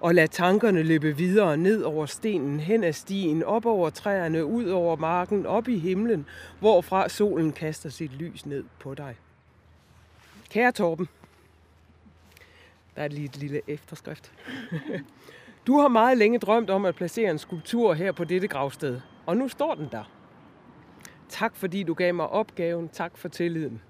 og 0.00 0.14
lad 0.14 0.28
tankerne 0.28 0.82
løbe 0.82 1.16
videre 1.16 1.56
ned 1.56 1.82
over 1.82 2.06
stenen, 2.06 2.60
hen 2.60 2.84
ad 2.84 2.92
stien, 2.92 3.42
op 3.42 3.66
over 3.66 3.90
træerne, 3.90 4.44
ud 4.44 4.66
over 4.66 4.96
marken, 4.96 5.46
op 5.46 5.68
i 5.68 5.78
himlen, 5.78 6.26
hvorfra 6.60 7.08
solen 7.08 7.52
kaster 7.52 7.88
sit 7.88 8.12
lys 8.12 8.46
ned 8.46 8.64
på 8.78 8.94
dig. 8.94 9.16
Kære 10.50 10.72
Torben, 10.72 11.08
der 12.96 13.02
er 13.02 13.08
lige 13.08 13.24
et 13.24 13.36
lille 13.36 13.60
efterskrift. 13.66 14.32
Du 15.66 15.78
har 15.78 15.88
meget 15.88 16.18
længe 16.18 16.38
drømt 16.38 16.70
om 16.70 16.84
at 16.84 16.94
placere 16.94 17.30
en 17.30 17.38
skulptur 17.38 17.94
her 17.94 18.12
på 18.12 18.24
dette 18.24 18.48
gravsted, 18.48 19.00
og 19.26 19.36
nu 19.36 19.48
står 19.48 19.74
den 19.74 19.88
der. 19.92 20.10
Tak 21.28 21.56
fordi 21.56 21.82
du 21.82 21.94
gav 21.94 22.14
mig 22.14 22.28
opgaven, 22.28 22.88
tak 22.88 23.18
for 23.18 23.28
tilliden. 23.28 23.82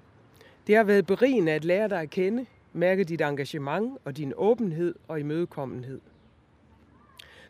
Det 0.66 0.76
har 0.76 0.84
været 0.84 1.06
berigende 1.06 1.52
at 1.52 1.64
lære 1.64 1.88
dig 1.88 2.00
at 2.00 2.10
kende, 2.10 2.46
mærke 2.72 3.04
dit 3.04 3.20
engagement 3.20 3.98
og 4.04 4.16
din 4.16 4.32
åbenhed 4.36 4.94
og 5.08 5.20
imødekommenhed. 5.20 6.00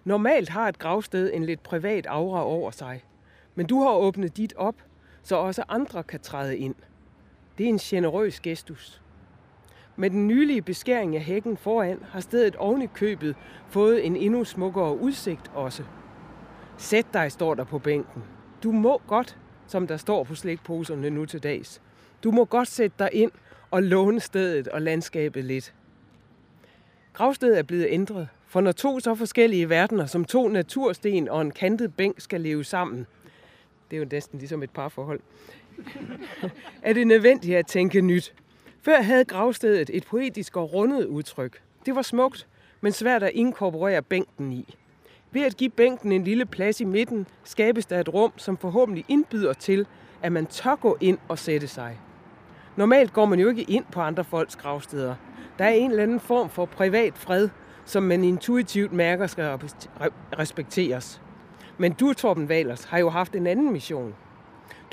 Normalt 0.04 0.48
har 0.48 0.68
et 0.68 0.78
gravsted 0.78 1.30
en 1.34 1.44
lidt 1.44 1.62
privat 1.62 2.06
aura 2.06 2.44
over 2.44 2.70
sig, 2.70 3.04
men 3.54 3.66
du 3.66 3.82
har 3.82 3.90
åbnet 3.90 4.36
dit 4.36 4.52
op, 4.56 4.76
så 5.22 5.36
også 5.36 5.64
andre 5.68 6.02
kan 6.02 6.20
træde 6.20 6.58
ind. 6.58 6.74
Det 7.58 7.64
er 7.64 7.68
en 7.68 7.78
generøs 7.78 8.40
gestus. 8.40 9.02
Med 10.00 10.10
den 10.10 10.26
nylige 10.26 10.62
beskæring 10.62 11.16
af 11.16 11.22
hækken 11.22 11.56
foran 11.56 11.98
har 12.10 12.20
stedet 12.20 12.56
oven 12.56 12.82
i 12.82 12.86
købet 12.86 13.36
fået 13.68 14.06
en 14.06 14.16
endnu 14.16 14.44
smukkere 14.44 14.98
udsigt 14.98 15.50
også. 15.54 15.82
Sæt 16.78 17.06
dig, 17.12 17.32
står 17.32 17.54
der 17.54 17.64
på 17.64 17.78
bænken. 17.78 18.22
Du 18.62 18.72
må 18.72 19.00
godt, 19.06 19.38
som 19.66 19.86
der 19.86 19.96
står 19.96 20.24
på 20.24 20.34
slikposerne 20.34 21.10
nu 21.10 21.26
til 21.26 21.42
dags. 21.42 21.82
Du 22.24 22.30
må 22.30 22.44
godt 22.44 22.68
sætte 22.68 22.96
dig 22.98 23.10
ind 23.12 23.30
og 23.70 23.82
låne 23.82 24.20
stedet 24.20 24.68
og 24.68 24.82
landskabet 24.82 25.44
lidt. 25.44 25.74
Gravstedet 27.12 27.58
er 27.58 27.62
blevet 27.62 27.86
ændret, 27.90 28.28
for 28.46 28.60
når 28.60 28.72
to 28.72 29.00
så 29.00 29.14
forskellige 29.14 29.68
verdener, 29.68 30.06
som 30.06 30.24
to 30.24 30.48
natursten 30.48 31.28
og 31.28 31.42
en 31.42 31.50
kantet 31.50 31.94
bænk 31.94 32.20
skal 32.20 32.40
leve 32.40 32.64
sammen, 32.64 33.06
det 33.90 33.96
er 33.96 34.00
jo 34.00 34.08
næsten 34.12 34.38
ligesom 34.38 34.62
et 34.62 34.70
parforhold, 34.70 35.20
er 36.82 36.92
det 36.92 37.06
nødvendigt 37.06 37.56
at 37.56 37.66
tænke 37.66 38.00
nyt. 38.00 38.34
Før 38.82 39.02
havde 39.02 39.24
gravstedet 39.24 39.90
et 39.92 40.06
poetisk 40.06 40.56
og 40.56 40.72
rundet 40.72 41.06
udtryk. 41.06 41.62
Det 41.86 41.94
var 41.94 42.02
smukt, 42.02 42.46
men 42.80 42.92
svært 42.92 43.22
at 43.22 43.30
inkorporere 43.34 44.02
bænken 44.02 44.52
i. 44.52 44.74
Ved 45.32 45.42
at 45.42 45.56
give 45.56 45.70
bænken 45.70 46.12
en 46.12 46.24
lille 46.24 46.46
plads 46.46 46.80
i 46.80 46.84
midten, 46.84 47.26
skabes 47.44 47.86
der 47.86 48.00
et 48.00 48.14
rum, 48.14 48.32
som 48.36 48.56
forhåbentlig 48.56 49.04
indbyder 49.08 49.52
til, 49.52 49.86
at 50.22 50.32
man 50.32 50.46
tør 50.46 50.74
gå 50.74 50.96
ind 51.00 51.18
og 51.28 51.38
sætte 51.38 51.68
sig. 51.68 52.00
Normalt 52.76 53.12
går 53.12 53.24
man 53.24 53.40
jo 53.40 53.48
ikke 53.48 53.62
ind 53.62 53.84
på 53.92 54.00
andre 54.00 54.24
folks 54.24 54.56
gravsteder. 54.56 55.14
Der 55.58 55.64
er 55.64 55.70
en 55.70 55.90
eller 55.90 56.02
anden 56.02 56.20
form 56.20 56.50
for 56.50 56.64
privat 56.64 57.18
fred, 57.18 57.48
som 57.84 58.02
man 58.02 58.24
intuitivt 58.24 58.92
mærker 58.92 59.26
skal 59.26 59.58
respekteres. 60.38 61.22
Men 61.78 61.92
du, 61.92 62.12
Torben 62.12 62.48
Valers, 62.48 62.84
har 62.84 62.98
jo 62.98 63.10
haft 63.10 63.34
en 63.34 63.46
anden 63.46 63.72
mission. 63.72 64.14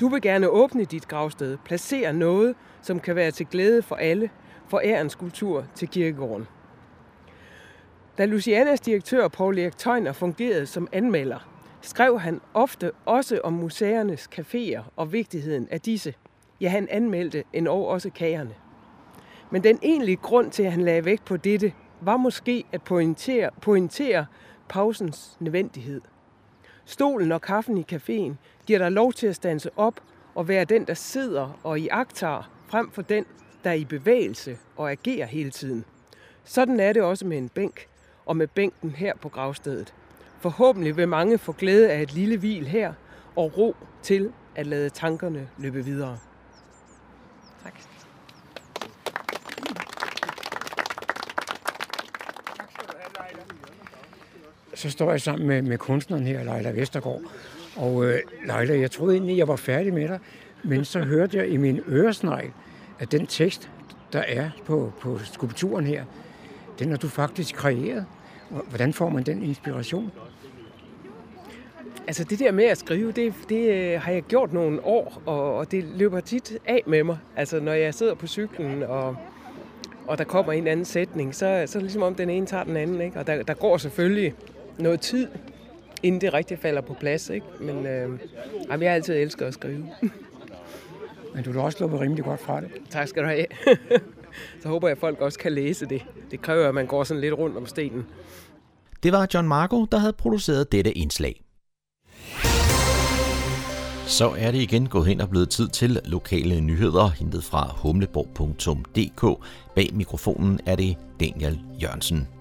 Du 0.00 0.08
vil 0.08 0.22
gerne 0.22 0.48
åbne 0.48 0.84
dit 0.84 1.08
gravsted, 1.08 1.58
placere 1.64 2.12
noget, 2.12 2.54
som 2.82 3.00
kan 3.00 3.16
være 3.16 3.30
til 3.30 3.46
glæde 3.46 3.82
for 3.82 3.96
alle, 3.96 4.30
for 4.68 4.80
ærens 4.84 5.14
kultur 5.14 5.64
til 5.74 5.88
kirkegården. 5.88 6.46
Da 8.18 8.24
Lucianas 8.24 8.80
direktør 8.80 9.28
Paul 9.28 9.58
Erik 9.58 9.76
Tøjner 9.76 10.12
fungerede 10.12 10.66
som 10.66 10.88
anmelder, 10.92 11.48
skrev 11.80 12.20
han 12.20 12.40
ofte 12.54 12.92
også 13.04 13.40
om 13.44 13.52
museernes 13.52 14.28
caféer 14.38 14.82
og 14.96 15.12
vigtigheden 15.12 15.68
af 15.70 15.80
disse. 15.80 16.14
Ja, 16.60 16.68
han 16.68 16.88
anmeldte 16.90 17.44
en 17.52 17.66
år 17.66 17.92
også 17.92 18.10
kagerne. 18.10 18.54
Men 19.50 19.64
den 19.64 19.78
egentlige 19.82 20.16
grund 20.16 20.50
til, 20.50 20.62
at 20.62 20.72
han 20.72 20.82
lagde 20.82 21.04
vægt 21.04 21.24
på 21.24 21.36
dette, 21.36 21.72
var 22.00 22.16
måske 22.16 22.64
at 22.72 22.82
pointere, 22.82 23.50
pointere 23.62 24.26
pausens 24.68 25.36
nødvendighed. 25.40 26.00
Stolen 26.88 27.32
og 27.32 27.40
kaffen 27.40 27.78
i 27.78 27.86
caféen 27.92 28.34
giver 28.66 28.78
dig 28.78 28.92
lov 28.92 29.12
til 29.12 29.26
at 29.26 29.36
stanse 29.36 29.70
op 29.76 30.00
og 30.34 30.48
være 30.48 30.64
den, 30.64 30.84
der 30.84 30.94
sidder 30.94 31.58
og 31.62 31.80
i 31.80 31.88
aktar, 31.88 32.50
frem 32.66 32.90
for 32.90 33.02
den, 33.02 33.24
der 33.64 33.70
er 33.70 33.74
i 33.74 33.84
bevægelse 33.84 34.58
og 34.76 34.90
agerer 34.90 35.26
hele 35.26 35.50
tiden. 35.50 35.84
Sådan 36.44 36.80
er 36.80 36.92
det 36.92 37.02
også 37.02 37.26
med 37.26 37.38
en 37.38 37.48
bænk, 37.48 37.86
og 38.26 38.36
med 38.36 38.46
bænken 38.46 38.90
her 38.90 39.16
på 39.16 39.28
gravstedet. 39.28 39.94
Forhåbentlig 40.40 40.96
vil 40.96 41.08
mange 41.08 41.38
få 41.38 41.52
glæde 41.52 41.92
af 41.92 42.02
et 42.02 42.14
lille 42.14 42.36
hvil 42.36 42.66
her, 42.66 42.92
og 43.36 43.58
ro 43.58 43.76
til 44.02 44.32
at 44.54 44.66
lade 44.66 44.90
tankerne 44.90 45.48
løbe 45.58 45.84
videre. 45.84 46.18
Tak. 47.64 47.74
Så 54.78 54.90
står 54.90 55.10
jeg 55.10 55.20
sammen 55.20 55.48
med, 55.48 55.62
med 55.62 55.78
kunstneren 55.78 56.26
her, 56.26 56.44
Leila 56.44 56.70
Vestergaard. 56.70 57.20
Og 57.76 58.04
øh, 58.04 58.18
Leila, 58.46 58.80
jeg 58.80 58.90
troede 58.90 59.14
egentlig, 59.14 59.38
jeg 59.38 59.48
var 59.48 59.56
færdig 59.56 59.94
med 59.94 60.08
dig, 60.08 60.18
men 60.64 60.84
så 60.84 61.00
hørte 61.00 61.36
jeg 61.36 61.48
i 61.48 61.56
min 61.56 61.80
øresnegl, 61.88 62.50
at 62.98 63.12
den 63.12 63.26
tekst, 63.26 63.70
der 64.12 64.22
er 64.28 64.50
på, 64.64 64.92
på 65.00 65.18
skulpturen 65.18 65.86
her, 65.86 66.04
den 66.78 66.90
har 66.90 66.96
du 66.96 67.08
faktisk 67.08 67.54
kreeret. 67.54 68.06
Hvordan 68.68 68.92
får 68.92 69.08
man 69.08 69.22
den 69.22 69.42
inspiration? 69.42 70.12
Altså 72.06 72.24
det 72.24 72.38
der 72.38 72.52
med 72.52 72.64
at 72.64 72.78
skrive, 72.78 73.12
det, 73.12 73.34
det 73.48 73.70
øh, 73.70 74.00
har 74.00 74.12
jeg 74.12 74.22
gjort 74.22 74.52
nogle 74.52 74.84
år, 74.84 75.22
og, 75.26 75.56
og 75.56 75.70
det 75.70 75.84
løber 75.84 76.20
tit 76.20 76.58
af 76.66 76.82
med 76.86 77.04
mig. 77.04 77.18
Altså 77.36 77.60
når 77.60 77.72
jeg 77.72 77.94
sidder 77.94 78.14
på 78.14 78.26
cyklen, 78.26 78.82
og, 78.82 79.16
og 80.06 80.18
der 80.18 80.24
kommer 80.24 80.52
en 80.52 80.66
anden 80.66 80.84
sætning, 80.84 81.34
så, 81.34 81.38
så 81.38 81.46
er 81.46 81.64
det 81.64 81.82
ligesom 81.82 82.02
om 82.02 82.14
den 82.14 82.30
ene 82.30 82.46
tager 82.46 82.64
den 82.64 82.76
anden. 82.76 83.00
Ikke? 83.00 83.18
Og 83.18 83.26
der, 83.26 83.42
der 83.42 83.54
går 83.54 83.76
selvfølgelig 83.76 84.34
noget 84.78 85.00
tid, 85.00 85.28
inden 86.02 86.20
det 86.20 86.34
rigtig 86.34 86.58
falder 86.58 86.80
på 86.80 86.94
plads. 86.94 87.30
Ikke? 87.30 87.46
Men 87.60 87.86
øh, 87.86 88.18
jeg 88.68 88.78
har 88.78 88.94
altid 88.94 89.14
elsket 89.14 89.46
at 89.46 89.54
skrive. 89.54 89.86
Men 91.34 91.44
du 91.44 91.58
er 91.58 91.62
også 91.62 91.76
sluppet 91.76 92.00
rimelig 92.00 92.24
godt 92.24 92.40
fra 92.40 92.60
det. 92.60 92.68
Tak 92.90 93.08
skal 93.08 93.22
du 93.22 93.28
have. 93.28 93.46
Så 94.62 94.68
håber 94.68 94.88
jeg, 94.88 94.92
at 94.92 95.00
folk 95.00 95.20
også 95.20 95.38
kan 95.38 95.52
læse 95.52 95.86
det. 95.86 96.04
Det 96.30 96.42
kræver, 96.42 96.68
at 96.68 96.74
man 96.74 96.86
går 96.86 97.04
sådan 97.04 97.20
lidt 97.20 97.34
rundt 97.34 97.56
om 97.56 97.66
stenen. 97.66 98.06
Det 99.02 99.12
var 99.12 99.28
John 99.34 99.48
Marco, 99.48 99.84
der 99.84 99.98
havde 99.98 100.12
produceret 100.12 100.72
dette 100.72 100.92
indslag. 100.92 101.44
Så 104.06 104.34
er 104.38 104.50
det 104.50 104.58
igen 104.58 104.86
gået 104.86 105.06
hen 105.06 105.20
og 105.20 105.28
blevet 105.30 105.48
tid 105.48 105.68
til 105.68 106.00
lokale 106.04 106.60
nyheder, 106.60 107.08
hentet 107.08 107.44
fra 107.44 107.74
humleborg.dk. 107.76 109.44
Bag 109.74 109.90
mikrofonen 109.92 110.60
er 110.66 110.76
det 110.76 110.96
Daniel 111.20 111.60
Jørgensen. 111.82 112.37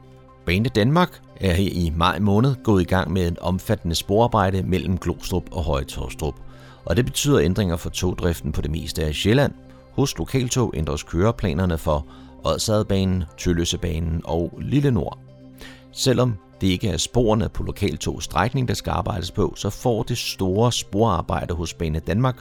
Bane 0.47 0.69
Danmark 0.69 1.21
er 1.41 1.53
her 1.53 1.69
i 1.71 1.91
maj 1.95 2.19
måned 2.19 2.55
gået 2.63 2.81
i 2.81 2.85
gang 2.85 3.11
med 3.11 3.27
en 3.27 3.37
omfattende 3.41 3.95
sporarbejde 3.95 4.63
mellem 4.63 4.97
Glostrup 4.97 5.43
og 5.51 5.63
Høje 5.63 5.85
Og 6.85 6.97
det 6.97 7.05
betyder 7.05 7.39
ændringer 7.39 7.75
for 7.75 7.89
togdriften 7.89 8.51
på 8.51 8.61
det 8.61 8.71
meste 8.71 9.03
af 9.03 9.13
Sjælland. 9.13 9.53
Hos 9.91 10.17
Lokaltog 10.17 10.73
ændres 10.75 11.03
køreplanerne 11.03 11.77
for 11.77 12.05
Odsadbanen, 12.43 13.23
Tølløsebanen 13.37 14.21
og 14.25 14.59
Lille 14.61 14.91
Nord. 14.91 15.19
Selvom 15.91 16.35
det 16.61 16.67
ikke 16.67 16.89
er 16.89 16.97
sporene 16.97 17.49
på 17.49 17.63
lokaltogs 17.63 18.25
strækning, 18.25 18.67
der 18.67 18.73
skal 18.73 18.91
arbejdes 18.91 19.31
på, 19.31 19.53
så 19.55 19.69
får 19.69 20.03
det 20.03 20.17
store 20.17 20.71
sporarbejde 20.71 21.53
hos 21.53 21.73
Bane 21.73 21.99
Danmark 21.99 22.37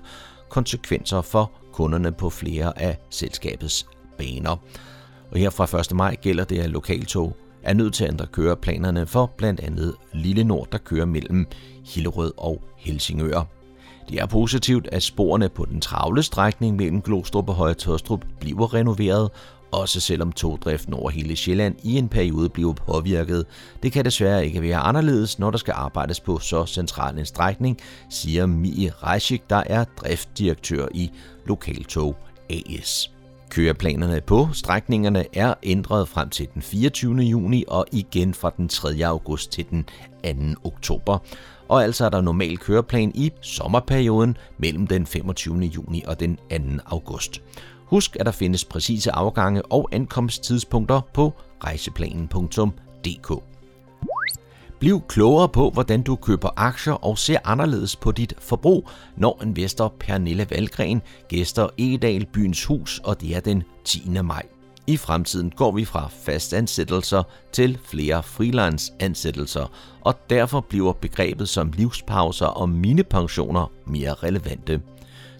konsekvenser 0.48 1.22
for 1.22 1.52
kunderne 1.72 2.12
på 2.12 2.30
flere 2.30 2.82
af 2.82 2.98
selskabets 3.10 3.86
baner. 4.18 4.56
Og 5.30 5.38
her 5.38 5.50
fra 5.50 5.80
1. 5.80 5.94
maj 5.94 6.14
gælder 6.14 6.44
det, 6.44 6.58
at 6.58 6.70
lokaltog 6.70 7.36
er 7.66 7.74
nødt 7.74 7.94
til 7.94 8.04
at 8.04 8.10
ændre 8.10 8.26
køreplanerne 8.26 9.06
for 9.06 9.32
blandt 9.36 9.60
andet 9.60 9.94
Lille 10.12 10.44
Nord, 10.44 10.68
der 10.72 10.78
kører 10.78 11.04
mellem 11.04 11.46
Hillerød 11.84 12.32
og 12.36 12.62
Helsingør. 12.76 13.42
Det 14.08 14.18
er 14.18 14.26
positivt, 14.26 14.88
at 14.92 15.02
sporene 15.02 15.48
på 15.48 15.64
den 15.64 15.80
travle 15.80 16.22
strækning 16.22 16.76
mellem 16.76 17.02
Glostrup 17.02 17.48
og 17.48 17.54
Høje 17.54 17.74
Tørstrup 17.74 18.24
bliver 18.40 18.74
renoveret, 18.74 19.30
også 19.72 20.00
selvom 20.00 20.32
togdriften 20.32 20.94
over 20.94 21.10
hele 21.10 21.36
Sjælland 21.36 21.76
i 21.82 21.98
en 21.98 22.08
periode 22.08 22.48
bliver 22.48 22.72
påvirket. 22.72 23.44
Det 23.82 23.92
kan 23.92 24.04
desværre 24.04 24.46
ikke 24.46 24.62
være 24.62 24.78
anderledes, 24.78 25.38
når 25.38 25.50
der 25.50 25.58
skal 25.58 25.74
arbejdes 25.76 26.20
på 26.20 26.38
så 26.38 26.66
central 26.66 27.18
en 27.18 27.26
strækning, 27.26 27.78
siger 28.10 28.46
Mie 28.46 28.92
Reisik, 29.02 29.50
der 29.50 29.62
er 29.66 29.84
driftdirektør 29.84 30.86
i 30.94 31.10
Lokaltog 31.46 32.16
AS. 32.50 33.15
Køreplanerne 33.50 34.20
på 34.20 34.48
strækningerne 34.52 35.24
er 35.32 35.54
ændret 35.62 36.08
frem 36.08 36.28
til 36.30 36.48
den 36.54 36.62
24. 36.62 37.16
juni 37.16 37.64
og 37.68 37.86
igen 37.92 38.34
fra 38.34 38.52
den 38.56 38.68
3. 38.68 39.06
august 39.06 39.52
til 39.52 39.66
den 39.70 39.86
2. 40.24 40.68
oktober. 40.68 41.18
Og 41.68 41.84
altså 41.84 42.04
er 42.04 42.08
der 42.08 42.20
normal 42.20 42.58
køreplan 42.58 43.12
i 43.14 43.32
sommerperioden 43.40 44.36
mellem 44.58 44.86
den 44.86 45.06
25. 45.06 45.58
juni 45.60 46.02
og 46.06 46.20
den 46.20 46.36
2. 46.36 46.42
august. 46.86 47.42
Husk, 47.86 48.16
at 48.20 48.26
der 48.26 48.32
findes 48.32 48.64
præcise 48.64 49.12
afgange 49.12 49.62
og 49.62 49.88
ankomsttidspunkter 49.92 51.00
på 51.14 51.32
rejseplanen.dk. 51.64 53.55
Bliv 54.78 55.02
klogere 55.08 55.48
på, 55.48 55.70
hvordan 55.70 56.02
du 56.02 56.16
køber 56.16 56.48
aktier 56.56 56.92
og 56.92 57.18
ser 57.18 57.38
anderledes 57.44 57.96
på 57.96 58.12
dit 58.12 58.34
forbrug, 58.38 58.88
når 59.16 59.40
investor 59.42 59.94
Pernille 60.00 60.46
Valgren 60.50 61.02
gæster 61.28 61.68
Edal 61.78 62.26
Byens 62.26 62.64
Hus, 62.64 63.00
og 63.04 63.20
det 63.20 63.36
er 63.36 63.40
den 63.40 63.62
10. 63.84 64.08
maj. 64.24 64.42
I 64.86 64.96
fremtiden 64.96 65.50
går 65.50 65.72
vi 65.72 65.84
fra 65.84 66.08
fastansættelser 66.08 67.22
til 67.52 67.78
flere 67.84 68.22
freelance-ansættelser, 68.22 69.66
og 70.00 70.14
derfor 70.30 70.60
bliver 70.60 70.92
begrebet 70.92 71.48
som 71.48 71.72
livspauser 71.76 72.46
og 72.46 72.68
minipensioner 72.68 73.72
mere 73.86 74.14
relevante. 74.14 74.80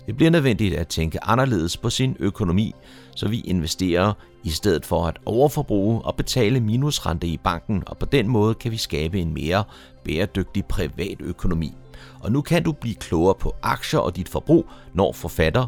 Det 0.07 0.17
bliver 0.17 0.31
nødvendigt 0.31 0.75
at 0.75 0.89
tænke 0.89 1.25
anderledes 1.25 1.77
på 1.77 1.91
sin 1.91 2.17
økonomi, 2.21 2.75
så 3.17 3.29
vi 3.29 3.41
investerer 3.41 4.13
i 4.45 4.51
stedet 4.51 4.87
for 4.87 5.07
at 5.07 5.19
overforbruge 5.25 6.03
og 6.03 6.17
betale 6.17 6.61
minusrente 6.61 7.27
i 7.27 7.37
banken, 7.37 7.83
og 7.87 7.99
på 7.99 8.07
den 8.07 8.29
måde 8.29 8.55
kan 8.55 8.73
vi 8.73 8.77
skabe 8.77 9.21
en 9.21 9.35
mere 9.35 9.65
bæredygtig 10.05 10.65
privat 10.65 11.17
økonomi. 11.21 11.73
Og 12.21 12.33
nu 12.33 12.41
kan 12.41 12.63
du 12.63 12.73
blive 12.73 12.95
klogere 12.95 13.35
på 13.35 13.55
aktier 13.63 14.01
og 14.01 14.17
dit 14.17 14.29
forbrug, 14.29 14.67
når 14.95 15.13
forfatter, 15.13 15.67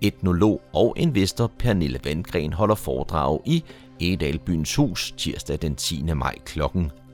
etnolog 0.00 0.62
og 0.72 0.94
investor 0.96 1.50
Pernille 1.58 2.00
Vandgren 2.04 2.52
holder 2.52 2.74
foredrag 2.74 3.40
i 3.44 3.64
Edalbyens 4.00 4.76
Hus 4.76 5.14
tirsdag 5.16 5.58
den 5.62 5.74
10. 5.74 6.02
maj 6.14 6.34
kl. 6.44 6.60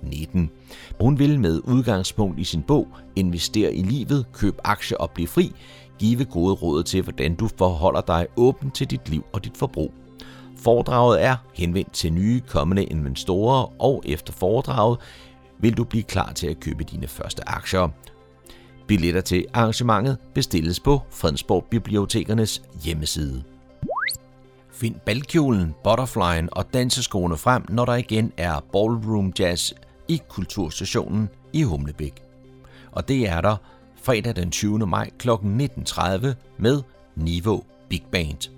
19. 0.03 0.51
Hun 1.01 1.19
vil 1.19 1.41
med 1.41 1.61
udgangspunkt 1.65 2.39
i 2.39 2.45
sin 2.45 2.63
bog 2.63 2.89
Investere 3.17 3.75
i 3.75 3.83
livet, 3.83 4.27
køb 4.33 4.59
aktier 4.65 4.99
og 4.99 5.11
bliv 5.11 5.27
fri, 5.27 5.53
give 5.99 6.25
gode 6.25 6.55
råd 6.55 6.83
til, 6.83 7.03
hvordan 7.03 7.35
du 7.35 7.49
forholder 7.59 8.01
dig 8.01 8.27
åben 8.37 8.71
til 8.71 8.91
dit 8.91 9.09
liv 9.09 9.25
og 9.33 9.45
dit 9.45 9.57
forbrug. 9.57 9.93
Foredraget 10.59 11.23
er 11.23 11.37
henvendt 11.55 11.93
til 11.93 12.13
nye 12.13 12.41
kommende 12.49 12.85
investorer, 12.85 13.83
og 13.83 14.03
efter 14.07 14.33
foredraget 14.33 14.99
vil 15.59 15.77
du 15.77 15.85
blive 15.85 16.03
klar 16.03 16.33
til 16.33 16.47
at 16.47 16.61
købe 16.61 16.85
dine 16.85 17.07
første 17.07 17.49
aktier. 17.49 17.89
Billetter 18.87 19.21
til 19.21 19.47
arrangementet 19.55 20.19
bestilles 20.35 20.81
på 20.81 21.01
Fredensborg 21.11 21.65
Bibliotekernes 21.71 22.63
hjemmeside. 22.85 23.43
Find 24.73 24.95
balkjolen, 25.07 25.75
butterflyen 25.85 26.49
og 26.53 26.75
danseskoene 26.75 27.37
frem, 27.37 27.65
når 27.69 27.85
der 27.85 27.95
igen 27.95 28.33
er 28.37 28.61
ballroom 28.73 29.33
jazz 29.39 29.73
i 30.09 30.23
Kulturstationen 30.29 31.29
i 31.53 31.63
Humlebæk. 31.63 32.23
Og 32.93 33.09
det 33.09 33.29
er 33.29 33.41
der 33.41 33.57
fredag 34.07 34.37
den 34.37 34.51
20. 34.51 34.87
maj 34.87 35.11
kl. 35.19 35.31
19.30 35.31 36.27
med 36.59 36.83
Niveau 37.17 37.65
Big 37.89 38.03
Band. 38.13 38.51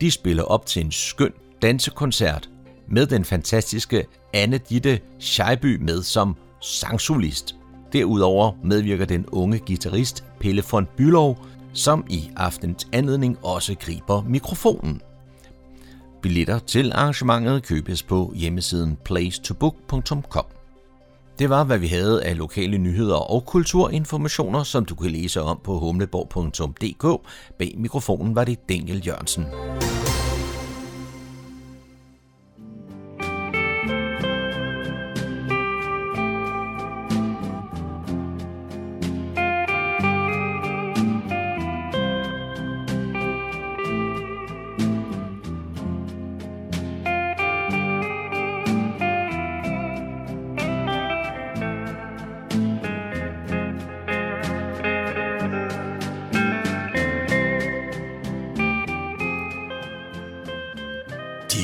De 0.00 0.10
spiller 0.10 0.42
op 0.42 0.66
til 0.66 0.84
en 0.84 0.92
skøn 0.92 1.32
dansekoncert 1.62 2.50
med 2.88 3.06
den 3.06 3.24
fantastiske 3.24 4.06
Anne 4.34 4.58
Ditte 4.58 5.00
Scheiby 5.20 5.76
med 5.76 6.02
som 6.02 6.36
sangsolist. 6.60 7.56
Derudover 7.92 8.52
medvirker 8.64 9.04
den 9.04 9.26
unge 9.26 9.58
guitarist 9.58 10.24
Pelle 10.40 10.62
von 10.70 10.88
Bylov, 10.96 11.38
som 11.72 12.04
i 12.08 12.30
aftens 12.36 12.88
anledning 12.92 13.38
også 13.42 13.74
griber 13.74 14.22
mikrofonen. 14.22 15.00
Billetter 16.22 16.58
til 16.58 16.92
arrangementet 16.92 17.62
købes 17.62 18.02
på 18.02 18.32
hjemmesiden 18.36 18.98
placetobook.com. 19.04 20.61
Det 21.42 21.50
var, 21.50 21.64
hvad 21.64 21.78
vi 21.78 21.86
havde 21.86 22.24
af 22.24 22.38
lokale 22.38 22.78
nyheder 22.78 23.16
og 23.16 23.46
kulturinformationer, 23.46 24.62
som 24.62 24.84
du 24.84 24.94
kan 24.94 25.10
læse 25.10 25.42
om 25.42 25.60
på 25.64 25.78
humleborg.dk. 25.78 27.28
Bag 27.58 27.74
mikrofonen 27.76 28.34
var 28.34 28.44
det 28.44 28.68
Daniel 28.68 29.06
Jørgensen. 29.06 29.44